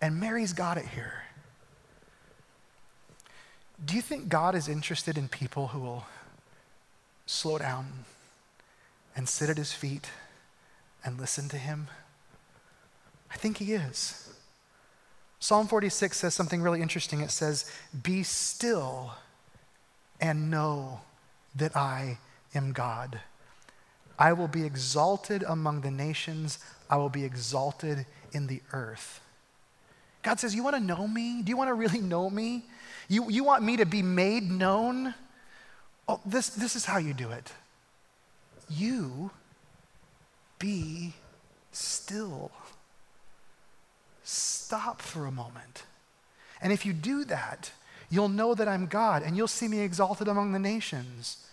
and 0.00 0.20
Mary's 0.20 0.52
got 0.52 0.76
it 0.76 0.86
here. 0.86 1.22
Do 3.84 3.94
you 3.94 4.02
think 4.02 4.28
God 4.28 4.54
is 4.54 4.68
interested 4.68 5.16
in 5.16 5.28
people 5.28 5.68
who 5.68 5.80
will 5.80 6.06
slow 7.26 7.58
down 7.58 8.04
and 9.16 9.28
sit 9.28 9.48
at 9.48 9.56
his 9.56 9.72
feet 9.72 10.10
and 11.04 11.18
listen 11.18 11.48
to 11.50 11.56
him? 11.56 11.88
I 13.30 13.36
think 13.36 13.58
he 13.58 13.72
is. 13.72 14.32
Psalm 15.40 15.68
46 15.68 16.16
says 16.16 16.34
something 16.34 16.62
really 16.62 16.82
interesting. 16.82 17.20
It 17.20 17.30
says, 17.30 17.70
Be 18.02 18.22
still 18.22 19.12
and 20.20 20.50
know 20.50 21.00
that 21.54 21.76
I 21.76 22.18
am 22.54 22.72
God. 22.72 23.20
I 24.18 24.32
will 24.32 24.48
be 24.48 24.64
exalted 24.64 25.44
among 25.46 25.82
the 25.82 25.90
nations, 25.90 26.58
I 26.90 26.96
will 26.96 27.08
be 27.08 27.24
exalted 27.24 28.06
in 28.32 28.48
the 28.48 28.60
earth. 28.72 29.20
God 30.22 30.40
says, 30.40 30.54
You 30.54 30.64
want 30.64 30.76
to 30.76 30.82
know 30.82 31.06
me? 31.06 31.42
Do 31.42 31.50
you 31.50 31.56
want 31.56 31.68
to 31.68 31.74
really 31.74 32.00
know 32.00 32.28
me? 32.28 32.64
You, 33.08 33.30
you 33.30 33.44
want 33.44 33.62
me 33.62 33.76
to 33.76 33.86
be 33.86 34.02
made 34.02 34.50
known? 34.50 35.14
Oh, 36.08 36.20
this, 36.26 36.48
this 36.50 36.74
is 36.74 36.84
how 36.84 36.98
you 36.98 37.14
do 37.14 37.30
it. 37.30 37.52
You 38.68 39.30
be 40.58 41.14
still. 41.72 42.50
Stop 44.24 45.00
for 45.00 45.26
a 45.26 45.32
moment. 45.32 45.84
And 46.60 46.72
if 46.72 46.84
you 46.84 46.92
do 46.92 47.24
that, 47.24 47.70
You'll 48.10 48.28
know 48.28 48.54
that 48.54 48.68
I'm 48.68 48.86
God, 48.86 49.22
and 49.22 49.36
you'll 49.36 49.48
see 49.48 49.68
me 49.68 49.80
exalted 49.80 50.28
among 50.28 50.52
the 50.52 50.58
nations. 50.58 51.44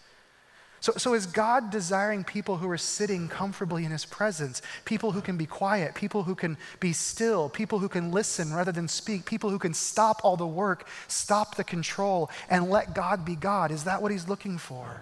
So, 0.80 0.94
so 0.98 1.14
is 1.14 1.26
God 1.26 1.72
desiring 1.72 2.24
people 2.24 2.58
who 2.58 2.70
are 2.70 2.78
sitting 2.78 3.28
comfortably 3.28 3.86
in 3.86 3.92
his 3.92 4.06
presence, 4.06 4.62
people 4.86 5.12
who 5.12 5.22
can 5.22 5.36
be 5.36 5.48
quiet, 5.48 5.96
people 5.96 6.24
who 6.24 6.36
can 6.36 6.58
be 6.80 6.94
still, 6.94 7.50
people 7.50 7.80
who 7.80 7.90
can 7.90 8.12
listen 8.12 8.54
rather 8.54 8.72
than 8.72 8.88
speak, 8.88 9.26
people 9.26 9.50
who 9.50 9.60
can 9.60 9.74
stop 9.74 10.22
all 10.24 10.38
the 10.38 10.48
work, 10.48 10.88
stop 11.08 11.56
the 11.56 11.64
control, 11.64 12.30
and 12.50 12.70
let 12.70 12.94
God 12.94 13.26
be 13.26 13.36
God? 13.36 13.72
Is 13.72 13.84
that 13.86 14.02
what 14.02 14.12
he's 14.12 14.30
looking 14.30 14.58
for? 14.58 15.02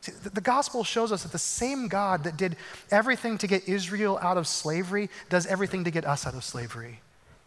See, 0.00 0.12
the, 0.12 0.40
gospel 0.40 0.84
shows 0.84 1.10
us 1.10 1.24
that 1.24 1.32
the 1.32 1.38
same 1.38 1.88
God 1.88 2.24
that 2.24 2.36
did 2.36 2.56
everything 2.90 3.36
to 3.38 3.46
get 3.46 3.68
Israel 3.68 4.18
out 4.22 4.36
of 4.36 4.46
slavery 4.46 5.10
does 5.28 5.44
everything 5.46 5.84
to 5.84 5.90
get 5.90 6.04
us 6.04 6.26
out 6.26 6.34
of 6.34 6.44
slavery. 6.44 7.00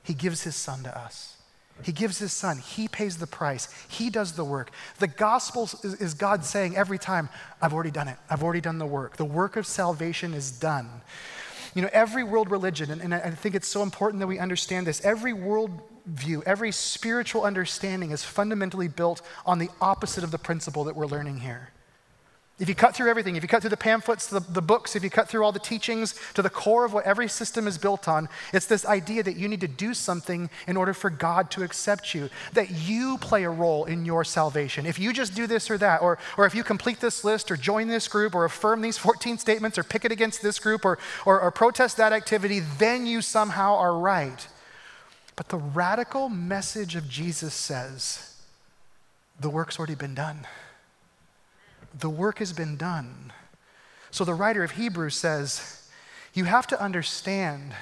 He 0.04 0.14
gives 0.14 0.44
his 0.44 0.56
son 0.56 0.84
to 0.84 0.98
us. 0.98 1.38
He 1.84 1.92
gives 1.92 2.20
his 2.20 2.34
son. 2.34 2.58
He 2.58 2.88
pays 2.88 3.18
the 3.18 3.28
price. 3.28 3.74
He 3.88 4.10
does 4.10 4.34
the 4.34 4.44
work. 4.44 4.72
The 5.00 5.08
gospel 5.08 5.64
is, 5.64 5.96
is, 5.96 6.14
God 6.14 6.44
saying 6.44 6.76
every 6.76 7.00
time, 7.00 7.30
I've 7.62 7.74
already 7.74 7.92
done 7.92 8.08
it. 8.08 8.18
I've 8.30 8.44
already 8.44 8.62
done 8.62 8.78
the 8.78 8.86
work. 8.86 9.18
The 9.18 9.26
work 9.26 9.56
of 9.56 9.66
salvation 9.66 10.34
is 10.34 10.52
done. 10.52 10.90
You 11.74 11.82
know, 11.82 11.90
every 11.94 12.24
world 12.24 12.52
religion, 12.52 12.92
and, 12.92 13.02
and 13.02 13.14
I 13.14 13.32
think 13.32 13.56
it's 13.56 13.68
so 13.68 13.82
important 13.82 14.20
that 14.20 14.28
we 14.28 14.38
understand 14.38 14.86
this, 14.86 15.04
every 15.06 15.34
world 15.34 15.72
view, 16.06 16.44
every 16.46 16.72
spiritual 16.72 17.44
understanding 17.44 18.12
is 18.12 18.24
fundamentally 18.24 18.90
built 18.90 19.22
on 19.46 19.58
the 19.58 19.70
opposite 19.80 20.24
of 20.24 20.32
the 20.32 20.38
principle 20.38 20.84
that 20.84 20.96
we're 20.96 21.06
learning 21.06 21.40
here. 21.40 21.70
If 22.62 22.69
you 22.69 22.76
cut 22.76 22.95
through 22.95 23.10
everything, 23.10 23.36
if 23.36 23.41
you 23.41 23.50
cut 23.50 23.62
through 23.62 23.71
the 23.71 23.78
pamphlets, 23.78 24.28
the, 24.28 24.39
the 24.39 24.62
books, 24.62 24.95
if 24.95 25.04
you 25.04 25.10
cut 25.10 25.28
through 25.28 25.43
all 25.43 25.52
the 25.52 25.58
teachings 25.58 26.13
to 26.36 26.43
the 26.43 26.50
core 26.50 26.86
of 26.86 26.93
what 26.93 27.06
every 27.06 27.28
system 27.28 27.65
is 27.65 27.80
built 27.80 28.08
on, 28.08 28.30
it's 28.54 28.67
this 28.67 28.86
idea 28.86 29.24
that 29.24 29.36
you 29.36 29.47
need 29.47 29.62
to 29.62 29.67
do 29.67 29.95
something 29.95 30.47
in 30.67 30.78
order 30.78 30.93
for 30.93 31.10
God 31.10 31.50
to 31.52 31.63
accept 31.63 32.13
you, 32.13 32.30
that 32.54 32.69
you 32.69 33.17
play 33.17 33.45
a 33.45 33.50
role 33.50 33.86
in 33.86 34.06
your 34.06 34.24
salvation. 34.24 34.86
If 34.86 35.00
you 35.00 35.12
just 35.12 35.34
do 35.34 35.47
this 35.47 35.71
or 35.71 35.80
that, 35.80 36.04
or, 36.04 36.19
or 36.38 36.45
if 36.45 36.54
you 36.54 36.63
complete 36.63 37.00
this 37.00 37.24
list, 37.24 37.50
or 37.50 37.58
join 37.58 37.88
this 37.88 38.08
group, 38.08 38.36
or 38.36 38.45
affirm 38.45 38.82
these 38.82 38.97
14 39.00 39.39
statements, 39.39 39.80
or 39.80 39.84
picket 39.84 40.12
against 40.12 40.43
this 40.43 40.60
group, 40.60 40.86
or, 40.86 41.00
or, 41.26 41.41
or 41.41 41.50
protest 41.50 41.97
that 41.97 42.13
activity, 42.13 42.60
then 42.60 43.08
you 43.08 43.24
somehow 43.24 43.76
are 43.76 43.97
right. 43.97 44.47
But 45.36 45.50
the 45.50 45.58
radical 45.58 46.30
message 46.30 46.95
of 46.95 47.10
Jesus 47.10 47.56
says 47.56 48.36
the 49.39 49.50
work's 49.50 49.80
already 49.80 49.95
been 49.95 50.13
done 50.13 50.45
the 51.97 52.10
work 52.10 52.39
has 52.39 52.54
been 52.54 52.77
done. 52.77 53.32
So 54.12 54.25
the 54.25 54.34
writer 54.34 54.63
of 54.63 54.71
Hebrews 54.71 55.15
says, 55.15 55.89
you 56.34 56.45
have 56.45 56.67
to 56.67 56.82
understand 56.82 57.73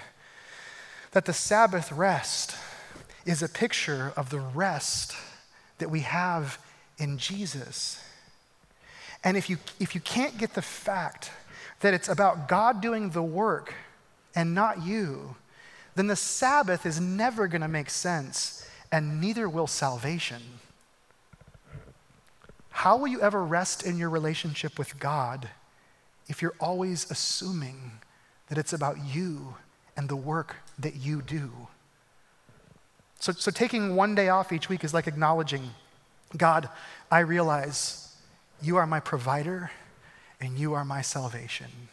that 1.12 1.26
the 1.26 1.34
Sabbath 1.34 1.92
rest 1.92 2.56
is 3.26 3.44
a 3.44 3.50
picture 3.50 4.14
of 4.16 4.30
the 4.30 4.40
rest 4.40 5.16
that 5.78 5.90
we 5.90 6.02
have 6.02 6.60
in 6.98 7.18
Jesus. 7.18 8.04
And 9.24 9.38
if 9.38 9.50
you, 9.50 9.58
if 9.80 9.96
you 9.96 10.02
can't 10.02 10.38
get 10.38 10.54
the 10.54 10.62
fact 10.62 11.32
that 11.82 11.94
it's 11.94 12.10
about 12.10 12.48
God 12.48 12.82
doing 12.82 13.10
the 13.10 13.24
work 13.24 13.74
and 14.36 14.54
not 14.54 14.84
you, 14.84 15.36
then 15.96 16.08
the 16.08 16.16
Sabbath 16.16 16.86
is 16.86 17.00
never 17.00 17.48
going 17.48 17.62
to 17.62 17.68
make 17.68 17.90
sense, 17.90 18.68
and 18.92 19.20
neither 19.20 19.50
will 19.50 19.68
salvation. 19.68 20.42
How 22.80 22.96
will 22.96 23.10
you 23.10 23.20
ever 23.20 23.44
rest 23.44 23.84
in 23.84 23.98
your 23.98 24.10
relationship 24.10 24.80
with 24.80 24.98
God 25.02 25.50
if 26.30 26.42
you're 26.42 26.56
always 26.62 27.12
assuming 27.12 28.00
that 28.48 28.58
it's 28.58 28.72
about 28.72 29.04
you 29.04 29.56
and 29.98 30.08
the 30.08 30.16
work 30.16 30.56
that 30.80 30.96
you 30.96 31.22
do? 31.22 31.52
So, 33.20 33.34
so 33.34 33.52
taking 33.52 33.98
one 33.98 34.16
day 34.16 34.30
off 34.30 34.54
each 34.54 34.70
week 34.70 34.86
is 34.86 34.94
like 34.94 35.08
acknowledging 35.08 35.72
God, 36.38 36.70
I 37.12 37.20
realize 37.20 38.16
you 38.62 38.78
are 38.78 38.88
my 38.88 39.02
provider 39.02 39.72
and 40.40 40.58
you 40.58 40.74
are 40.74 40.86
my 40.86 41.02
salvation. 41.02 41.90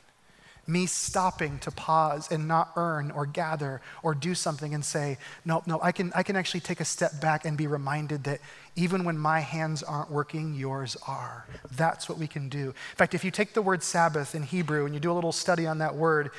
Me 0.69 0.87
stopping 0.87 1.59
to 1.61 1.71
pause 1.71 2.31
and 2.31 2.49
not 2.49 2.73
earn 2.77 3.11
or 3.13 3.27
gather 3.27 3.81
or 4.03 4.15
do 4.15 4.35
something 4.35 4.75
and 4.75 4.85
say, 4.85 5.19
no, 5.45 5.63
no, 5.67 5.81
I 5.83 5.93
can, 5.93 6.13
I 6.15 6.23
can 6.23 6.37
actually 6.37 6.61
take 6.61 6.81
a 6.81 6.85
step 6.85 7.21
back 7.21 7.45
and 7.45 7.57
be 7.57 7.67
reminded 7.67 8.25
that 8.25 8.41
even 8.75 9.05
when 9.05 9.17
my 9.17 9.41
hands 9.41 9.83
aren't 9.83 10.11
working, 10.11 10.55
yours 10.55 10.97
are. 11.07 11.47
That's 11.77 12.09
what 12.09 12.19
we 12.19 12.27
can 12.27 12.49
do. 12.49 12.69
In 12.69 12.97
fact, 12.97 13.15
if 13.15 13.25
you 13.25 13.31
take 13.31 13.55
the 13.55 13.63
word 13.63 13.83
Sabbath 13.83 14.35
in 14.35 14.43
Hebrew 14.43 14.85
and 14.85 14.95
you 14.95 15.01
do 15.01 15.13
a 15.13 15.15
little 15.15 15.33
study 15.33 15.67
on 15.67 15.79
that 15.79 15.95
word, 15.95 16.31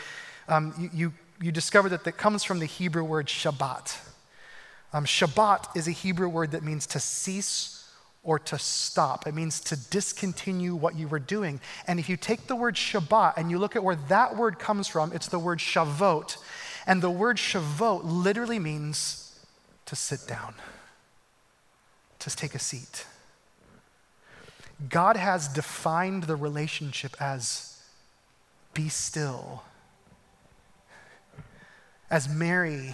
um, 0.47 0.73
you, 0.77 0.89
you, 0.93 1.13
you, 1.41 1.51
discover 1.51 1.89
that 1.89 2.03
that 2.05 2.13
comes 2.13 2.43
from 2.43 2.59
the 2.59 2.65
Hebrew 2.65 3.03
word 3.03 3.27
Shabbat. 3.27 3.97
Um, 4.93 5.05
Shabbat 5.05 5.75
is 5.75 5.87
a 5.87 5.91
Hebrew 5.91 6.29
word 6.29 6.51
that 6.51 6.63
means 6.63 6.87
to 6.87 6.99
cease 6.99 7.76
or 8.27 8.37
to 8.37 8.59
stop. 8.59 9.25
It 9.25 9.33
means 9.33 9.61
to 9.61 9.77
discontinue 9.89 10.75
what 10.75 10.97
you 10.97 11.07
were 11.07 11.17
doing. 11.17 11.61
And 11.87 11.97
if 11.97 12.09
you 12.09 12.17
take 12.17 12.47
the 12.47 12.57
word 12.57 12.75
Shabbat 12.75 13.37
and 13.37 13.49
you 13.49 13.57
look 13.57 13.77
at 13.77 13.83
where 13.85 13.95
that 14.09 14.35
word 14.35 14.59
comes 14.59 14.89
from, 14.89 15.13
it's 15.13 15.29
the 15.29 15.39
word 15.39 15.59
Shavot. 15.59 16.35
And 16.85 17.01
the 17.01 17.09
word 17.09 17.37
Shavot 17.37 18.01
literally 18.03 18.59
means 18.59 19.39
to 19.85 19.95
sit 19.95 20.27
down, 20.27 20.55
to 22.19 22.35
take 22.35 22.53
a 22.53 22.59
seat. 22.59 23.05
God 24.89 25.15
has 25.15 25.47
defined 25.47 26.23
the 26.23 26.35
relationship 26.35 27.15
as 27.21 27.81
be 28.73 28.89
still. 28.89 29.63
As 32.09 32.27
Mary 32.27 32.93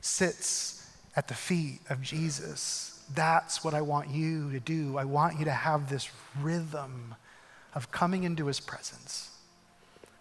sits 0.00 0.88
at 1.16 1.26
the 1.26 1.34
feet 1.34 1.80
of 1.90 2.02
Jesus, 2.02 2.93
that's 3.12 3.64
what 3.64 3.74
I 3.74 3.80
want 3.80 4.10
you 4.10 4.50
to 4.52 4.60
do. 4.60 4.96
I 4.96 5.04
want 5.04 5.38
you 5.38 5.44
to 5.44 5.52
have 5.52 5.90
this 5.90 6.10
rhythm 6.40 7.14
of 7.74 7.90
coming 7.90 8.24
into 8.24 8.46
his 8.46 8.60
presence, 8.60 9.30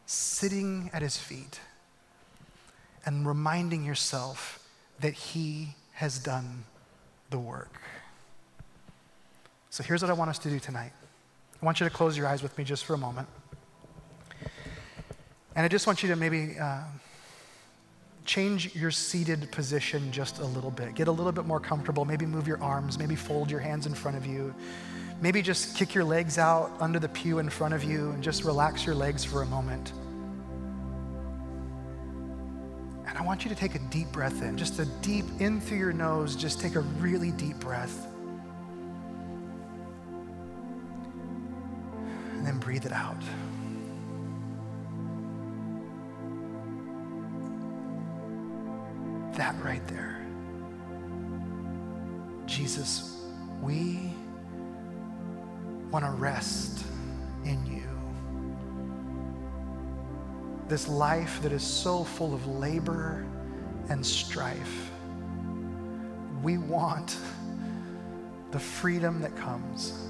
sitting 0.06 0.90
at 0.94 1.02
his 1.02 1.18
feet, 1.18 1.60
and 3.06 3.28
reminding 3.28 3.86
yourself 3.86 4.68
that 5.00 5.14
he 5.14 5.76
has 5.94 6.20
done 6.20 6.66
the 7.30 7.40
work. 7.40 7.80
So 9.70 9.84
here's 9.84 10.02
what 10.02 10.10
I 10.10 10.14
want 10.14 10.30
us 10.30 10.40
to 10.40 10.50
do 10.50 10.60
tonight. 10.60 10.92
I 11.62 11.66
want 11.66 11.80
you 11.80 11.88
to 11.88 11.94
close 11.94 12.18
your 12.18 12.28
eyes 12.28 12.44
with 12.44 12.58
me 12.58 12.64
just 12.64 12.86
for 12.86 12.94
a 12.94 12.98
moment. 12.98 13.28
And 15.56 15.66
I 15.66 15.68
just 15.68 15.88
want 15.88 16.04
you 16.04 16.10
to 16.10 16.16
maybe. 16.16 16.58
Uh, 16.60 16.82
change 18.26 18.76
your 18.76 18.92
seated 18.92 19.52
position 19.52 20.12
just 20.12 20.40
a 20.40 20.46
little 20.46 20.72
bit. 20.72 20.96
Get 20.96 21.08
a 21.08 21.12
little 21.12 21.32
bit 21.32 21.46
more 21.46 21.60
comfortable. 21.60 22.06
Maybe 22.06 22.26
move 22.26 22.48
your 22.48 22.62
arms, 22.62 22.98
maybe 22.98 23.16
fold 23.16 23.52
your 23.52 23.60
hands 23.60 23.86
in 23.86 23.94
front 23.94 24.18
of 24.18 24.26
you. 24.26 24.54
Maybe 25.22 25.42
just 25.42 25.78
kick 25.78 25.94
your 25.94 26.04
legs 26.04 26.38
out 26.38 26.72
under 26.80 27.00
the 27.00 27.10
pew 27.10 27.40
in 27.40 27.50
front 27.50 27.74
of 27.74 27.84
you 27.84 28.12
and 28.12 28.24
just 28.24 28.44
relax 28.44 28.86
your 28.86 28.96
legs 28.96 29.24
for 29.24 29.42
a 29.42 29.46
moment. 29.46 29.94
And 33.08 33.18
I 33.18 33.22
want 33.22 33.44
you 33.44 33.50
to 33.50 33.56
take 33.56 33.76
a 33.76 33.80
deep 33.80 34.12
breath 34.12 34.42
in, 34.42 34.58
just 34.58 34.80
a 34.80 34.86
deep 35.02 35.26
in 35.40 35.62
through 35.62 35.78
your 35.78 35.94
nose, 35.94 36.36
just 36.36 36.60
take 36.60 36.76
a 36.76 36.80
really 36.80 37.32
deep 37.32 37.60
breath. 37.60 38.08
And 42.34 42.46
then 42.46 42.58
breathe 42.58 42.86
it 42.86 42.92
out. 42.92 43.22
That 49.44 49.62
right 49.62 49.86
there. 49.90 50.26
Jesus, 52.46 53.26
we 53.62 54.14
want 55.92 56.06
to 56.06 56.12
rest 56.12 56.86
in 57.44 57.66
you. 57.66 57.84
This 60.70 60.88
life 60.88 61.42
that 61.42 61.52
is 61.52 61.62
so 61.62 62.06
full 62.06 62.34
of 62.34 62.48
labor 62.48 63.26
and 63.90 64.06
strife, 64.06 64.90
we 66.42 66.58
want 66.58 67.18
the 68.52 68.60
freedom 68.60 69.20
that 69.20 69.36
comes 69.36 70.08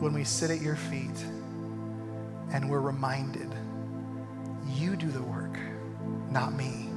when 0.00 0.12
we 0.12 0.22
sit 0.22 0.50
at 0.50 0.60
your 0.60 0.76
feet 0.76 1.24
and 2.52 2.68
we're 2.68 2.80
reminded 2.80 3.48
you 4.74 4.96
do 4.96 5.10
the 5.10 5.22
work, 5.22 5.58
not 6.30 6.52
me. 6.52 6.89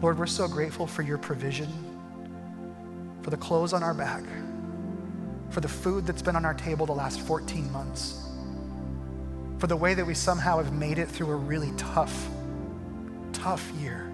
Lord, 0.00 0.16
we're 0.16 0.26
so 0.26 0.46
grateful 0.46 0.86
for 0.86 1.02
your 1.02 1.18
provision, 1.18 1.68
for 3.22 3.30
the 3.30 3.36
clothes 3.36 3.72
on 3.72 3.82
our 3.82 3.94
back, 3.94 4.22
for 5.50 5.60
the 5.60 5.68
food 5.68 6.06
that's 6.06 6.22
been 6.22 6.36
on 6.36 6.44
our 6.44 6.54
table 6.54 6.86
the 6.86 6.92
last 6.92 7.20
14 7.20 7.72
months, 7.72 8.24
for 9.58 9.66
the 9.66 9.76
way 9.76 9.94
that 9.94 10.06
we 10.06 10.14
somehow 10.14 10.58
have 10.58 10.72
made 10.72 10.98
it 10.98 11.08
through 11.08 11.30
a 11.30 11.36
really 11.36 11.72
tough, 11.76 12.28
tough 13.32 13.68
year. 13.80 14.12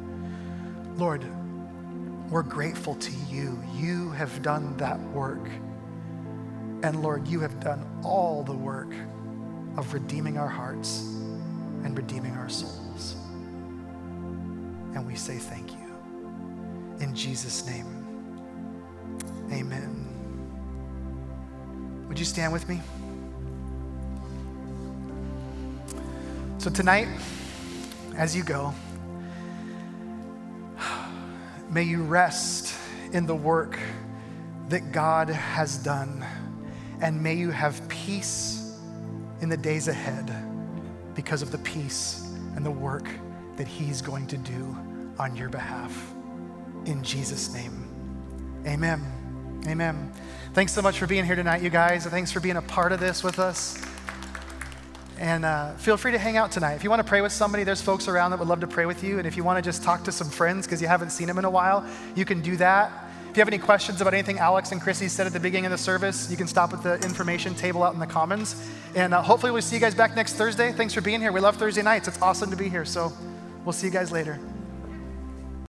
Lord, 0.97 1.23
we're 2.31 2.43
grateful 2.43 2.95
to 2.95 3.13
you. 3.29 3.63
You 3.75 4.11
have 4.13 4.41
done 4.41 4.75
that 4.79 4.99
work. 5.11 5.47
And 6.83 7.03
Lord, 7.03 7.29
you 7.29 7.41
have 7.41 7.61
done 7.61 7.85
all 8.03 8.43
the 8.43 8.55
work 8.55 8.93
of 9.77 9.93
redeeming 9.93 10.39
our 10.39 10.49
hearts 10.49 11.01
and 11.85 11.95
redeeming 11.95 12.33
our 12.37 12.49
souls 12.49 13.17
and 14.95 15.07
we 15.07 15.15
say 15.15 15.39
thank 15.39 15.73
you. 15.73 15.79
In 17.01 17.15
Jesus' 17.15 17.67
name, 17.67 17.87
amen. 19.53 20.05
Would 22.09 22.19
you 22.19 22.25
stand 22.25 22.53
with 22.53 22.69
me? 22.69 22.81
So, 26.59 26.71
tonight, 26.71 27.09
as 28.17 28.35
you 28.37 28.45
go, 28.45 28.73
may 31.71 31.83
you 31.83 32.03
rest 32.03 32.75
in 33.13 33.27
the 33.27 33.35
work 33.35 33.79
that 34.69 34.93
God 34.93 35.29
has 35.29 35.77
done, 35.77 36.25
and 37.01 37.23
may 37.23 37.35
you 37.35 37.51
have 37.51 37.87
peace 37.89 38.79
in 39.41 39.49
the 39.49 39.57
days 39.57 39.89
ahead 39.89 40.33
because 41.15 41.43
of 41.43 41.51
the 41.51 41.59
peace 41.59 42.33
and 42.57 42.65
the 42.65 42.71
work 42.71 43.09
that 43.57 43.69
He's 43.69 44.03
going 44.03 44.27
to 44.29 44.37
do 44.37 44.77
on 45.19 45.37
your 45.37 45.49
behalf. 45.49 46.13
In 46.87 47.03
Jesus' 47.03 47.53
name, 47.53 47.89
amen. 48.67 49.03
Amen. 49.67 50.13
Thanks 50.53 50.73
so 50.73 50.83
much 50.83 50.99
for 50.99 51.07
being 51.07 51.25
here 51.25 51.37
tonight, 51.37 51.63
you 51.63 51.71
guys. 51.71 52.07
Thanks 52.07 52.31
for 52.31 52.41
being 52.41 52.57
a 52.57 52.63
part 52.63 52.93
of 52.93 53.01
this 53.01 53.25
with 53.25 53.39
us. 53.39 53.83
And 55.19 55.45
uh, 55.45 55.75
feel 55.77 55.97
free 55.97 56.13
to 56.13 56.19
hang 56.19 56.37
out 56.37 56.53
tonight. 56.53 56.75
If 56.75 56.85
you 56.85 56.91
want 56.91 57.01
to 57.01 57.09
pray 57.09 57.21
with 57.21 57.33
somebody, 57.33 57.65
there's 57.65 57.81
folks 57.81 58.09
around 58.09 58.33
that 58.33 58.41
would 58.41 58.49
love 58.49 58.61
to 58.61 58.67
pray 58.67 58.85
with 58.85 59.03
you. 59.03 59.19
And 59.19 59.27
if 59.27 59.37
you 59.37 59.45
want 59.45 59.57
to 59.57 59.63
just 59.63 59.83
talk 59.83 60.05
to 60.05 60.13
some 60.13 60.29
friends 60.29 60.67
because 60.67 60.83
you 60.83 60.89
haven't 60.89 61.11
seen 61.11 61.27
them 61.27 61.39
in 61.39 61.45
a 61.45 61.51
while, 61.51 61.89
you 62.15 62.25
can 62.25 62.43
do 62.43 62.57
that. 62.57 62.93
If 63.31 63.39
you 63.39 63.41
have 63.41 63.49
any 63.49 63.59
questions 63.59 64.01
about 64.01 64.13
anything 64.13 64.39
Alex 64.39 64.71
and 64.71 64.81
Chrissy 64.81 65.09
said 65.09 65.27
at 65.27 65.33
the 65.33 65.41
beginning 65.41 65.67
of 65.67 65.73
the 65.73 65.79
service, 65.79 66.31
you 66.31 66.37
can 66.37 66.47
stop 66.47 66.73
at 66.73 66.83
the 66.83 66.95
information 67.05 67.55
table 67.55 67.83
out 67.83 67.95
in 67.95 68.01
the 68.01 68.07
commons. 68.07 68.55
And 68.95 69.15
uh, 69.15 69.23
hopefully, 69.23 69.51
we'll 69.51 69.63
see 69.63 69.77
you 69.77 69.81
guys 69.81 69.95
back 69.95 70.15
next 70.15 70.35
Thursday. 70.35 70.73
Thanks 70.73 70.95
for 70.95 71.01
being 71.01 71.21
here. 71.21 71.33
We 71.33 71.41
love 71.41 71.57
Thursday 71.57 71.83
nights. 71.83 72.07
It's 72.07 72.21
awesome 72.23 72.51
to 72.51 72.57
be 72.57 72.69
here. 72.69 72.85
So, 72.85 73.13
We'll 73.65 73.73
see 73.73 73.87
you 73.87 73.93
guys 73.93 74.13
later. 74.13 74.39